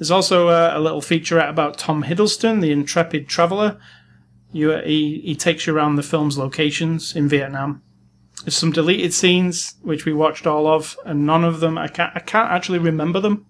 There's 0.00 0.10
also 0.10 0.48
a, 0.48 0.76
a 0.76 0.80
little 0.80 1.00
featurette 1.00 1.48
about 1.48 1.78
Tom 1.78 2.02
Hiddleston, 2.02 2.60
the 2.60 2.72
intrepid 2.72 3.28
traveler. 3.28 3.78
You, 4.50 4.72
he, 4.78 5.20
he 5.20 5.36
takes 5.36 5.66
you 5.66 5.76
around 5.76 5.94
the 5.94 6.02
film's 6.02 6.38
locations 6.38 7.14
in 7.14 7.28
Vietnam. 7.28 7.82
There's 8.42 8.56
some 8.56 8.72
deleted 8.72 9.14
scenes 9.14 9.76
which 9.82 10.04
we 10.04 10.12
watched 10.12 10.46
all 10.46 10.66
of, 10.66 10.98
and 11.04 11.24
none 11.24 11.44
of 11.44 11.60
them 11.60 11.78
I 11.78 11.86
can't 11.86 12.16
I 12.16 12.20
can't 12.20 12.50
actually 12.50 12.78
remember 12.78 13.20
them. 13.20 13.46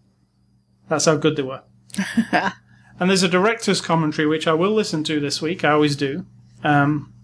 That's 0.88 1.06
how 1.06 1.16
good 1.16 1.36
they 1.36 1.42
were. 1.42 1.62
And 3.00 3.08
there's 3.08 3.22
a 3.22 3.28
director's 3.28 3.80
commentary, 3.80 4.28
which 4.28 4.46
I 4.46 4.52
will 4.52 4.72
listen 4.72 5.02
to 5.04 5.18
this 5.18 5.40
week. 5.40 5.64
I 5.64 5.70
always 5.70 5.96
do. 5.96 6.26
Um, 6.62 7.14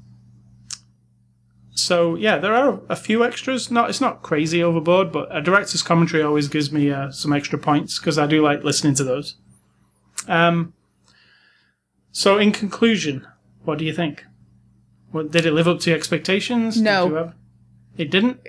so 1.78 2.14
yeah, 2.16 2.38
there 2.38 2.54
are 2.54 2.80
a 2.88 2.96
few 2.96 3.24
extras. 3.24 3.70
Not 3.70 3.90
it's 3.90 4.00
not 4.00 4.22
crazy 4.22 4.62
overboard, 4.62 5.12
but 5.12 5.28
a 5.34 5.40
director's 5.40 5.82
commentary 5.82 6.22
always 6.22 6.48
gives 6.48 6.72
me 6.72 6.90
uh, 6.90 7.10
some 7.10 7.32
extra 7.32 7.58
points 7.58 7.98
because 7.98 8.18
I 8.18 8.26
do 8.26 8.42
like 8.42 8.64
listening 8.64 8.94
to 8.96 9.04
those. 9.04 9.36
Um, 10.26 10.72
so 12.12 12.38
in 12.38 12.50
conclusion, 12.52 13.26
what 13.64 13.78
do 13.78 13.84
you 13.84 13.92
think? 13.92 14.24
What, 15.12 15.30
did 15.30 15.46
it 15.46 15.52
live 15.52 15.68
up 15.68 15.80
to 15.80 15.90
your 15.90 15.96
expectations? 15.98 16.80
No. 16.80 17.08
Did 17.96 18.06
it 18.06 18.10
didn't. 18.10 18.40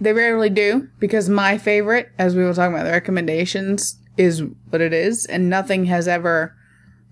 They 0.00 0.12
rarely 0.12 0.50
do 0.50 0.88
because 0.98 1.28
my 1.28 1.58
favorite, 1.58 2.10
as 2.18 2.34
we 2.34 2.42
were 2.44 2.52
talking 2.54 2.74
about 2.74 2.84
the 2.84 2.90
recommendations, 2.90 3.98
is 4.16 4.42
what 4.68 4.80
it 4.80 4.92
is, 4.92 5.26
and 5.26 5.48
nothing 5.48 5.84
has 5.86 6.08
ever 6.08 6.54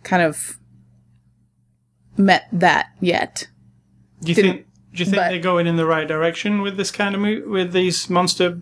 kind 0.03 0.23
of 0.23 0.59
met 2.17 2.49
that 2.53 2.87
yet. 3.01 3.47
Do 4.23 4.29
you 4.31 4.35
Didn't- 4.35 4.53
think? 4.57 4.67
Do 4.93 4.99
you 4.99 5.05
think 5.05 5.17
but- 5.17 5.29
they're 5.31 5.39
going 5.39 5.67
in 5.67 5.77
the 5.77 5.87
right 5.87 6.07
direction 6.09 6.63
with 6.63 6.77
this 6.77 6.91
kind 6.91 7.15
of 7.15 7.21
mo- 7.21 7.43
with 7.47 7.73
these 7.73 8.09
monster? 8.11 8.59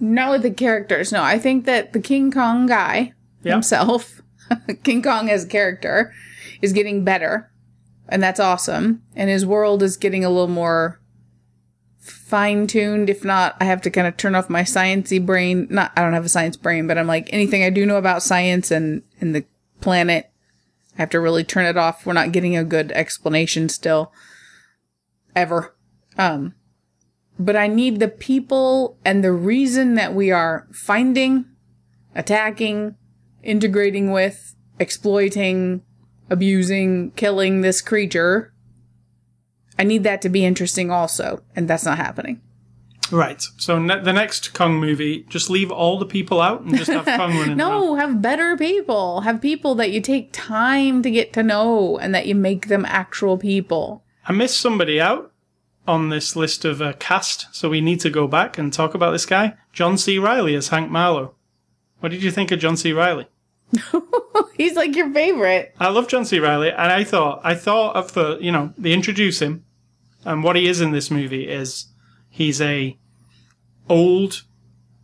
Not 0.00 0.30
with 0.32 0.42
the 0.42 0.50
characters. 0.50 1.12
No, 1.12 1.22
I 1.22 1.38
think 1.38 1.64
that 1.66 1.92
the 1.92 2.00
King 2.00 2.30
Kong 2.30 2.66
guy 2.66 3.12
Yeah. 3.42 3.52
himself, 3.52 4.20
King 4.82 5.02
Kong 5.02 5.30
as 5.30 5.44
a 5.44 5.48
character, 5.48 6.12
is 6.60 6.72
getting 6.72 7.04
better, 7.04 7.50
and 8.08 8.22
that's 8.22 8.40
awesome. 8.40 9.02
And 9.16 9.30
his 9.30 9.46
world 9.46 9.82
is 9.82 9.96
getting 9.96 10.24
a 10.24 10.28
little 10.30 10.48
more 10.48 11.00
fine 12.00 12.66
tuned. 12.66 13.08
If 13.08 13.24
not, 13.24 13.56
I 13.60 13.64
have 13.64 13.80
to 13.82 13.90
kind 13.90 14.06
of 14.06 14.16
turn 14.16 14.34
off 14.34 14.50
my 14.50 14.62
sciencey 14.62 15.24
brain. 15.24 15.68
Not, 15.70 15.92
I 15.96 16.02
don't 16.02 16.12
have 16.14 16.24
a 16.24 16.28
science 16.28 16.56
brain, 16.56 16.86
but 16.86 16.98
I'm 16.98 17.06
like 17.06 17.28
anything 17.32 17.62
I 17.64 17.70
do 17.70 17.86
know 17.86 17.96
about 17.96 18.22
science 18.22 18.70
and 18.70 19.02
and 19.20 19.34
the 19.34 19.44
planet, 19.80 20.30
I 20.96 21.02
have 21.02 21.10
to 21.10 21.20
really 21.20 21.44
turn 21.44 21.66
it 21.66 21.76
off. 21.76 22.04
We're 22.04 22.12
not 22.12 22.32
getting 22.32 22.56
a 22.56 22.64
good 22.64 22.90
explanation 22.92 23.68
still, 23.68 24.12
ever. 25.34 25.74
Um, 26.18 26.54
but 27.38 27.56
I 27.56 27.66
need 27.66 27.98
the 27.98 28.08
people 28.08 28.98
and 29.04 29.24
the 29.24 29.32
reason 29.32 29.94
that 29.94 30.14
we 30.14 30.30
are 30.30 30.68
finding, 30.72 31.46
attacking, 32.14 32.96
integrating 33.42 34.12
with, 34.12 34.54
exploiting, 34.78 35.82
abusing, 36.30 37.10
killing 37.12 37.60
this 37.60 37.80
creature. 37.80 38.52
I 39.78 39.84
need 39.84 40.04
that 40.04 40.22
to 40.22 40.28
be 40.28 40.44
interesting 40.44 40.90
also, 40.90 41.42
and 41.56 41.68
that's 41.68 41.84
not 41.84 41.96
happening. 41.96 42.40
Right. 43.10 43.42
So 43.58 43.78
ne- 43.78 44.02
the 44.02 44.12
next 44.12 44.54
Kong 44.54 44.76
movie, 44.76 45.26
just 45.28 45.50
leave 45.50 45.70
all 45.70 45.98
the 45.98 46.06
people 46.06 46.40
out 46.40 46.62
and 46.62 46.76
just 46.76 46.90
have 46.90 47.04
Kong 47.04 47.36
running 47.36 47.48
around. 47.48 47.56
No, 47.58 47.94
have 47.94 48.22
better 48.22 48.56
people. 48.56 49.20
Have 49.20 49.40
people 49.40 49.74
that 49.76 49.90
you 49.90 50.00
take 50.00 50.30
time 50.32 51.02
to 51.02 51.10
get 51.10 51.32
to 51.34 51.42
know 51.42 51.98
and 51.98 52.14
that 52.14 52.26
you 52.26 52.34
make 52.34 52.68
them 52.68 52.86
actual 52.86 53.36
people. 53.36 54.02
I 54.26 54.32
missed 54.32 54.60
somebody 54.60 55.00
out 55.00 55.32
on 55.86 56.08
this 56.08 56.36
list 56.36 56.64
of 56.64 56.80
uh, 56.80 56.92
cast, 56.94 57.48
so 57.52 57.68
we 57.68 57.80
need 57.80 58.00
to 58.00 58.10
go 58.10 58.28
back 58.28 58.56
and 58.56 58.72
talk 58.72 58.94
about 58.94 59.10
this 59.10 59.26
guy, 59.26 59.54
John 59.72 59.98
C. 59.98 60.18
Reilly 60.18 60.54
as 60.54 60.68
Hank 60.68 60.90
Marlowe. 60.90 61.34
What 62.00 62.10
did 62.10 62.22
you 62.22 62.30
think 62.30 62.50
of 62.50 62.60
John 62.60 62.76
C. 62.76 62.92
Reilly? 62.92 63.26
He's 64.54 64.74
like 64.74 64.94
your 64.94 65.12
favorite. 65.12 65.74
I 65.80 65.88
love 65.88 66.08
John 66.08 66.24
C. 66.24 66.38
Reilly, 66.38 66.70
and 66.70 66.92
I 66.92 67.04
thought 67.04 67.40
I 67.42 67.54
thought 67.54 67.96
of 67.96 68.12
the 68.12 68.38
you 68.40 68.52
know 68.52 68.72
they 68.76 68.92
introduce 68.92 69.40
him, 69.40 69.64
and 70.24 70.44
what 70.44 70.56
he 70.56 70.68
is 70.68 70.80
in 70.80 70.92
this 70.92 71.10
movie 71.10 71.48
is 71.48 71.86
he's 72.28 72.60
a 72.60 72.98
old 73.88 74.42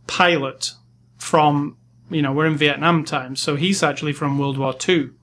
pilot 0.07 0.73
from 1.17 1.77
you 2.09 2.21
know 2.21 2.31
we're 2.31 2.45
in 2.45 2.57
Vietnam 2.57 3.03
times, 3.03 3.41
so 3.41 3.55
he's 3.55 3.81
actually 3.83 4.13
from 4.13 4.37
World 4.37 4.57
War 4.57 4.73
Two, 4.73 5.13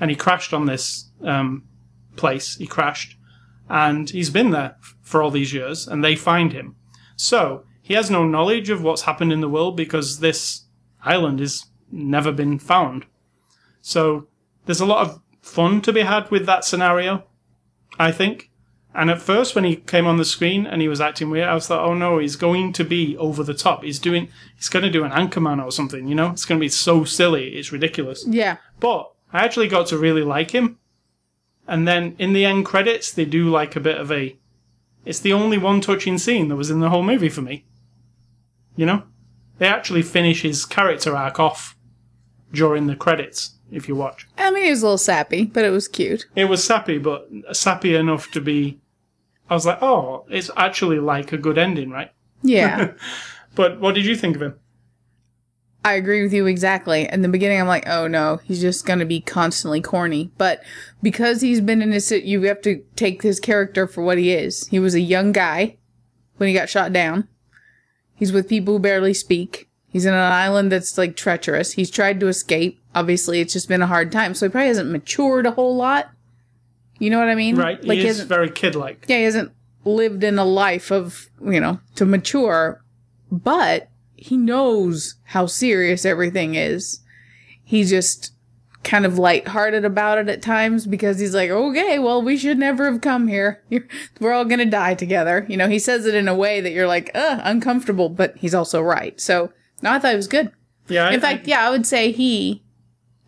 and 0.00 0.10
he 0.10 0.16
crashed 0.16 0.52
on 0.52 0.66
this 0.66 1.10
um, 1.22 1.64
place. 2.16 2.56
He 2.56 2.66
crashed, 2.66 3.16
and 3.68 4.08
he's 4.10 4.30
been 4.30 4.50
there 4.50 4.76
for 5.02 5.22
all 5.22 5.30
these 5.30 5.52
years, 5.52 5.86
and 5.86 6.02
they 6.02 6.16
find 6.16 6.52
him. 6.52 6.76
So 7.16 7.64
he 7.82 7.94
has 7.94 8.10
no 8.10 8.26
knowledge 8.26 8.70
of 8.70 8.82
what's 8.82 9.02
happened 9.02 9.32
in 9.32 9.40
the 9.40 9.48
world 9.48 9.76
because 9.76 10.20
this 10.20 10.64
island 11.04 11.40
has 11.40 11.66
never 11.90 12.32
been 12.32 12.58
found. 12.58 13.06
So 13.80 14.26
there's 14.64 14.80
a 14.80 14.86
lot 14.86 15.06
of 15.06 15.20
fun 15.40 15.80
to 15.82 15.92
be 15.92 16.00
had 16.00 16.30
with 16.30 16.46
that 16.46 16.64
scenario, 16.64 17.24
I 17.98 18.12
think. 18.12 18.50
And 18.92 19.10
at 19.10 19.20
first, 19.20 19.54
when 19.54 19.64
he 19.64 19.76
came 19.76 20.06
on 20.06 20.16
the 20.16 20.24
screen 20.24 20.66
and 20.66 20.80
he 20.80 20.88
was 20.88 21.02
acting 21.02 21.28
weird, 21.28 21.48
I 21.48 21.54
was 21.54 21.68
like, 21.68 21.80
"Oh 21.80 21.92
no, 21.92 22.18
he's 22.18 22.34
going 22.34 22.72
to 22.72 22.84
be 22.84 23.16
over 23.18 23.44
the 23.44 23.54
top. 23.54 23.84
He's 23.84 23.98
doing, 23.98 24.30
he's 24.56 24.70
going 24.70 24.84
to 24.84 24.90
do 24.90 25.04
an 25.04 25.12
Anchorman 25.12 25.62
or 25.62 25.70
something. 25.70 26.08
You 26.08 26.14
know, 26.14 26.30
it's 26.30 26.46
going 26.46 26.58
to 26.58 26.64
be 26.64 26.70
so 26.70 27.04
silly, 27.04 27.56
it's 27.56 27.72
ridiculous." 27.72 28.24
Yeah. 28.26 28.56
But 28.80 29.12
I 29.32 29.44
actually 29.44 29.68
got 29.68 29.86
to 29.88 29.98
really 29.98 30.22
like 30.22 30.50
him. 30.52 30.78
And 31.68 31.86
then 31.86 32.14
in 32.18 32.32
the 32.32 32.44
end 32.44 32.64
credits, 32.64 33.12
they 33.12 33.24
do 33.24 33.50
like 33.50 33.76
a 33.76 33.80
bit 33.80 33.98
of 33.98 34.12
a. 34.12 34.36
It's 35.04 35.20
the 35.20 35.32
only 35.32 35.58
one 35.58 35.80
touching 35.80 36.18
scene 36.18 36.48
that 36.48 36.56
was 36.56 36.70
in 36.70 36.80
the 36.80 36.90
whole 36.90 37.02
movie 37.02 37.28
for 37.28 37.42
me. 37.42 37.64
You 38.76 38.86
know, 38.86 39.02
they 39.58 39.66
actually 39.66 40.02
finish 40.02 40.42
his 40.42 40.64
character 40.64 41.16
arc 41.16 41.40
off 41.40 41.76
during 42.52 42.86
the 42.86 42.96
credits. 42.96 43.52
If 43.68 43.88
you 43.88 43.96
watch. 43.96 44.28
I 44.38 44.52
mean, 44.52 44.62
he 44.62 44.70
was 44.70 44.82
a 44.82 44.86
little 44.86 44.98
sappy, 44.98 45.44
but 45.44 45.64
it 45.64 45.70
was 45.70 45.88
cute. 45.88 46.26
It 46.36 46.44
was 46.44 46.62
sappy, 46.62 46.98
but 46.98 47.28
sappy 47.52 47.96
enough 47.96 48.30
to 48.30 48.40
be. 48.40 48.80
I 49.50 49.54
was 49.54 49.66
like, 49.66 49.82
oh, 49.82 50.24
it's 50.30 50.50
actually 50.56 51.00
like 51.00 51.32
a 51.32 51.36
good 51.36 51.58
ending, 51.58 51.90
right? 51.90 52.12
Yeah. 52.42 52.92
But 53.56 53.80
what 53.80 53.94
did 53.94 54.04
you 54.04 54.14
think 54.14 54.36
of 54.36 54.42
him? 54.42 54.54
I 55.86 55.92
agree 55.92 56.20
with 56.20 56.32
you 56.32 56.46
exactly. 56.46 57.08
In 57.08 57.22
the 57.22 57.28
beginning, 57.28 57.60
I'm 57.60 57.68
like, 57.68 57.88
oh 57.88 58.08
no, 58.08 58.40
he's 58.42 58.60
just 58.60 58.84
going 58.84 58.98
to 58.98 59.04
be 59.04 59.20
constantly 59.20 59.80
corny. 59.80 60.32
But 60.36 60.64
because 61.00 61.42
he's 61.42 61.60
been 61.60 61.80
in 61.80 61.92
his, 61.92 62.10
you 62.10 62.42
have 62.42 62.60
to 62.62 62.82
take 62.96 63.22
his 63.22 63.38
character 63.38 63.86
for 63.86 64.02
what 64.02 64.18
he 64.18 64.32
is. 64.32 64.66
He 64.66 64.80
was 64.80 64.96
a 64.96 65.00
young 65.00 65.30
guy 65.30 65.76
when 66.38 66.48
he 66.48 66.54
got 66.54 66.68
shot 66.68 66.92
down. 66.92 67.28
He's 68.16 68.32
with 68.32 68.48
people 68.48 68.74
who 68.74 68.80
barely 68.80 69.14
speak. 69.14 69.68
He's 69.88 70.06
in 70.06 70.12
an 70.12 70.32
island 70.32 70.72
that's 70.72 70.98
like 70.98 71.14
treacherous. 71.14 71.74
He's 71.74 71.88
tried 71.88 72.18
to 72.18 72.26
escape. 72.26 72.82
Obviously, 72.92 73.38
it's 73.38 73.52
just 73.52 73.68
been 73.68 73.80
a 73.80 73.86
hard 73.86 74.10
time. 74.10 74.34
So 74.34 74.46
he 74.46 74.50
probably 74.50 74.66
hasn't 74.66 74.90
matured 74.90 75.46
a 75.46 75.52
whole 75.52 75.76
lot. 75.76 76.10
You 76.98 77.10
know 77.10 77.20
what 77.20 77.28
I 77.28 77.36
mean? 77.36 77.54
Right. 77.54 77.82
Like 77.84 78.00
he 78.00 78.08
is 78.08 78.18
very 78.22 78.50
kid 78.50 78.74
like. 78.74 79.04
yeah, 79.06 79.18
he 79.18 79.22
hasn't 79.22 79.52
lived 79.84 80.24
in 80.24 80.36
a 80.36 80.44
life 80.44 80.90
of, 80.90 81.28
you 81.40 81.60
know, 81.60 81.78
to 81.94 82.04
mature, 82.04 82.82
but 83.30 83.88
he 84.16 84.36
knows 84.36 85.16
how 85.24 85.46
serious 85.46 86.04
everything 86.04 86.54
is. 86.54 87.00
He's 87.64 87.90
just 87.90 88.32
kind 88.84 89.04
of 89.04 89.18
lighthearted 89.18 89.84
about 89.84 90.18
it 90.18 90.28
at 90.28 90.40
times 90.40 90.86
because 90.86 91.18
he's 91.18 91.34
like, 91.34 91.50
okay, 91.50 91.98
well, 91.98 92.22
we 92.22 92.36
should 92.36 92.58
never 92.58 92.90
have 92.90 93.00
come 93.00 93.26
here. 93.26 93.62
We're 94.20 94.32
all 94.32 94.44
going 94.44 94.60
to 94.60 94.64
die 94.64 94.94
together. 94.94 95.44
You 95.48 95.56
know, 95.56 95.68
he 95.68 95.78
says 95.80 96.06
it 96.06 96.14
in 96.14 96.28
a 96.28 96.34
way 96.36 96.60
that 96.60 96.72
you're 96.72 96.86
like, 96.86 97.10
uh, 97.14 97.40
uncomfortable, 97.42 98.08
but 98.08 98.36
he's 98.36 98.54
also 98.54 98.80
right. 98.80 99.20
So, 99.20 99.52
no, 99.82 99.90
I 99.90 99.98
thought 99.98 100.14
it 100.14 100.16
was 100.16 100.28
good. 100.28 100.52
Yeah. 100.88 101.08
In 101.08 101.16
I- 101.16 101.20
fact, 101.20 101.48
yeah, 101.48 101.66
I 101.66 101.70
would 101.70 101.84
say 101.84 102.12
he 102.12 102.62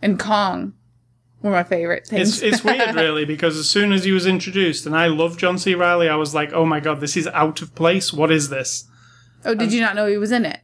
and 0.01 0.19
Kong 0.19 0.75
were 1.43 1.51
my 1.51 1.65
favorite 1.65 2.07
things. 2.07 2.41
It's, 2.41 2.55
it's 2.55 2.65
weird, 2.65 2.95
really, 2.95 3.25
because 3.25 3.57
as 3.59 3.69
soon 3.69 3.93
as 3.93 4.05
he 4.05 4.13
was 4.13 4.27
introduced, 4.27 4.87
and 4.87 4.97
I 4.97 5.09
love 5.09 5.39
John 5.39 5.59
C. 5.59 5.75
Reilly, 5.75 6.09
I 6.09 6.17
was 6.17 6.35
like, 6.35 6.53
oh 6.53 6.65
my 6.65 6.79
god, 6.79 7.01
this 7.01 7.17
is 7.17 7.27
out 7.29 7.61
of 7.63 7.75
place. 7.75 8.13
What 8.13 8.31
is 8.31 8.49
this? 8.49 8.85
oh, 9.45 9.55
did 9.55 9.73
you 9.73 9.81
not 9.81 9.95
know 9.97 10.07
he 10.07 10.19
was 10.19 10.33
in 10.33 10.45
it? 10.45 10.61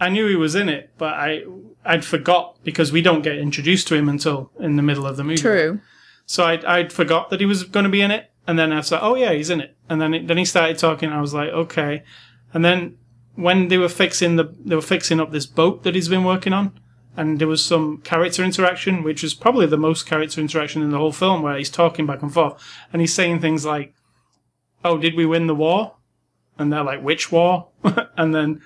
I 0.00 0.08
knew 0.08 0.26
he 0.26 0.36
was 0.36 0.54
in 0.54 0.68
it, 0.68 0.90
but 0.98 1.14
I 1.14 1.44
I'd 1.84 2.04
forgot 2.04 2.56
because 2.64 2.92
we 2.92 3.00
don't 3.00 3.22
get 3.22 3.38
introduced 3.38 3.88
to 3.88 3.94
him 3.94 4.08
until 4.08 4.50
in 4.58 4.76
the 4.76 4.82
middle 4.82 5.06
of 5.06 5.16
the 5.16 5.24
movie. 5.24 5.40
True. 5.40 5.80
So 6.26 6.44
I'd, 6.44 6.64
I'd 6.64 6.92
forgot 6.92 7.30
that 7.30 7.40
he 7.40 7.46
was 7.46 7.62
going 7.62 7.84
to 7.84 7.90
be 7.90 8.02
in 8.02 8.10
it, 8.10 8.30
and 8.46 8.58
then 8.58 8.72
I 8.72 8.76
was 8.76 8.90
like, 8.90 9.02
oh 9.02 9.14
yeah, 9.14 9.32
he's 9.32 9.50
in 9.50 9.60
it. 9.60 9.76
And 9.88 10.00
then 10.00 10.12
it, 10.12 10.26
then 10.26 10.36
he 10.36 10.44
started 10.44 10.78
talking, 10.78 11.08
and 11.08 11.16
I 11.16 11.20
was 11.20 11.32
like, 11.32 11.50
okay. 11.50 12.02
And 12.52 12.64
then 12.64 12.98
when 13.36 13.68
they 13.68 13.78
were 13.78 13.88
fixing 13.88 14.36
the 14.36 14.54
they 14.64 14.74
were 14.74 14.82
fixing 14.82 15.20
up 15.20 15.30
this 15.30 15.46
boat 15.46 15.84
that 15.84 15.94
he's 15.94 16.08
been 16.08 16.24
working 16.24 16.52
on, 16.52 16.78
and 17.16 17.38
there 17.38 17.48
was 17.48 17.64
some 17.64 17.98
character 17.98 18.42
interaction, 18.42 19.02
which 19.02 19.22
was 19.22 19.34
probably 19.34 19.66
the 19.66 19.78
most 19.78 20.06
character 20.06 20.40
interaction 20.40 20.82
in 20.82 20.90
the 20.90 20.98
whole 20.98 21.12
film, 21.12 21.42
where 21.42 21.56
he's 21.56 21.70
talking 21.70 22.06
back 22.06 22.22
and 22.22 22.34
forth, 22.34 22.60
and 22.92 23.00
he's 23.00 23.14
saying 23.14 23.40
things 23.40 23.64
like, 23.64 23.94
"Oh, 24.84 24.98
did 24.98 25.14
we 25.14 25.26
win 25.26 25.46
the 25.46 25.54
war?" 25.54 25.96
And 26.58 26.72
they're 26.72 26.82
like, 26.82 27.02
"Which 27.02 27.30
war?" 27.30 27.68
and 28.16 28.34
then 28.34 28.62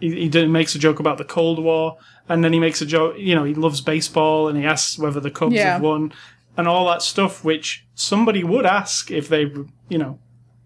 he, 0.00 0.28
he 0.28 0.46
makes 0.46 0.74
a 0.74 0.78
joke 0.78 1.00
about 1.00 1.18
the 1.18 1.24
Cold 1.24 1.58
War, 1.62 1.96
and 2.28 2.42
then 2.44 2.52
he 2.52 2.60
makes 2.60 2.80
a 2.82 2.86
joke. 2.86 3.16
You 3.18 3.34
know, 3.34 3.44
he 3.44 3.54
loves 3.54 3.80
baseball, 3.80 4.48
and 4.48 4.58
he 4.58 4.64
asks 4.64 4.98
whether 4.98 5.20
the 5.20 5.30
Cubs 5.30 5.54
Yeah. 5.54 5.74
have 5.74 5.82
won, 5.82 6.12
and 6.56 6.66
all 6.68 6.86
that 6.88 7.02
stuff, 7.02 7.44
which 7.44 7.86
somebody 7.94 8.44
would 8.44 8.66
ask 8.66 9.10
if 9.10 9.28
they, 9.28 9.50
you 9.88 9.98
know. 9.98 10.18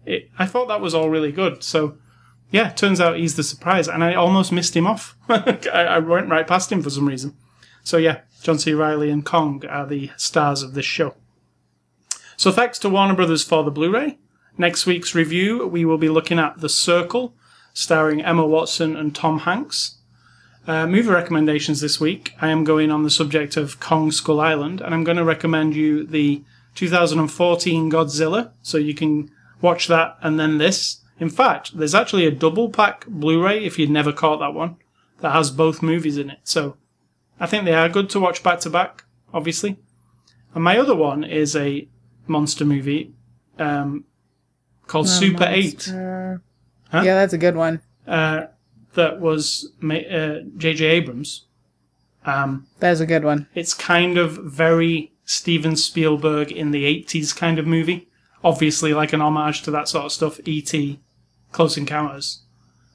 It, 0.05 0.29
I 0.39 0.45
thought 0.47 0.67
that 0.67 0.81
was 0.81 0.95
all 0.95 1.09
really 1.11 1.31
good. 1.31 1.63
So, 1.63 1.97
yeah, 2.49 2.69
turns 2.71 2.99
out 2.99 3.17
he's 3.17 3.35
the 3.35 3.43
surprise, 3.43 3.87
and 3.87 4.03
I 4.03 4.15
almost 4.15 4.51
missed 4.51 4.75
him 4.75 4.87
off. 4.87 5.15
I, 5.29 5.59
I 5.73 5.99
went 5.99 6.29
right 6.29 6.47
past 6.47 6.71
him 6.71 6.81
for 6.81 6.89
some 6.89 7.07
reason. 7.07 7.35
So 7.83 7.97
yeah, 7.97 8.21
John 8.43 8.59
C. 8.59 8.73
Reilly 8.73 9.09
and 9.09 9.25
Kong 9.25 9.63
are 9.67 9.85
the 9.87 10.11
stars 10.17 10.61
of 10.61 10.73
this 10.73 10.85
show. 10.85 11.15
So 12.37 12.51
thanks 12.51 12.79
to 12.79 12.89
Warner 12.89 13.15
Brothers 13.15 13.43
for 13.43 13.63
the 13.63 13.71
Blu-ray. 13.71 14.17
Next 14.57 14.85
week's 14.85 15.15
review, 15.15 15.65
we 15.67 15.85
will 15.85 15.97
be 15.97 16.09
looking 16.09 16.39
at 16.39 16.59
The 16.59 16.69
Circle, 16.69 17.35
starring 17.73 18.21
Emma 18.21 18.45
Watson 18.45 18.95
and 18.95 19.15
Tom 19.15 19.39
Hanks. 19.39 19.97
Uh, 20.67 20.85
movie 20.85 21.09
recommendations 21.09 21.81
this 21.81 21.99
week. 21.99 22.33
I 22.41 22.49
am 22.49 22.63
going 22.63 22.91
on 22.91 23.03
the 23.03 23.09
subject 23.09 23.57
of 23.57 23.79
Kong 23.79 24.11
Skull 24.11 24.39
Island, 24.39 24.79
and 24.81 24.93
I'm 24.93 25.03
going 25.03 25.17
to 25.17 25.23
recommend 25.23 25.75
you 25.75 26.05
the 26.05 26.43
2014 26.75 27.91
Godzilla, 27.91 28.51
so 28.61 28.77
you 28.77 28.93
can 28.93 29.31
watch 29.59 29.87
that 29.87 30.17
and 30.21 30.39
then 30.39 30.57
this. 30.57 31.01
In 31.19 31.29
fact, 31.29 31.77
there's 31.77 31.95
actually 31.95 32.25
a 32.25 32.31
double 32.31 32.69
pack 32.69 33.05
Blu-ray 33.07 33.63
if 33.63 33.77
you'd 33.77 33.89
never 33.89 34.11
caught 34.11 34.39
that 34.39 34.53
one 34.53 34.77
that 35.21 35.31
has 35.31 35.51
both 35.51 35.81
movies 35.81 36.17
in 36.17 36.29
it. 36.29 36.39
So 36.43 36.77
I 37.39 37.45
think 37.45 37.65
they 37.65 37.73
are 37.73 37.89
good 37.89 38.09
to 38.11 38.19
watch 38.19 38.43
back 38.43 38.59
to 38.61 38.69
back, 38.69 39.03
obviously. 39.33 39.77
And 40.53 40.63
my 40.63 40.77
other 40.77 40.95
one 40.95 41.23
is 41.23 41.55
a 41.55 41.87
monster 42.27 42.65
movie 42.65 43.13
um, 43.57 44.05
called 44.87 45.07
Super 45.07 45.45
8 45.47 45.63
Monster. 45.63 46.41
Huh? 46.91 47.01
Yeah, 47.05 47.15
that's 47.15 47.33
a 47.33 47.37
good 47.37 47.55
one. 47.55 47.81
uh, 48.07 48.47
that 48.93 49.21
was 49.21 49.71
ma- 49.79 49.95
uh, 49.95 50.41
J.J. 50.57 50.85
Abrams. 50.85 51.45
Um, 52.25 52.67
That's 52.79 52.99
a 52.99 53.05
good 53.05 53.23
one. 53.23 53.47
it's 53.55 53.73
kind 53.73 54.17
of 54.17 54.33
very 54.43 55.13
Steven 55.25 55.75
Spielberg 55.77 56.51
in 56.51 56.71
the 56.71 56.83
80s 56.83 57.33
kind 57.35 57.57
of 57.57 57.65
movie. 57.65 58.09
Obviously, 58.43 58.93
like 58.93 59.13
an 59.13 59.21
homage 59.21 59.61
to 59.63 59.71
that 59.71 59.87
sort 59.87 60.05
of 60.05 60.11
stuff, 60.11 60.39
E.T., 60.45 60.99
Close 61.53 61.77
Encounters. 61.77 62.41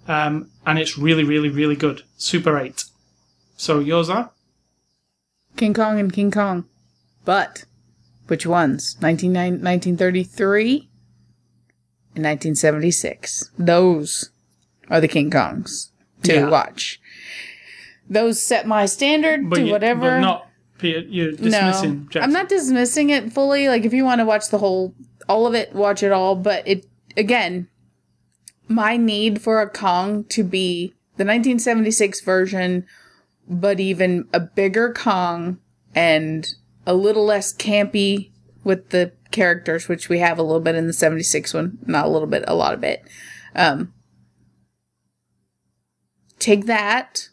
Um, 0.06 0.50
and 0.66 0.78
it's 0.78 0.98
really, 0.98 1.24
really, 1.24 1.48
really 1.48 1.76
good. 1.76 2.02
Super 2.18 2.58
8. 2.58 2.84
So 3.56 3.78
yours 3.78 4.10
are? 4.10 4.30
King 5.56 5.72
Kong 5.74 5.98
and 5.98 6.12
King 6.12 6.30
Kong. 6.30 6.66
But 7.24 7.64
which 8.26 8.44
ones? 8.46 8.96
19, 9.00 9.32
1933 9.32 10.88
and 12.16 12.24
1976. 12.24 13.50
Those 13.58 14.30
are 14.88 15.00
the 15.00 15.08
King 15.08 15.30
Kongs 15.30 15.90
to 16.22 16.34
Yeah. 16.34 16.48
watch. 16.48 17.00
Those 18.08 18.42
set 18.42 18.66
my 18.66 18.86
standard 18.86 19.50
to 19.52 19.62
you- 19.62 19.72
whatever. 19.72 20.10
But 20.10 20.20
not, 20.20 20.48
you're 20.80 21.32
dismissing 21.32 21.50
no, 22.04 22.08
Jackson. 22.10 22.22
I'm 22.22 22.32
not 22.32 22.48
dismissing 22.48 23.10
it 23.10 23.32
fully. 23.32 23.68
Like 23.68 23.84
if 23.84 23.92
you 23.92 24.04
want 24.04 24.20
to 24.20 24.24
watch 24.24 24.48
the 24.48 24.58
whole, 24.58 24.94
all 25.28 25.46
of 25.46 25.54
it, 25.54 25.74
watch 25.74 26.02
it 26.02 26.12
all. 26.12 26.36
But 26.36 26.66
it 26.66 26.86
again, 27.16 27.68
my 28.68 28.96
need 28.96 29.40
for 29.42 29.60
a 29.60 29.68
Kong 29.68 30.24
to 30.24 30.44
be 30.44 30.94
the 31.16 31.24
1976 31.24 32.20
version, 32.20 32.86
but 33.48 33.80
even 33.80 34.28
a 34.32 34.40
bigger 34.40 34.92
Kong 34.92 35.58
and 35.94 36.46
a 36.86 36.94
little 36.94 37.24
less 37.24 37.52
campy 37.54 38.30
with 38.62 38.90
the 38.90 39.12
characters, 39.30 39.88
which 39.88 40.08
we 40.08 40.18
have 40.18 40.38
a 40.38 40.42
little 40.42 40.60
bit 40.60 40.74
in 40.74 40.86
the 40.86 40.92
76 40.92 41.54
one, 41.54 41.78
not 41.86 42.06
a 42.06 42.08
little 42.08 42.28
bit, 42.28 42.44
a 42.46 42.54
lot 42.54 42.74
of 42.74 42.84
it. 42.84 43.02
Um, 43.54 43.92
take 46.38 46.66
that 46.66 47.28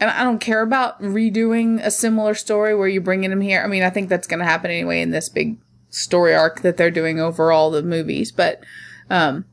and 0.00 0.10
I 0.10 0.22
don't 0.22 0.38
care 0.38 0.62
about 0.62 1.00
redoing 1.02 1.84
a 1.84 1.90
similar 1.90 2.34
story 2.34 2.74
where 2.74 2.88
you 2.88 3.00
bring 3.00 3.24
him 3.24 3.40
here. 3.40 3.62
I 3.62 3.66
mean, 3.66 3.82
I 3.82 3.90
think 3.90 4.08
that's 4.08 4.28
going 4.28 4.38
to 4.38 4.44
happen 4.44 4.70
anyway 4.70 5.02
in 5.02 5.10
this 5.10 5.28
big 5.28 5.58
story 5.90 6.34
arc 6.34 6.60
that 6.62 6.76
they're 6.76 6.90
doing 6.90 7.18
over 7.18 7.50
all 7.50 7.70
the 7.70 7.82
movies. 7.82 8.30
But 8.30 8.62
um, 9.10 9.44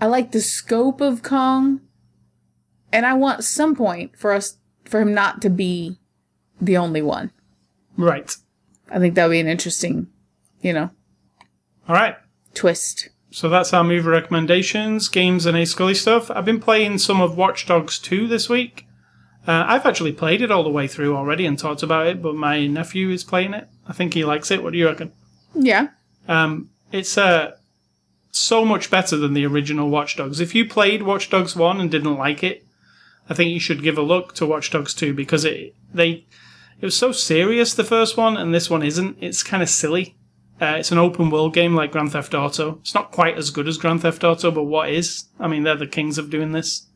I 0.00 0.06
like 0.06 0.32
the 0.32 0.40
scope 0.40 1.00
of 1.00 1.22
Kong, 1.22 1.80
and 2.92 3.06
I 3.06 3.14
want 3.14 3.44
some 3.44 3.74
point 3.74 4.18
for 4.18 4.32
us 4.32 4.58
for 4.84 5.00
him 5.00 5.14
not 5.14 5.40
to 5.42 5.50
be 5.50 5.98
the 6.60 6.76
only 6.76 7.00
one. 7.00 7.30
Right. 7.96 8.36
I 8.90 8.98
think 8.98 9.14
that 9.14 9.26
would 9.26 9.32
be 9.32 9.40
an 9.40 9.46
interesting, 9.46 10.08
you 10.60 10.72
know, 10.72 10.90
All 11.88 11.94
right. 11.94 12.16
twist. 12.54 13.08
So 13.30 13.48
that's 13.48 13.72
our 13.72 13.84
movie 13.84 14.08
recommendations, 14.08 15.08
games, 15.08 15.46
and 15.46 15.56
A 15.56 15.64
Scully 15.64 15.94
stuff. 15.94 16.30
I've 16.30 16.44
been 16.44 16.60
playing 16.60 16.98
some 16.98 17.20
of 17.20 17.36
Watch 17.36 17.66
Dogs 17.66 17.98
2 18.00 18.26
this 18.26 18.48
week. 18.48 18.86
Uh, 19.46 19.64
I've 19.66 19.86
actually 19.86 20.12
played 20.12 20.42
it 20.42 20.50
all 20.50 20.64
the 20.64 20.70
way 20.70 20.88
through 20.88 21.16
already 21.16 21.46
and 21.46 21.58
talked 21.58 21.82
about 21.82 22.08
it, 22.08 22.20
but 22.20 22.34
my 22.34 22.66
nephew 22.66 23.10
is 23.10 23.22
playing 23.24 23.54
it. 23.54 23.68
I 23.86 23.92
think 23.92 24.14
he 24.14 24.24
likes 24.24 24.50
it. 24.50 24.62
What 24.62 24.72
do 24.72 24.78
you 24.78 24.86
reckon? 24.86 25.12
Yeah. 25.54 25.88
Um, 26.28 26.70
it's 26.92 27.16
uh, 27.16 27.52
so 28.32 28.64
much 28.64 28.90
better 28.90 29.16
than 29.16 29.32
the 29.32 29.46
original 29.46 29.88
Watch 29.88 30.16
Dogs. 30.16 30.40
If 30.40 30.54
you 30.54 30.68
played 30.68 31.02
Watch 31.04 31.30
Dogs 31.30 31.54
1 31.54 31.80
and 31.80 31.90
didn't 31.90 32.18
like 32.18 32.42
it, 32.42 32.66
I 33.28 33.34
think 33.34 33.52
you 33.52 33.60
should 33.60 33.82
give 33.82 33.96
a 33.96 34.02
look 34.02 34.34
to 34.34 34.46
Watch 34.46 34.70
Dogs 34.70 34.92
2 34.92 35.14
because 35.14 35.44
it 35.44 35.74
they 35.94 36.26
it 36.80 36.84
was 36.86 36.96
so 36.96 37.12
serious 37.12 37.74
the 37.74 37.84
first 37.84 38.16
one 38.16 38.36
and 38.36 38.54
this 38.54 38.70
one 38.70 38.82
isn't. 38.82 39.18
It's 39.20 39.42
kind 39.42 39.62
of 39.62 39.68
silly. 39.68 40.16
Uh, 40.60 40.76
it's 40.78 40.92
an 40.92 40.98
open 40.98 41.30
world 41.30 41.54
game 41.54 41.74
like 41.74 41.92
Grand 41.92 42.12
Theft 42.12 42.34
Auto. 42.34 42.78
It's 42.80 42.94
not 42.94 43.12
quite 43.12 43.38
as 43.38 43.50
good 43.50 43.66
as 43.66 43.78
Grand 43.78 44.02
Theft 44.02 44.24
Auto, 44.24 44.50
but 44.50 44.64
what 44.64 44.90
is? 44.90 45.24
I 45.38 45.48
mean, 45.48 45.62
they're 45.62 45.74
the 45.76 45.86
kings 45.86 46.18
of 46.18 46.28
doing 46.28 46.52
this. 46.52 46.86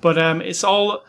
But 0.00 0.18
um, 0.18 0.40
it's 0.40 0.64
all. 0.64 1.04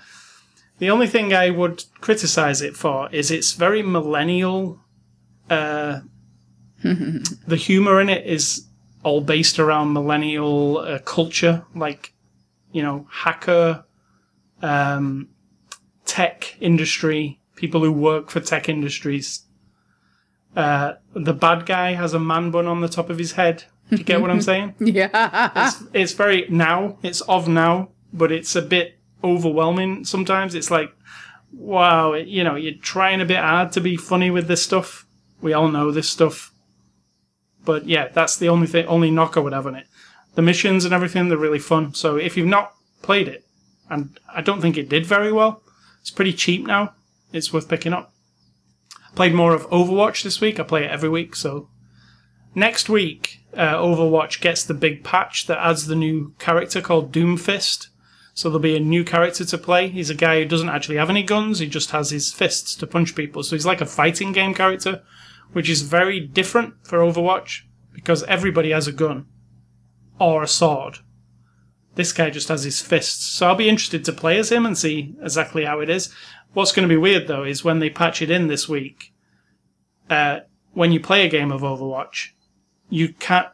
The 0.80 0.90
only 0.90 1.08
thing 1.08 1.34
I 1.34 1.50
would 1.50 1.86
criticize 2.02 2.62
it 2.62 2.76
for 2.76 3.10
is 3.12 3.32
it's 3.32 3.54
very 3.54 3.82
millennial. 3.82 4.80
Uh, 5.50 6.02
the 6.84 7.58
humor 7.58 8.00
in 8.02 8.10
it 8.10 8.26
is 8.28 8.68
all 9.04 9.22
based 9.22 9.58
around 9.58 9.94
millennial 9.94 10.80
uh, 10.80 11.00
culture, 11.00 11.66
like 11.74 12.14
you 12.72 12.82
know, 12.82 13.08
hacker, 13.10 13.86
um, 14.62 15.30
tech 16.06 16.58
industry, 16.60 17.40
people 17.58 17.82
who 17.82 17.92
work 17.92 18.30
for 18.30 18.40
tech 18.40 18.70
industries. 18.70 19.42
Uh, 20.56 20.94
the 21.14 21.34
bad 21.34 21.66
guy 21.66 21.94
has 21.94 22.14
a 22.14 22.20
man 22.20 22.50
bun 22.52 22.68
on 22.68 22.80
the 22.80 22.88
top 22.88 23.10
of 23.10 23.18
his 23.18 23.34
head. 23.34 23.66
Do 23.90 23.98
you 23.98 24.04
get 24.04 24.22
what 24.22 24.32
I'm 24.32 24.42
saying? 24.42 24.76
Yeah. 24.80 25.52
It's, 25.56 25.84
it's 25.94 26.14
very 26.14 26.46
now. 26.50 26.98
It's 27.04 27.22
of 27.22 27.48
now, 27.48 27.90
but 28.14 28.32
it's 28.32 28.56
a 28.56 28.62
bit 28.62 28.98
overwhelming 29.24 30.06
sometimes. 30.06 30.56
It's 30.56 30.72
like, 30.72 30.94
wow, 31.52 32.14
you 32.14 32.44
know, 32.44 32.56
you're 32.56 32.74
trying 32.74 33.22
a 33.22 33.26
bit 33.26 33.38
hard 33.38 33.72
to 33.74 33.82
be 33.82 33.98
funny 33.98 34.30
with 34.30 34.48
this 34.48 34.64
stuff. 34.64 35.06
We 35.42 35.54
all 35.54 35.70
know 35.70 35.92
this 35.92 36.10
stuff. 36.10 36.52
But 37.66 37.86
yeah, 37.86 38.08
that's 38.08 38.38
the 38.38 38.50
only 38.50 38.68
thing, 38.68 38.86
only 38.88 39.12
knock 39.12 39.36
I 39.36 39.42
would 39.42 39.54
have 39.54 39.68
on 39.68 39.76
it. 39.76 39.88
The 40.36 40.42
missions 40.42 40.86
and 40.86 40.94
everything, 40.94 41.30
they're 41.30 41.38
really 41.38 41.60
fun. 41.60 41.94
So 41.94 42.16
if 42.16 42.38
you've 42.38 42.48
not 42.48 42.74
played 43.02 43.28
it, 43.28 43.46
and 43.90 44.20
I 44.34 44.42
don't 44.42 44.62
think 44.62 44.78
it 44.78 44.90
did 44.90 45.06
very 45.06 45.32
well, 45.32 45.64
it's 46.02 46.12
pretty 46.12 46.34
cheap 46.34 46.66
now. 46.66 46.94
It's 47.32 47.52
worth 47.52 47.70
picking 47.70 47.94
up. 47.94 48.14
Played 49.16 49.34
more 49.34 49.54
of 49.54 49.70
Overwatch 49.70 50.24
this 50.24 50.40
week. 50.40 50.60
I 50.60 50.64
play 50.64 50.86
it 50.86 50.92
every 50.92 51.10
week, 51.10 51.36
so 51.36 51.70
next 52.54 52.90
week, 52.90 53.44
uh, 53.54 53.76
Overwatch 53.76 54.42
gets 54.42 54.64
the 54.64 54.74
big 54.74 55.04
patch 55.04 55.48
that 55.48 55.60
adds 55.60 55.88
the 55.88 55.96
new 55.96 56.34
character 56.40 56.82
called 56.82 57.12
Doomfist. 57.12 57.88
So 58.34 58.50
there'll 58.50 58.60
be 58.60 58.76
a 58.76 58.80
new 58.80 59.04
character 59.04 59.44
to 59.46 59.58
play. 59.58 59.88
He's 59.88 60.12
a 60.12 60.16
guy 60.16 60.40
who 60.40 60.48
doesn't 60.48 60.70
actually 60.70 60.98
have 60.98 61.10
any 61.10 61.24
guns. 61.24 61.58
He 61.58 61.68
just 61.68 61.90
has 61.90 62.12
his 62.12 62.32
fists 62.32 62.76
to 62.76 62.86
punch 62.86 63.16
people. 63.16 63.42
So 63.42 63.56
he's 63.56 63.66
like 63.66 63.82
a 63.82 63.86
fighting 63.88 64.32
game 64.32 64.54
character, 64.54 65.02
which 65.54 65.70
is 65.70 65.82
very 65.82 66.20
different 66.20 66.76
for 66.84 67.00
Overwatch 67.00 67.62
because 67.94 68.22
everybody 68.24 68.70
has 68.70 68.88
a 68.88 68.92
gun 68.92 69.26
or 70.20 70.44
a 70.44 70.48
sword. 70.48 71.00
This 71.96 72.14
guy 72.14 72.30
just 72.30 72.50
has 72.50 72.64
his 72.64 72.80
fists. 72.80 73.26
So 73.26 73.48
I'll 73.48 73.56
be 73.56 73.70
interested 73.70 74.06
to 74.06 74.12
play 74.12 74.38
as 74.38 74.52
him 74.52 74.68
and 74.68 74.78
see 74.78 75.16
exactly 75.20 75.66
how 75.66 75.80
it 75.80 75.90
is. 75.90 76.14
What's 76.54 76.72
going 76.72 76.88
to 76.88 76.94
be 76.94 76.98
weird 76.98 77.28
though 77.28 77.44
is 77.44 77.64
when 77.64 77.80
they 77.80 77.90
patch 77.90 78.22
it 78.22 78.32
in 78.32 78.48
this 78.48 78.68
week, 78.68 79.14
uh, 80.10 80.40
when 80.74 80.92
you 80.92 81.00
play 81.00 81.26
a 81.26 81.30
game 81.30 81.52
of 81.52 81.62
Overwatch, 81.62 82.30
you 82.90 83.10
can't, 83.14 83.48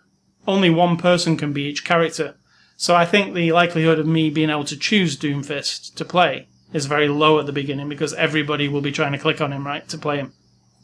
only 0.47 0.69
one 0.69 0.97
person 0.97 1.37
can 1.37 1.53
be 1.53 1.63
each 1.63 1.85
character. 1.85 2.35
So 2.75 2.95
I 2.95 3.05
think 3.05 3.33
the 3.33 3.51
likelihood 3.51 3.99
of 3.99 4.07
me 4.07 4.29
being 4.29 4.49
able 4.49 4.65
to 4.65 4.77
choose 4.77 5.17
Doomfist 5.17 5.95
to 5.95 6.05
play 6.05 6.47
is 6.73 6.85
very 6.85 7.07
low 7.07 7.39
at 7.39 7.45
the 7.45 7.53
beginning 7.53 7.87
because 7.87 8.13
everybody 8.15 8.67
will 8.67 8.81
be 8.81 8.91
trying 8.91 9.13
to 9.13 9.17
click 9.17 9.39
on 9.39 9.53
him, 9.53 9.65
right, 9.65 9.87
to 9.89 9.97
play 9.97 10.17
him. 10.17 10.33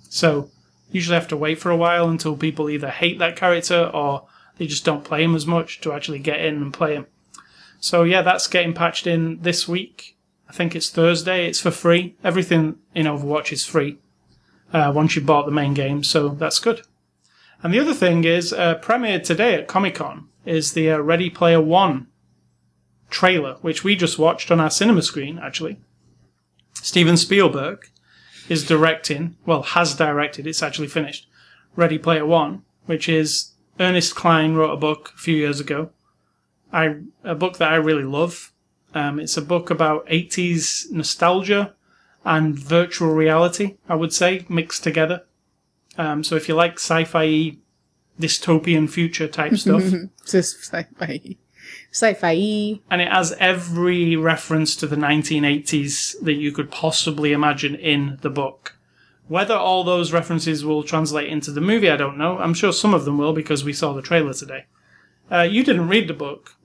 So 0.10 0.50
usually 0.92 1.16
have 1.16 1.28
to 1.30 1.38
wait 1.38 1.60
for 1.60 1.72
a 1.72 1.78
while 1.78 2.10
until 2.10 2.36
people 2.36 2.70
either 2.70 2.90
hate 2.90 3.20
that 3.20 3.36
character 3.36 3.90
or 3.94 4.28
they 4.58 4.68
just 4.68 4.86
don't 4.86 5.04
play 5.04 5.24
him 5.24 5.36
as 5.36 5.46
much 5.46 5.82
to 5.82 5.94
actually 5.94 6.20
get 6.20 6.40
in 6.40 6.56
and 6.56 6.74
play 6.74 6.96
him. 6.96 7.08
So 7.80 8.04
yeah, 8.04 8.22
that's 8.22 8.48
getting 8.48 8.74
patched 8.74 9.08
in 9.08 9.42
this 9.42 9.68
week. 9.68 10.18
I 10.50 10.52
think 10.52 10.76
it's 10.76 10.90
Thursday. 10.90 11.48
It's 11.48 11.60
for 11.62 11.72
free. 11.72 12.16
Everything 12.24 12.80
in 12.96 13.06
Overwatch 13.06 13.52
is 13.52 13.66
free 13.66 14.00
uh, 14.74 14.92
once 14.94 15.16
you 15.16 15.22
bought 15.22 15.46
the 15.46 15.52
main 15.52 15.74
game, 15.74 16.04
so 16.04 16.30
that's 16.30 16.60
good. 16.60 16.82
And 17.62 17.74
the 17.74 17.80
other 17.80 17.94
thing 17.94 18.24
is, 18.24 18.52
uh, 18.52 18.80
premiered 18.80 19.24
today 19.24 19.54
at 19.54 19.68
Comic 19.68 19.96
Con 19.96 20.28
is 20.46 20.74
the 20.74 20.92
uh, 20.92 20.98
Ready 20.98 21.30
Player 21.30 21.62
One 21.62 22.08
trailer, 23.10 23.56
which 23.62 23.84
we 23.84 23.96
just 23.96 24.20
watched 24.20 24.52
on 24.52 24.60
our 24.60 24.70
cinema 24.70 25.02
screen, 25.02 25.40
actually. 25.40 25.80
Steven 26.74 27.18
Spielberg 27.18 27.90
is 28.48 28.66
directing, 28.66 29.36
well, 29.46 29.62
has 29.62 29.96
directed, 29.96 30.48
it's 30.48 30.64
actually 30.64 30.88
finished, 30.88 31.28
Ready 31.76 31.98
Player 31.98 32.26
One, 32.26 32.64
which 32.86 33.08
is 33.10 33.52
Ernest 33.80 34.16
Cline 34.16 34.56
wrote 34.56 34.74
a 34.74 34.78
book 34.78 35.14
a 35.16 35.18
few 35.20 35.36
years 35.36 35.60
ago. 35.60 35.92
I 36.72 36.98
a 37.24 37.36
book 37.36 37.58
that 37.58 37.72
I 37.72 37.76
really 37.76 38.04
love. 38.04 38.52
Um, 38.94 39.20
it's 39.20 39.38
a 39.38 39.42
book 39.42 39.70
about 39.70 40.06
80s 40.08 40.92
nostalgia 40.92 41.74
and 42.26 42.58
virtual 42.58 43.14
reality, 43.14 43.78
I 43.88 43.96
would 43.96 44.14
say, 44.14 44.46
mixed 44.50 44.84
together. 44.84 45.24
Um, 45.98 46.24
so 46.24 46.36
if 46.36 46.48
you 46.48 46.56
like 46.56 46.74
sci-fi 46.74 47.58
dystopian 48.20 48.90
future 48.90 49.28
type 49.28 49.56
stuff, 49.58 49.84
Just 50.26 50.60
sci-fi. 50.64 51.38
Sci-fi. 51.92 52.80
and 52.90 53.02
it 53.02 53.12
has 53.12 53.34
every 53.40 54.16
reference 54.16 54.76
to 54.78 54.88
the 54.88 54.96
1980s 54.96 56.20
that 56.24 56.34
you 56.34 56.52
could 56.52 56.72
possibly 56.72 57.32
imagine 57.32 57.76
in 57.76 58.18
the 58.22 58.30
book. 58.30 58.76
Whether 59.28 59.54
all 59.56 59.84
those 59.84 60.12
references 60.12 60.66
will 60.66 60.84
translate 60.84 61.30
into 61.30 61.52
the 61.52 61.62
movie, 61.62 61.90
I 61.90 61.98
don't 61.98 62.18
know. 62.18 62.40
I'm 62.40 62.56
sure 62.56 62.74
some 62.74 62.94
of 62.96 63.06
them 63.06 63.18
will 63.20 63.34
because 63.34 63.64
we 63.64 63.74
saw 63.74 63.94
the 63.94 64.02
trailer 64.02 64.34
today. 64.34 64.66
Uh, 65.32 65.42
you 65.44 65.64
didn't 65.64 65.88
read 65.88 66.08
the 66.08 66.14
book, 66.14 66.56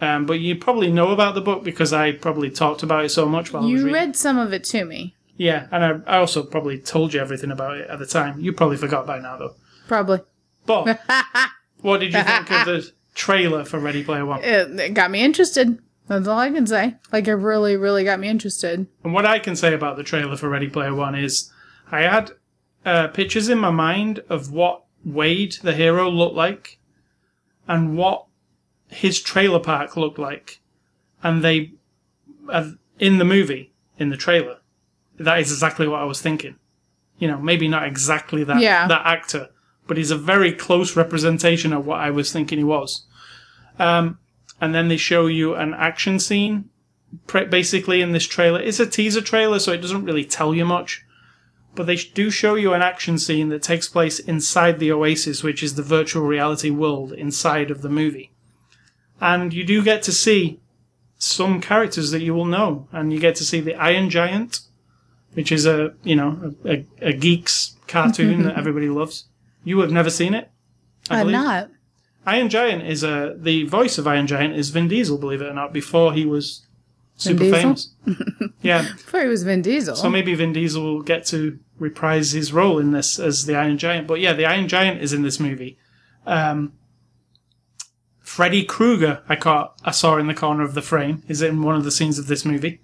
um, 0.00 0.26
but 0.26 0.40
you 0.40 0.56
probably 0.56 0.90
know 0.90 1.10
about 1.10 1.34
the 1.34 1.40
book 1.40 1.62
because 1.62 1.92
I 1.92 2.12
probably 2.12 2.50
talked 2.50 2.82
about 2.82 3.04
it 3.04 3.10
so 3.10 3.26
much 3.26 3.52
while 3.52 3.62
I 3.62 3.66
was 3.66 3.70
You 3.72 3.78
reading. 3.86 3.92
read 3.94 4.16
some 4.16 4.36
of 4.38 4.52
it 4.52 4.64
to 4.64 4.84
me. 4.84 5.14
yeah, 5.36 5.68
and 5.70 5.84
I, 6.06 6.16
I 6.16 6.18
also 6.18 6.42
probably 6.42 6.78
told 6.78 7.14
you 7.14 7.20
everything 7.20 7.50
about 7.50 7.76
it 7.76 7.88
at 7.88 7.98
the 7.98 8.06
time. 8.06 8.40
You 8.40 8.52
probably 8.52 8.76
forgot 8.78 9.06
by 9.06 9.20
now, 9.20 9.36
though. 9.36 9.54
Probably. 9.86 10.20
But 10.66 11.00
what 11.82 12.00
did 12.00 12.12
you 12.12 12.22
think 12.22 12.50
of 12.50 12.66
the 12.66 12.90
trailer 13.14 13.64
for 13.64 13.78
Ready 13.78 14.02
Player 14.04 14.26
One? 14.26 14.42
It, 14.42 14.78
it 14.80 14.94
got 14.94 15.10
me 15.10 15.22
interested. 15.22 15.78
That's 16.08 16.26
all 16.26 16.38
I 16.38 16.50
can 16.50 16.66
say. 16.66 16.96
Like, 17.12 17.28
it 17.28 17.34
really, 17.36 17.76
really 17.76 18.02
got 18.02 18.18
me 18.18 18.28
interested. 18.28 18.88
And 19.04 19.14
what 19.14 19.24
I 19.26 19.38
can 19.38 19.54
say 19.54 19.72
about 19.72 19.96
the 19.96 20.02
trailer 20.02 20.36
for 20.36 20.48
Ready 20.48 20.68
Player 20.68 20.92
One 20.94 21.14
is 21.14 21.52
I 21.92 22.00
had 22.00 22.32
uh, 22.84 23.06
pictures 23.08 23.48
in 23.48 23.58
my 23.58 23.70
mind 23.70 24.18
of 24.28 24.50
what 24.50 24.82
Wade, 25.04 25.56
the 25.62 25.72
hero, 25.72 26.10
looked 26.10 26.34
like 26.34 26.78
and 27.68 27.96
what 27.96 28.26
his 28.88 29.20
trailer 29.20 29.60
park 29.60 29.96
looked 29.96 30.18
like. 30.18 30.60
And 31.22 31.44
they, 31.44 31.72
uh, 32.48 32.72
in 32.98 33.18
the 33.18 33.24
movie, 33.24 33.72
in 33.98 34.10
the 34.10 34.16
trailer, 34.16 34.58
that 35.18 35.38
is 35.38 35.52
exactly 35.52 35.86
what 35.86 36.00
I 36.00 36.04
was 36.04 36.20
thinking. 36.20 36.56
You 37.18 37.28
know, 37.28 37.38
maybe 37.38 37.68
not 37.68 37.86
exactly 37.86 38.44
that, 38.44 38.60
Yeah. 38.60 38.88
that 38.88 39.06
actor, 39.06 39.50
but 39.86 39.96
he's 39.96 40.10
a 40.10 40.16
very 40.16 40.52
close 40.52 40.96
representation 40.96 41.72
of 41.72 41.86
what 41.86 42.00
I 42.00 42.10
was 42.10 42.32
thinking 42.32 42.58
he 42.58 42.64
was. 42.64 43.04
Um, 43.78 44.18
and 44.60 44.74
then 44.74 44.88
they 44.88 44.96
show 44.96 45.26
you 45.26 45.54
an 45.54 45.74
action 45.74 46.18
scene 46.18 46.70
basically 47.26 48.00
in 48.02 48.12
this 48.12 48.26
trailer. 48.26 48.60
It's 48.60 48.80
a 48.80 48.86
teaser 48.86 49.20
trailer, 49.20 49.58
so 49.58 49.72
it 49.72 49.82
doesn't 49.82 50.04
really 50.04 50.24
tell 50.24 50.54
you 50.54 50.64
much. 50.64 51.04
But 51.74 51.86
they 51.86 51.96
do 51.96 52.30
show 52.30 52.56
you 52.56 52.72
an 52.72 52.82
action 52.82 53.18
scene 53.18 53.48
that 53.50 53.62
takes 53.62 53.88
place 53.88 54.18
inside 54.18 54.78
the 54.78 54.90
Oasis, 54.92 55.42
which 55.42 55.62
is 55.62 55.74
the 55.74 55.82
virtual 55.82 56.24
reality 56.24 56.70
world 56.70 57.12
inside 57.12 57.70
of 57.70 57.82
the 57.82 57.88
movie. 57.88 58.32
And 59.20 59.52
you 59.52 59.64
do 59.64 59.82
get 59.82 60.02
to 60.04 60.12
see 60.12 60.60
some 61.16 61.60
characters 61.60 62.10
that 62.10 62.22
you 62.22 62.34
will 62.34 62.46
know, 62.46 62.88
and 62.92 63.12
you 63.12 63.20
get 63.20 63.36
to 63.36 63.44
see 63.44 63.60
the 63.60 63.74
Iron 63.74 64.10
Giant, 64.10 64.60
which 65.34 65.52
is 65.52 65.66
a 65.66 65.94
you 66.02 66.16
know 66.16 66.54
a, 66.64 66.70
a, 66.70 66.86
a 67.00 67.12
geek's 67.12 67.76
cartoon 67.86 68.42
that 68.42 68.56
everybody 68.58 68.88
loves. 68.88 69.26
You 69.62 69.78
have 69.80 69.92
never 69.92 70.10
seen 70.10 70.34
it. 70.34 70.50
I 71.08 71.20
believe? 71.20 71.32
not. 71.32 71.70
Iron 72.26 72.48
Giant 72.48 72.82
is 72.82 73.04
a 73.04 73.34
the 73.36 73.64
voice 73.64 73.98
of 73.98 74.06
Iron 74.06 74.26
Giant 74.26 74.54
is 74.54 74.70
Vin 74.70 74.88
Diesel, 74.88 75.18
believe 75.18 75.42
it 75.42 75.48
or 75.48 75.54
not, 75.54 75.72
before 75.72 76.12
he 76.12 76.24
was 76.24 76.66
super 77.20 77.38
Diesel? 77.44 77.60
famous. 77.60 77.88
yeah, 78.62 78.82
Before 78.82 79.20
he 79.20 79.28
was 79.28 79.42
Vin 79.42 79.62
Diesel. 79.62 79.96
so 79.96 80.08
maybe 80.10 80.34
Vin 80.34 80.52
Diesel 80.52 80.82
will 80.82 81.02
get 81.02 81.26
to 81.26 81.58
reprise 81.78 82.32
his 82.32 82.52
role 82.52 82.78
in 82.78 82.92
this 82.92 83.18
as 83.18 83.46
the 83.46 83.54
Iron 83.56 83.78
Giant. 83.78 84.06
But 84.06 84.20
yeah, 84.20 84.32
the 84.32 84.46
Iron 84.46 84.68
Giant 84.68 85.00
is 85.02 85.12
in 85.12 85.22
this 85.22 85.40
movie. 85.40 85.78
Um, 86.26 86.72
Freddy 88.20 88.64
Krueger, 88.64 89.22
I 89.28 89.36
caught, 89.36 89.78
I 89.84 89.90
saw 89.90 90.16
in 90.16 90.26
the 90.28 90.34
corner 90.34 90.62
of 90.62 90.74
the 90.74 90.82
frame, 90.82 91.22
is 91.26 91.42
in 91.42 91.62
one 91.62 91.74
of 91.76 91.84
the 91.84 91.90
scenes 91.90 92.18
of 92.18 92.26
this 92.26 92.44
movie. 92.44 92.80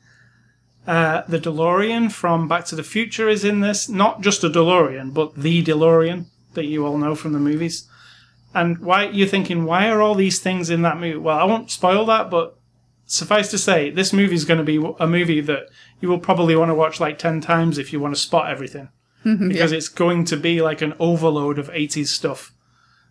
Uh, 0.87 1.23
the 1.29 1.39
DeLorean 1.39 2.11
from 2.13 2.49
Back 2.49 2.65
to 2.67 2.77
the 2.77 2.83
Future 2.83 3.29
is 3.29 3.45
in 3.45 3.61
this. 3.61 3.89
Not 3.89 4.23
just 4.23 4.45
a 4.45 4.51
DeLorean, 4.51 5.13
but 5.15 5.35
the 5.35 5.63
DeLorean 5.63 6.27
that 6.55 6.67
you 6.67 6.87
all 6.87 6.99
know 6.99 7.15
from 7.15 7.33
the 7.33 7.39
movies. 7.39 7.89
And 8.55 8.79
why 8.79 9.09
you're 9.09 9.29
thinking, 9.29 9.65
why 9.65 9.89
are 9.89 10.01
all 10.01 10.15
these 10.15 10.39
things 10.39 10.71
in 10.71 10.83
that 10.83 10.97
movie? 10.99 11.19
Well, 11.19 11.39
I 11.39 11.45
won't 11.45 11.71
spoil 11.71 12.07
that, 12.07 12.31
but 12.31 12.59
suffice 13.07 13.51
to 13.53 13.59
say, 13.59 13.91
this 13.91 14.13
movie 14.13 14.35
is 14.35 14.45
going 14.45 14.59
to 14.59 14.65
be 14.65 14.77
a 14.99 15.07
movie 15.07 15.41
that 15.41 15.69
you 16.01 16.09
will 16.09 16.19
probably 16.19 16.55
want 16.57 16.71
to 16.71 16.75
watch 16.75 17.01
like 17.01 17.19
10 17.19 17.41
times 17.41 17.79
if 17.79 17.93
you 17.93 18.01
want 18.01 18.15
to 18.15 18.21
spot 18.21 18.51
everything. 18.51 18.89
because 19.49 19.73
it's 19.73 19.89
going 19.89 20.25
to 20.25 20.37
be 20.37 20.63
like 20.63 20.83
an 20.83 20.95
overload 21.01 21.59
of 21.59 21.69
80s 21.71 22.09
stuff. 22.09 22.53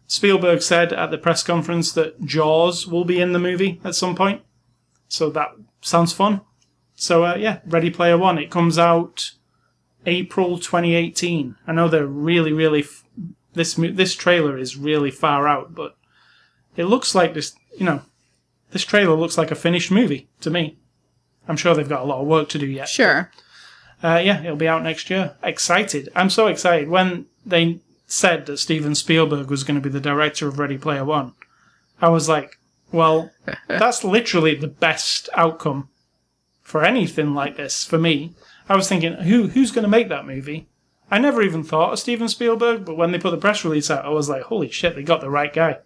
Spielberg 0.08 0.62
said 0.62 0.93
at 0.93 1.12
the 1.12 1.18
press 1.18 1.43
conference 1.43 1.91
that 1.91 2.22
Jaws 2.24 2.88
will 2.88 3.04
be 3.04 3.20
in 3.20 3.34
the 3.34 3.39
movie 3.39 3.82
at 3.84 3.96
some 3.96 4.16
point. 4.16 4.41
So 5.10 5.30
that 5.32 5.50
sounds 5.82 6.14
fun. 6.14 6.41
So 6.96 7.26
uh, 7.26 7.36
yeah, 7.36 7.60
Ready 7.66 7.89
Player 7.89 8.18
One. 8.18 8.38
It 8.38 8.50
comes 8.50 8.78
out 8.78 9.32
April 10.06 10.58
2018. 10.58 11.56
I 11.68 11.72
know 11.74 11.89
they're 11.89 12.08
really, 12.08 12.54
really. 12.54 12.82
F- 12.82 13.04
this 13.54 13.78
mo- 13.78 13.91
this 13.91 14.16
trailer 14.16 14.58
is 14.58 14.78
really 14.78 15.12
far 15.12 15.48
out, 15.48 15.76
but 15.76 15.98
it 16.78 16.86
looks 16.86 17.14
like 17.14 17.34
this. 17.34 17.56
You 17.78 17.86
know, 17.86 18.02
this 18.76 18.84
trailer 18.84 19.15
looks 19.15 19.38
like 19.38 19.51
a 19.51 19.55
finished 19.55 19.89
movie 19.89 20.28
to 20.41 20.49
me. 20.49 20.76
I'm 21.47 21.55
sure 21.55 21.73
they've 21.73 21.88
got 21.88 22.01
a 22.01 22.05
lot 22.05 22.19
of 22.19 22.28
work 22.28 22.49
to 22.49 22.59
do 22.59 22.65
yet. 22.65 22.89
Sure. 22.89 23.32
Uh, 24.03 24.21
yeah, 24.21 24.43
it'll 24.43 24.57
be 24.57 24.67
out 24.67 24.84
next 24.84 25.09
year. 25.09 25.38
Excited. 25.41 26.09
I'm 26.13 26.30
so 26.30 26.47
excited. 26.47 26.89
When 26.89 27.28
they 27.45 27.80
said 28.05 28.45
that 28.47 28.57
Steven 28.57 28.93
Spielberg 28.93 29.49
was 29.49 29.63
going 29.63 29.76
to 29.76 29.82
be 29.82 29.89
the 29.89 30.01
director 30.01 30.49
of 30.49 30.59
Ready 30.59 30.78
Player 30.78 31.05
One, 31.05 31.36
I 32.01 32.09
was 32.09 32.28
like, 32.28 32.59
well, 32.91 33.32
that's 33.69 34.03
literally 34.03 34.55
the 34.55 34.67
best 34.67 35.30
outcome 35.36 35.88
for 36.61 36.84
anything 36.84 37.34
like 37.34 37.55
this 37.55 37.86
for 37.86 37.97
me. 37.97 38.34
I 38.67 38.76
was 38.76 38.89
thinking, 38.89 39.13
who 39.13 39.47
who's 39.47 39.71
going 39.71 39.84
to 39.84 39.89
make 39.89 40.09
that 40.09 40.28
movie? 40.28 40.67
I 41.09 41.17
never 41.17 41.41
even 41.41 41.63
thought 41.63 41.93
of 41.93 41.99
Steven 41.99 42.28
Spielberg, 42.28 42.84
but 42.84 42.97
when 42.97 43.13
they 43.13 43.19
put 43.19 43.32
the 43.32 43.38
press 43.38 43.63
release 43.63 43.89
out, 43.89 44.03
I 44.03 44.09
was 44.09 44.28
like, 44.28 44.41
holy 44.41 44.69
shit, 44.69 44.95
they 44.95 45.03
got 45.03 45.21
the 45.21 45.30
right 45.30 45.53
guy. 45.53 45.78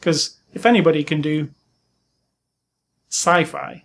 Because 0.00 0.36
if 0.52 0.66
anybody 0.66 1.04
can 1.04 1.20
do 1.20 1.50
sci-fi 3.14 3.84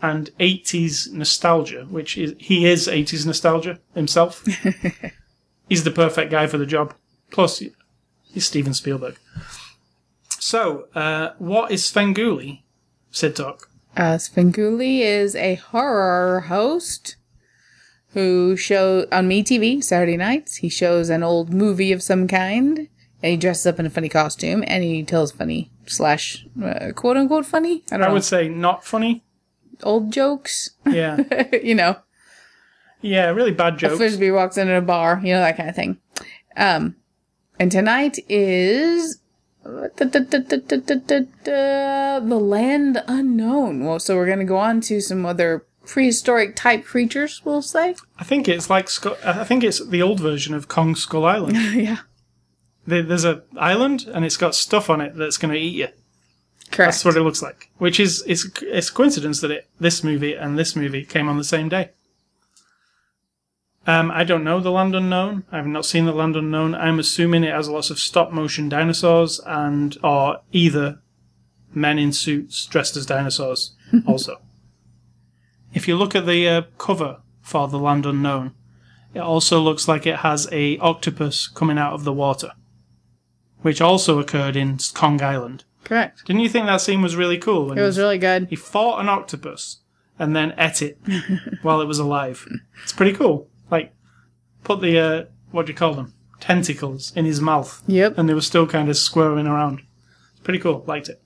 and 0.00 0.30
80s 0.40 1.12
nostalgia, 1.12 1.86
which 1.90 2.16
is 2.16 2.34
he 2.38 2.66
is 2.66 2.88
80s 2.88 3.26
nostalgia 3.26 3.78
himself. 3.94 4.44
he's 5.68 5.84
the 5.84 5.90
perfect 5.90 6.30
guy 6.30 6.46
for 6.46 6.56
the 6.56 6.66
job. 6.66 6.94
Plus, 7.30 7.62
he's 8.24 8.46
Steven 8.46 8.72
Spielberg. 8.74 9.18
So, 10.38 10.88
uh, 10.94 11.34
what 11.38 11.70
is 11.70 11.84
Svengoolie? 11.84 12.62
Sid 13.10 13.36
Talk. 13.36 13.68
Uh, 13.96 14.16
Svengoolie 14.16 15.00
is 15.00 15.36
a 15.36 15.56
horror 15.56 16.40
host 16.40 17.16
who 18.14 18.56
show 18.56 19.06
on 19.12 19.28
MeTV 19.28 19.84
Saturday 19.84 20.16
nights. 20.16 20.56
He 20.56 20.70
shows 20.70 21.10
an 21.10 21.22
old 21.22 21.52
movie 21.52 21.92
of 21.92 22.02
some 22.02 22.26
kind, 22.26 22.88
and 23.22 23.30
he 23.30 23.36
dresses 23.36 23.66
up 23.66 23.78
in 23.78 23.86
a 23.86 23.90
funny 23.90 24.08
costume, 24.08 24.64
and 24.66 24.82
he 24.82 25.02
tells 25.02 25.32
funny 25.32 25.70
slash 25.86 26.46
uh, 26.62 26.92
quote 26.94 27.16
unquote 27.16 27.46
funny. 27.46 27.82
I 27.90 27.96
don't 27.96 28.02
I 28.02 28.06
know 28.08 28.14
would 28.14 28.24
say 28.24 28.48
not 28.48 28.84
funny. 28.84 29.22
old 29.82 30.12
jokes. 30.12 30.70
Yeah. 30.86 31.22
you 31.62 31.74
know, 31.74 31.96
yeah, 33.00 33.30
really 33.30 33.52
bad 33.52 33.74
a 33.74 33.76
jokes. 33.76 33.96
frisbee 33.96 34.30
walks 34.30 34.56
into 34.56 34.74
a 34.74 34.80
bar, 34.80 35.20
you 35.22 35.32
know 35.32 35.40
that 35.40 35.56
kind 35.56 35.68
of 35.68 35.76
thing. 35.76 35.98
Um, 36.56 36.96
and 37.58 37.70
tonight 37.70 38.18
is 38.28 39.18
the 39.64 39.90
land 42.40 43.02
unknown. 43.06 43.84
Well, 43.84 43.98
so 43.98 44.16
we're 44.16 44.28
gonna 44.28 44.44
go 44.44 44.56
on 44.56 44.80
to 44.82 45.00
some 45.00 45.26
other 45.26 45.66
prehistoric 45.86 46.56
type 46.56 46.84
creatures. 46.84 47.42
We'll 47.44 47.62
say, 47.62 47.94
I 48.18 48.24
think 48.24 48.48
it's 48.48 48.70
like 48.70 48.88
I 49.24 49.44
think 49.44 49.64
it's 49.64 49.84
the 49.84 50.02
old 50.02 50.20
version 50.20 50.54
of 50.54 50.68
Kong 50.68 50.94
Skull 50.94 51.24
Island. 51.24 51.56
yeah, 51.74 51.98
There's 52.86 53.24
a 53.24 53.42
island 53.56 54.06
and 54.12 54.24
it's 54.24 54.36
got 54.36 54.54
stuff 54.54 54.90
on 54.90 55.00
it 55.00 55.14
that's 55.16 55.36
going 55.36 55.54
to 55.54 55.60
eat 55.60 55.74
you. 55.74 55.88
correct. 56.70 56.92
That's 56.92 57.04
what 57.04 57.16
it 57.16 57.22
looks 57.22 57.42
like. 57.42 57.70
Which 57.78 58.00
is 58.00 58.24
it's 58.26 58.46
it's 58.62 58.88
a 58.88 58.92
coincidence 58.92 59.40
that 59.40 59.50
it 59.50 59.68
this 59.78 60.02
movie 60.02 60.34
and 60.34 60.58
this 60.58 60.74
movie 60.74 61.04
came 61.04 61.28
on 61.28 61.38
the 61.38 61.44
same 61.44 61.68
day. 61.68 61.90
Um, 63.86 64.12
I 64.12 64.22
don't 64.22 64.44
know 64.44 64.60
the 64.60 64.70
Land 64.70 64.94
Unknown. 64.94 65.44
I've 65.50 65.66
not 65.66 65.84
seen 65.84 66.04
the 66.04 66.12
Land 66.12 66.36
Unknown. 66.36 66.74
I'm 66.74 67.00
assuming 67.00 67.42
it 67.42 67.52
has 67.52 67.68
lots 67.68 67.90
of 67.90 67.98
stop 67.98 68.30
motion 68.30 68.68
dinosaurs 68.68 69.40
and 69.44 69.96
or 70.04 70.40
either 70.52 71.00
men 71.74 71.98
in 71.98 72.12
suits 72.12 72.64
dressed 72.66 72.96
as 72.96 73.06
dinosaurs. 73.06 73.72
also, 74.06 74.40
if 75.74 75.88
you 75.88 75.96
look 75.96 76.14
at 76.14 76.26
the 76.26 76.48
uh, 76.48 76.62
cover 76.78 77.20
for 77.40 77.66
the 77.66 77.78
Land 77.78 78.06
Unknown, 78.06 78.54
it 79.14 79.20
also 79.20 79.60
looks 79.60 79.88
like 79.88 80.06
it 80.06 80.16
has 80.16 80.48
a 80.52 80.78
octopus 80.78 81.48
coming 81.48 81.78
out 81.78 81.92
of 81.92 82.04
the 82.04 82.12
water, 82.12 82.52
which 83.62 83.80
also 83.80 84.18
occurred 84.18 84.56
in 84.56 84.78
Kong 84.94 85.22
Island. 85.22 85.64
correct. 85.84 86.24
Didn't 86.26 86.42
you 86.42 86.48
think 86.48 86.66
that 86.66 86.80
scene 86.80 87.02
was 87.02 87.16
really 87.16 87.38
cool? 87.38 87.72
It 87.72 87.80
was 87.82 87.98
really 87.98 88.18
good. 88.18 88.48
he 88.48 88.56
fought 88.56 89.00
an 89.00 89.08
octopus 89.08 89.78
and 90.18 90.36
then 90.36 90.54
ate 90.58 90.82
it 90.82 90.98
while 91.62 91.80
it 91.80 91.86
was 91.86 91.98
alive. 91.98 92.46
It's 92.82 92.92
pretty 92.92 93.12
cool. 93.12 93.48
Like, 93.70 93.92
put 94.62 94.80
the, 94.80 94.98
uh, 94.98 95.24
what 95.50 95.66
do 95.66 95.72
you 95.72 95.76
call 95.76 95.94
them? 95.94 96.14
Tentacles 96.40 97.12
in 97.16 97.24
his 97.24 97.40
mouth. 97.40 97.82
Yep. 97.86 98.18
And 98.18 98.28
they 98.28 98.34
were 98.34 98.40
still 98.40 98.66
kind 98.66 98.88
of 98.88 98.96
squirming 98.96 99.46
around. 99.46 99.82
It's 100.32 100.42
pretty 100.42 100.58
cool. 100.58 100.84
Liked 100.86 101.08
it. 101.08 101.22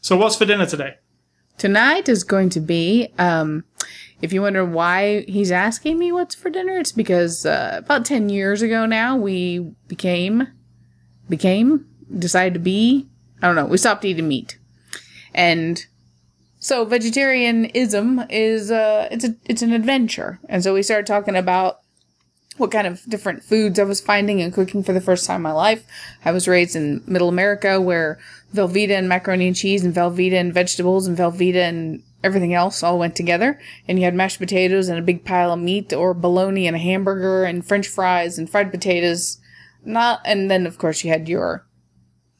So, 0.00 0.16
what's 0.16 0.36
for 0.36 0.44
dinner 0.46 0.66
today? 0.66 0.96
Tonight 1.58 2.08
is 2.08 2.22
going 2.24 2.50
to 2.50 2.60
be, 2.60 3.08
um, 3.18 3.64
if 4.22 4.32
you 4.32 4.42
wonder 4.42 4.64
why 4.64 5.22
he's 5.28 5.50
asking 5.50 5.98
me 5.98 6.12
what's 6.12 6.34
for 6.34 6.50
dinner, 6.50 6.78
it's 6.78 6.92
because 6.92 7.44
uh, 7.44 7.74
about 7.78 8.04
10 8.04 8.28
years 8.28 8.62
ago 8.62 8.86
now, 8.86 9.16
we 9.16 9.58
became, 9.88 10.46
became, 11.28 11.86
decided 12.18 12.54
to 12.54 12.60
be, 12.60 13.06
I 13.42 13.46
don't 13.46 13.56
know, 13.56 13.66
we 13.66 13.78
stopped 13.78 14.04
eating 14.04 14.28
meat. 14.28 14.58
And 15.34 15.84
so 16.58 16.84
vegetarianism 16.84 18.24
is, 18.30 18.70
uh, 18.70 19.08
it's 19.10 19.24
a, 19.24 19.34
it's 19.44 19.62
an 19.62 19.72
adventure. 19.72 20.40
And 20.48 20.62
so 20.62 20.74
we 20.74 20.82
started 20.82 21.06
talking 21.06 21.36
about 21.36 21.80
what 22.58 22.72
kind 22.72 22.86
of 22.86 23.02
different 23.08 23.42
foods 23.42 23.78
I 23.78 23.84
was 23.84 24.00
finding 24.00 24.42
and 24.42 24.52
cooking 24.52 24.82
for 24.82 24.92
the 24.92 25.00
first 25.00 25.24
time 25.24 25.36
in 25.36 25.42
my 25.42 25.52
life. 25.52 25.86
I 26.24 26.32
was 26.32 26.48
raised 26.48 26.76
in 26.76 27.02
middle 27.06 27.28
America 27.28 27.80
where 27.80 28.18
Velveeta 28.54 28.90
and 28.90 29.08
macaroni 29.08 29.46
and 29.46 29.56
cheese 29.56 29.84
and 29.84 29.94
Velveeta 29.94 30.34
and 30.34 30.52
vegetables 30.52 31.06
and 31.06 31.16
Velveeta 31.16 31.62
and 31.62 32.02
everything 32.24 32.54
else 32.54 32.82
all 32.82 32.98
went 32.98 33.14
together. 33.14 33.60
And 33.86 33.98
you 33.98 34.04
had 34.04 34.14
mashed 34.14 34.38
potatoes 34.38 34.88
and 34.88 34.98
a 34.98 35.02
big 35.02 35.24
pile 35.24 35.52
of 35.52 35.60
meat 35.60 35.92
or 35.92 36.14
bologna 36.14 36.66
and 36.66 36.76
a 36.76 36.80
hamburger 36.80 37.44
and 37.44 37.64
french 37.64 37.86
fries 37.86 38.38
and 38.38 38.50
fried 38.50 38.70
potatoes. 38.70 39.38
Not, 39.88 40.20
and 40.24 40.50
then 40.50 40.66
of 40.66 40.78
course 40.78 41.02
you 41.02 41.10
had 41.10 41.28
your 41.28 41.66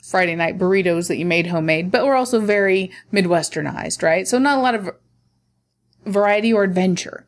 Friday 0.03 0.37
night 0.37 0.59
burritos 0.59 1.09
that 1.09 1.17
you 1.17 1.25
made 1.25 1.47
homemade, 1.47 1.91
but 1.91 2.05
were 2.05 2.15
also 2.15 2.41
very 2.41 2.91
Midwesternized, 3.13 4.03
right? 4.03 4.29
So 4.29 4.39
not 4.39 4.59
a 4.59 4.61
lot 4.61 4.75
of 4.75 4.91
variety 6.05 6.53
or 6.53 6.63
adventure. 6.63 7.27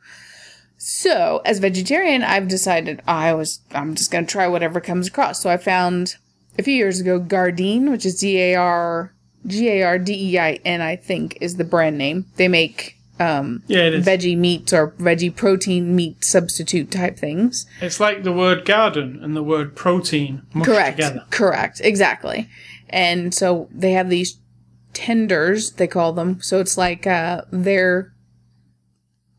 So, 0.76 1.42
as 1.44 1.58
vegetarian, 1.58 2.22
I've 2.22 2.48
decided 2.48 3.02
I 3.06 3.34
was 3.34 3.60
I'm 3.72 3.94
just 3.94 4.10
gonna 4.10 4.26
try 4.26 4.46
whatever 4.46 4.80
comes 4.80 5.08
across. 5.08 5.40
So 5.40 5.50
I 5.50 5.56
found 5.56 6.16
a 6.58 6.62
few 6.62 6.74
years 6.74 7.00
ago 7.00 7.18
Gardein, 7.18 7.90
which 7.90 8.04
is 8.04 8.20
G 8.20 8.38
A 8.38 8.54
R 8.56 9.14
G 9.46 9.68
A 9.68 9.82
R 9.82 9.98
D 9.98 10.32
E 10.32 10.38
I 10.38 10.60
N, 10.64 10.82
I 10.82 10.96
think, 10.96 11.38
is 11.40 11.56
the 11.56 11.64
brand 11.64 11.96
name. 11.96 12.26
They 12.36 12.48
make 12.48 12.99
um, 13.20 13.62
Yeah, 13.66 13.90
veggie 13.90 14.36
meats 14.36 14.72
or 14.72 14.92
veggie 14.92 15.34
protein 15.34 15.94
meat 15.94 16.24
substitute 16.24 16.90
type 16.90 17.18
things. 17.18 17.66
It's 17.80 18.00
like 18.00 18.22
the 18.22 18.32
word 18.32 18.64
garden 18.64 19.20
and 19.22 19.36
the 19.36 19.42
word 19.42 19.76
protein 19.76 20.42
mushed 20.54 20.70
Correct. 20.70 20.96
together. 20.96 21.24
Correct. 21.30 21.80
Exactly. 21.84 22.48
And 22.88 23.32
so 23.34 23.68
they 23.70 23.92
have 23.92 24.10
these 24.10 24.38
tenders, 24.92 25.72
they 25.72 25.86
call 25.86 26.12
them. 26.12 26.40
So 26.40 26.58
it's 26.58 26.76
like 26.76 27.06
uh, 27.06 27.42
their 27.52 28.12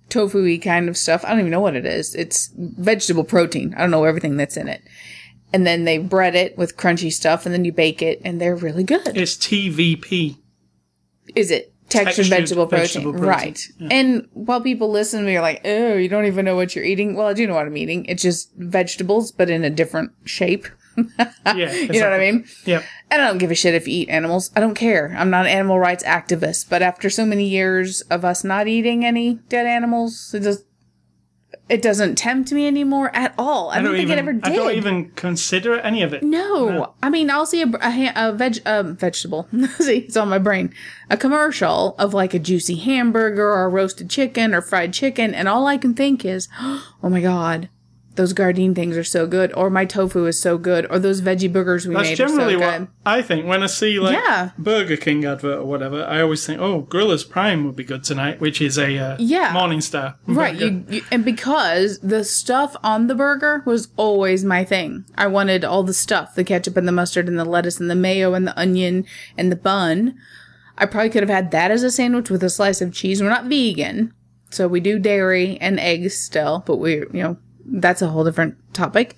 tofu-y 0.10 0.60
kind 0.62 0.88
of 0.88 0.96
stuff. 0.98 1.26
I 1.26 1.30
don't 1.30 1.40
even 1.40 1.52
know 1.52 1.60
what 1.60 1.76
it 1.76 1.86
is. 1.86 2.14
It's 2.16 2.52
vegetable 2.56 3.24
protein. 3.24 3.74
I 3.76 3.82
don't 3.82 3.92
know 3.92 4.04
everything 4.04 4.38
that's 4.38 4.58
in 4.58 4.68
it. 4.68 4.82
And 5.54 5.66
then 5.68 5.84
they 5.84 5.98
bread 5.98 6.36
it 6.36 6.58
with 6.58 6.78
crunchy 6.78 7.12
stuff, 7.12 7.46
and 7.46 7.54
then 7.54 7.66
you 7.66 7.74
bake 7.74 8.02
it, 8.02 8.22
and 8.24 8.40
they're 8.40 8.56
really 8.56 8.86
good. 8.86 9.18
It's 9.18 9.36
TVP. 9.36 10.38
Is 11.36 11.52
it 11.52 11.71
textured, 11.92 12.28
vegetable, 12.28 12.68
protein. 12.68 12.86
vegetable 12.86 13.12
protein, 13.14 13.28
Right. 13.28 13.68
And 13.92 14.28
while 14.34 14.62
people 14.62 14.90
listen 14.90 15.20
to 15.20 15.26
me, 15.26 15.34
you're 15.34 15.42
like, 15.42 15.62
oh, 15.66 15.94
you 15.96 16.10
don't 16.10 16.26
even 16.26 16.46
know 16.46 16.56
what 16.56 16.76
you're 16.76 16.86
eating. 16.86 17.16
Well, 17.16 17.28
I 17.28 17.34
do 17.34 17.46
know 17.48 17.56
what 17.56 17.66
I'm 17.68 17.78
eating. 17.78 18.06
It's 18.06 18.22
just 18.24 18.52
vegetables, 18.58 19.32
but 19.32 19.50
in 19.50 19.64
a 19.64 19.70
different 19.70 20.12
shape. 20.26 20.68
Yeah. 21.46 21.74
You 21.74 22.00
know 22.00 22.10
what 22.10 22.20
I 22.20 22.32
mean? 22.32 22.46
Yep. 22.66 22.84
And 23.10 23.22
I 23.22 23.28
don't 23.28 23.38
give 23.38 23.50
a 23.50 23.56
shit 23.56 23.74
if 23.74 23.88
you 23.88 24.02
eat 24.02 24.10
animals. 24.10 24.52
I 24.56 24.60
don't 24.60 24.76
care. 24.76 25.16
I'm 25.18 25.30
not 25.30 25.46
an 25.46 25.52
animal 25.52 25.80
rights 25.80 26.04
activist. 26.04 26.70
But 26.70 26.82
after 26.82 27.10
so 27.10 27.26
many 27.26 27.48
years 27.48 28.02
of 28.02 28.24
us 28.24 28.44
not 28.44 28.68
eating 28.68 29.04
any 29.06 29.36
dead 29.50 29.66
animals, 29.66 30.34
it 30.34 30.42
just 30.44 30.64
it 31.72 31.82
doesn't 31.82 32.16
tempt 32.16 32.52
me 32.52 32.68
anymore 32.68 33.16
at 33.16 33.34
all. 33.38 33.70
I, 33.70 33.82
don't, 33.82 33.94
think 33.94 34.04
even, 34.04 34.18
it 34.18 34.22
ever 34.22 34.34
did. 34.34 34.46
I 34.46 34.56
don't 34.56 34.76
even 34.76 35.10
consider 35.12 35.80
any 35.80 36.04
of 36.04 36.14
it. 36.14 36.22
No, 36.22 36.94
I 37.02 37.10
mean 37.10 37.30
I'll 37.30 37.46
see 37.46 37.62
a, 37.62 37.68
a, 37.68 37.90
ha- 37.90 38.14
a 38.16 38.34
veg 38.34 38.60
um, 38.66 38.98
vegetable. 38.98 39.48
see, 39.80 40.00
it's 40.00 40.18
on 40.18 40.28
my 40.28 40.38
brain. 40.38 40.74
A 41.10 41.16
commercial 41.16 41.96
of 41.98 42.14
like 42.14 42.34
a 42.34 42.40
juicy 42.40 42.76
hamburger 42.76 43.50
or 43.50 43.64
a 43.64 43.70
roasted 43.70 44.10
chicken 44.10 44.54
or 44.54 44.62
fried 44.62 44.94
chicken, 44.94 45.34
and 45.34 45.48
all 45.48 45.66
I 45.66 45.78
can 45.78 45.94
think 45.94 46.26
is, 46.26 46.50
oh 46.60 46.92
my 47.04 47.22
god, 47.22 47.70
those 48.16 48.34
Gardein 48.34 48.76
things 48.76 48.98
are 48.98 49.04
so 49.06 49.26
good, 49.26 49.54
or 49.54 49.70
my 49.70 49.86
tofu 49.86 50.26
is 50.26 50.40
so 50.40 50.58
good, 50.58 50.86
or 50.90 51.00
those 51.00 51.22
veggie 51.22 51.52
burgers 51.52 51.88
we 51.88 51.94
That's 51.96 52.10
made 52.10 52.20
are 52.20 52.28
so 52.28 52.36
generally 52.36 52.54
good. 52.60 52.82
what 52.82 52.90
I 53.06 53.22
think 53.22 53.46
when 53.46 53.64
I 53.64 53.68
see 53.68 54.00
like 54.00 54.14
Yeah. 54.16 54.52
Burger 54.58 54.98
King 54.98 55.24
advert 55.26 55.60
or 55.60 55.66
whatever. 55.66 56.04
I 56.04 56.22
always 56.22 56.46
think, 56.46 56.60
oh, 56.60 56.84
Grillers 56.90 57.28
Prime 57.28 57.64
would 57.66 57.76
be 57.76 57.84
good 57.86 58.04
tonight, 58.04 58.42
which 58.42 58.62
is 58.62 58.78
a 58.78 58.98
uh, 58.98 59.16
Yeah. 59.18 59.54
Morningstar. 59.54 60.16
Right, 60.28 60.56
you, 60.56 60.84
you 60.90 61.02
and 61.12 61.24
because 61.24 62.00
the 62.00 62.24
stuff 62.26 62.76
on 62.84 63.08
the 63.08 63.16
burger 63.16 63.64
was 63.66 63.88
always 63.96 64.44
my 64.44 64.64
thing. 64.66 65.06
I 65.18 65.28
wanted 65.28 65.64
all 65.64 65.84
the 65.84 65.94
stuff, 65.94 66.36
the 66.36 66.44
ketchup 66.44 66.76
and 66.78 66.88
the 66.88 66.92
mustard 66.92 67.28
and 67.30 67.40
the 67.40 67.46
lettuce 67.46 67.80
and 67.80 67.90
the 67.90 67.96
mayo 67.96 68.34
and 68.34 68.46
the 68.46 68.60
onion 68.60 69.06
and 69.38 69.52
the 69.52 69.56
bun. 69.56 70.16
I 70.78 70.86
probably 70.86 71.10
could 71.12 71.24
have 71.24 71.30
had 71.30 71.52
that 71.52 71.72
as 71.72 71.84
a 71.84 71.92
sandwich 71.92 72.30
with 72.30 72.44
a 72.44 72.50
slice 72.50 72.82
of 72.82 72.92
cheese. 72.92 73.22
We're 73.22 73.30
not 73.30 73.46
vegan, 73.46 74.14
so 74.50 74.68
we 74.68 74.80
do 74.80 75.00
dairy 75.00 75.58
and 75.62 75.80
eggs 75.80 76.18
still, 76.18 76.64
but 76.66 76.78
we, 76.78 76.96
you 76.96 77.08
know, 77.14 77.38
that's 77.72 78.02
a 78.02 78.10
whole 78.10 78.24
different 78.24 78.56
topic. 78.74 79.16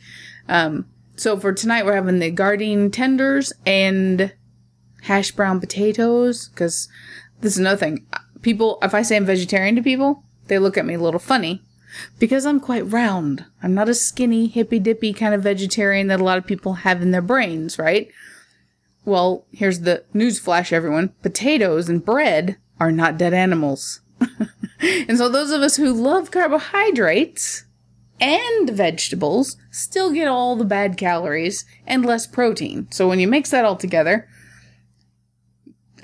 Um, 0.48 0.86
so 1.16 1.38
for 1.38 1.54
tonight, 1.54 1.86
we're 1.86 1.96
having 1.96 2.20
the 2.20 2.32
Gardein 2.32 2.92
tenders 2.92 3.54
and 3.66 4.34
hash 5.04 5.32
brown 5.32 5.60
potatoes 5.60 6.48
because 6.50 6.88
this 7.42 7.54
is 7.54 7.60
another 7.60 7.78
thing. 7.78 8.06
People, 8.42 8.78
if 8.82 8.94
I 8.94 9.02
say 9.02 9.16
I'm 9.16 9.26
vegetarian 9.26 9.76
to 9.76 9.82
people, 9.82 10.24
they 10.48 10.60
look 10.60 10.78
at 10.78 10.86
me 10.86 10.96
a 10.96 11.00
little 11.00 11.20
funny 11.20 11.62
because 12.20 12.46
I'm 12.46 12.60
quite 12.60 12.92
round. 12.92 13.46
I'm 13.62 13.74
not 13.74 13.90
a 13.90 13.94
skinny, 13.94 14.48
hippy 14.48 14.80
dippy 14.80 15.14
kind 15.14 15.34
of 15.34 15.44
vegetarian 15.44 16.08
that 16.08 16.20
a 16.20 16.24
lot 16.24 16.38
of 16.38 16.48
people 16.48 16.74
have 16.74 17.02
in 17.02 17.12
their 17.12 17.22
brains, 17.22 17.78
right? 17.78 18.10
Well, 19.06 19.46
here's 19.52 19.82
the 19.82 20.04
news 20.14 20.40
flash, 20.40 20.72
everyone. 20.72 21.10
Potatoes 21.22 21.90
and 21.90 22.04
bread 22.04 22.58
are 22.80 22.92
not 22.92 23.18
dead 23.18 23.34
animals. 23.34 24.02
and 24.80 25.18
so 25.18 25.30
those 25.30 25.52
of 25.52 25.62
us 25.62 25.76
who 25.76 25.94
love 25.94 26.32
carbohydrates 26.32 27.66
and 28.20 28.70
vegetables 28.70 29.58
still 29.72 30.12
get 30.12 30.28
all 30.28 30.56
the 30.56 30.66
bad 30.66 30.98
calories 30.98 31.66
and 31.86 32.06
less 32.06 32.26
protein. 32.28 32.88
So 32.92 33.08
when 33.08 33.20
you 33.20 33.28
mix 33.28 33.52
that 33.52 33.66
all 33.66 33.76
together, 33.76 34.28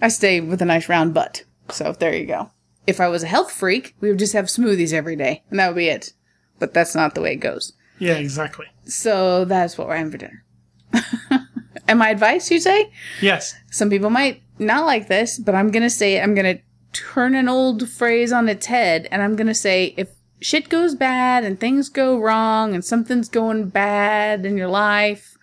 I 0.01 0.07
stay 0.09 0.39
with 0.41 0.61
a 0.61 0.65
nice 0.65 0.89
round 0.89 1.13
butt. 1.13 1.43
So 1.69 1.93
there 1.93 2.15
you 2.15 2.25
go. 2.25 2.51
if 2.87 2.99
I 2.99 3.07
was 3.07 3.23
a 3.23 3.27
health 3.27 3.51
freak, 3.51 3.95
we 4.01 4.09
would 4.09 4.19
just 4.19 4.33
have 4.33 4.45
smoothies 4.45 4.93
every 4.93 5.15
day, 5.15 5.43
and 5.49 5.59
that 5.59 5.67
would 5.67 5.77
be 5.77 5.87
it. 5.87 6.13
But 6.57 6.73
that's 6.73 6.95
not 6.95 7.15
the 7.15 7.21
way 7.21 7.33
it 7.33 7.37
goes. 7.37 7.73
Yeah, 7.99 8.15
exactly. 8.15 8.65
So 8.85 9.45
that's 9.45 9.77
what 9.77 9.87
we're 9.87 9.97
having 9.97 10.11
for 10.11 10.17
dinner. 10.17 10.43
and 11.87 11.99
my 11.99 12.09
advice, 12.09 12.49
you 12.49 12.59
say? 12.59 12.91
Yes. 13.21 13.53
Some 13.71 13.89
people 13.89 14.09
might 14.09 14.41
not 14.57 14.85
like 14.85 15.07
this, 15.07 15.37
but 15.37 15.53
I'm 15.55 15.69
gonna 15.71 15.89
say. 15.89 16.19
I'm 16.19 16.33
gonna 16.33 16.59
turn 16.91 17.35
an 17.35 17.47
old 17.47 17.87
phrase 17.87 18.31
on 18.31 18.49
its 18.49 18.65
head, 18.65 19.07
and 19.11 19.21
I'm 19.21 19.35
gonna 19.35 19.53
say 19.53 19.93
if 19.97 20.09
shit 20.39 20.69
goes 20.69 20.95
bad 20.95 21.43
and 21.43 21.59
things 21.59 21.89
go 21.89 22.17
wrong 22.17 22.73
and 22.73 22.83
something's 22.83 23.29
going 23.29 23.69
bad 23.69 24.45
in 24.45 24.57
your 24.57 24.67
life, 24.67 25.37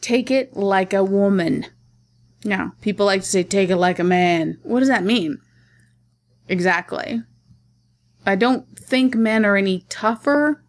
take 0.00 0.30
it 0.30 0.56
like 0.56 0.92
a 0.92 1.04
woman. 1.04 1.66
Now, 2.44 2.72
people 2.80 3.06
like 3.06 3.22
to 3.22 3.26
say 3.26 3.42
take 3.42 3.70
it 3.70 3.76
like 3.76 3.98
a 3.98 4.04
man. 4.04 4.58
What 4.62 4.80
does 4.80 4.88
that 4.88 5.04
mean? 5.04 5.38
Exactly. 6.48 7.22
I 8.24 8.36
don't 8.36 8.78
think 8.78 9.14
men 9.14 9.44
are 9.44 9.56
any 9.56 9.84
tougher. 9.88 10.62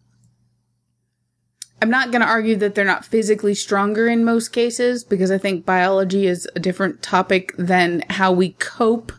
I'm 1.82 1.90
not 1.90 2.10
going 2.10 2.20
to 2.20 2.28
argue 2.28 2.56
that 2.56 2.74
they're 2.74 2.84
not 2.84 3.06
physically 3.06 3.54
stronger 3.54 4.06
in 4.06 4.24
most 4.24 4.48
cases 4.48 5.02
because 5.04 5.30
I 5.30 5.38
think 5.38 5.64
biology 5.64 6.26
is 6.26 6.48
a 6.54 6.60
different 6.60 7.02
topic 7.02 7.54
than 7.56 8.02
how 8.10 8.32
we 8.32 8.50
cope 8.52 9.12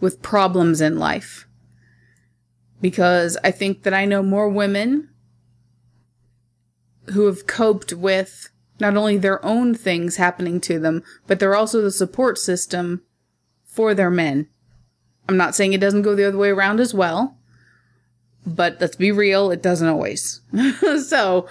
with 0.00 0.20
problems 0.20 0.82
in 0.82 0.98
life. 0.98 1.46
Because 2.84 3.38
I 3.42 3.50
think 3.50 3.84
that 3.84 3.94
I 3.94 4.04
know 4.04 4.22
more 4.22 4.46
women 4.46 5.08
who 7.14 7.24
have 7.24 7.46
coped 7.46 7.94
with 7.94 8.50
not 8.78 8.94
only 8.94 9.16
their 9.16 9.42
own 9.42 9.74
things 9.74 10.16
happening 10.16 10.60
to 10.60 10.78
them, 10.78 11.02
but 11.26 11.40
they're 11.40 11.56
also 11.56 11.80
the 11.80 11.90
support 11.90 12.36
system 12.36 13.00
for 13.64 13.94
their 13.94 14.10
men. 14.10 14.48
I'm 15.26 15.38
not 15.38 15.54
saying 15.54 15.72
it 15.72 15.80
doesn't 15.80 16.02
go 16.02 16.14
the 16.14 16.28
other 16.28 16.36
way 16.36 16.50
around 16.50 16.78
as 16.78 16.92
well, 16.92 17.38
but 18.44 18.76
let's 18.82 18.96
be 18.96 19.10
real, 19.10 19.50
it 19.50 19.62
doesn't 19.62 19.88
always. 19.88 20.42
so 21.06 21.48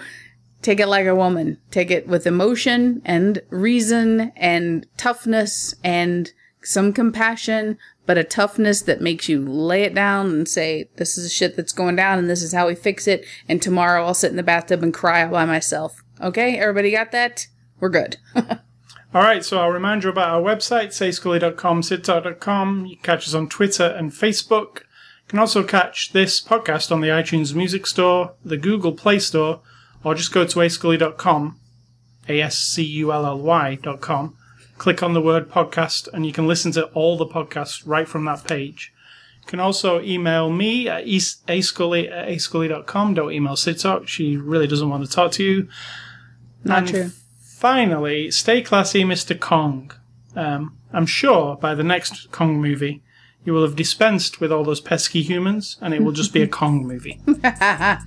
take 0.62 0.78
it 0.78 0.86
like 0.86 1.06
a 1.06 1.16
woman. 1.16 1.58
Take 1.72 1.90
it 1.90 2.06
with 2.06 2.28
emotion 2.28 3.02
and 3.04 3.42
reason 3.50 4.30
and 4.36 4.86
toughness 4.96 5.74
and 5.82 6.32
some 6.62 6.92
compassion, 6.92 7.76
but 8.06 8.18
a 8.18 8.24
toughness 8.24 8.82
that 8.82 9.00
makes 9.00 9.28
you 9.28 9.40
lay 9.40 9.82
it 9.82 9.94
down 9.94 10.26
and 10.26 10.48
say, 10.48 10.88
this 10.96 11.16
is 11.16 11.24
a 11.24 11.30
shit 11.30 11.56
that's 11.56 11.72
going 11.72 11.96
down 11.96 12.18
and 12.18 12.28
this 12.28 12.42
is 12.42 12.52
how 12.52 12.66
we 12.66 12.74
fix 12.74 13.06
it. 13.06 13.24
And 13.48 13.62
tomorrow 13.62 14.04
I'll 14.04 14.14
sit 14.14 14.30
in 14.30 14.36
the 14.36 14.42
bathtub 14.42 14.82
and 14.82 14.92
cry 14.92 15.24
all 15.24 15.30
by 15.30 15.44
myself. 15.44 16.02
Okay, 16.20 16.58
everybody 16.58 16.90
got 16.90 17.12
that? 17.12 17.46
We're 17.80 17.88
good. 17.88 18.18
All 19.14 19.22
right, 19.22 19.44
so 19.44 19.60
I'll 19.60 19.70
remind 19.70 20.02
you 20.02 20.10
about 20.10 20.30
our 20.30 20.42
website, 20.42 20.88
sayscully.com, 20.88 21.82
sidtalk.com. 21.82 22.86
You 22.86 22.96
can 22.96 23.04
catch 23.04 23.28
us 23.28 23.34
on 23.34 23.48
Twitter 23.48 23.84
and 23.84 24.10
Facebook. 24.10 24.78
You 24.78 25.28
can 25.28 25.38
also 25.38 25.62
catch 25.62 26.10
this 26.10 26.42
podcast 26.42 26.90
on 26.90 27.00
the 27.00 27.06
iTunes 27.08 27.54
Music 27.54 27.86
Store, 27.86 28.32
the 28.44 28.56
Google 28.56 28.90
Play 28.90 29.20
Store, 29.20 29.60
or 30.02 30.16
just 30.16 30.32
go 30.32 30.44
to 30.44 30.58
ascully.com, 30.58 31.60
A-S-C-U-L-L-Y.com, 32.28 34.36
click 34.84 35.02
on 35.02 35.14
the 35.14 35.20
word 35.22 35.50
podcast, 35.50 36.08
and 36.12 36.26
you 36.26 36.32
can 36.32 36.46
listen 36.46 36.70
to 36.70 36.84
all 36.88 37.16
the 37.16 37.24
podcasts 37.24 37.82
right 37.86 38.06
from 38.06 38.26
that 38.26 38.44
page. 38.44 38.92
You 39.40 39.46
can 39.46 39.58
also 39.58 40.02
email 40.02 40.50
me 40.50 40.90
at 40.90 41.06
ascully 41.06 42.12
at 42.12 42.28
ascully.com. 42.28 43.14
Don't 43.14 43.32
email 43.32 43.54
SidTalk. 43.54 44.06
She 44.06 44.36
really 44.36 44.66
doesn't 44.66 44.90
want 44.90 45.02
to 45.02 45.10
talk 45.10 45.32
to 45.32 45.42
you. 45.42 45.68
Not 46.64 46.80
And 46.80 46.88
true. 46.88 47.10
Finally, 47.40 48.30
stay 48.30 48.60
classy, 48.60 49.04
Mr. 49.04 49.40
Kong. 49.40 49.90
Um, 50.36 50.76
I'm 50.92 51.06
sure 51.06 51.56
by 51.56 51.74
the 51.74 51.82
next 51.82 52.30
Kong 52.30 52.60
movie, 52.60 53.02
you 53.42 53.54
will 53.54 53.62
have 53.62 53.76
dispensed 53.76 54.38
with 54.38 54.52
all 54.52 54.64
those 54.64 54.82
pesky 54.82 55.22
humans, 55.22 55.78
and 55.80 55.94
it 55.94 56.02
will 56.02 56.12
just 56.12 56.34
be 56.34 56.42
a 56.42 56.48
Kong 56.60 56.86
movie. 56.86 57.22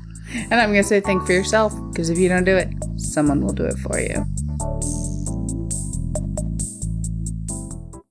And 0.51 0.55
I'm 0.55 0.71
going 0.73 0.83
to 0.83 0.87
say 0.87 0.99
think 0.99 1.25
for 1.25 1.31
yourself, 1.31 1.73
because 1.89 2.09
if 2.09 2.17
you 2.17 2.27
don't 2.27 2.43
do 2.43 2.57
it, 2.57 2.67
someone 2.97 3.39
will 3.39 3.53
do 3.53 3.63
it 3.63 3.77
for 3.77 3.97
you. 3.97 4.25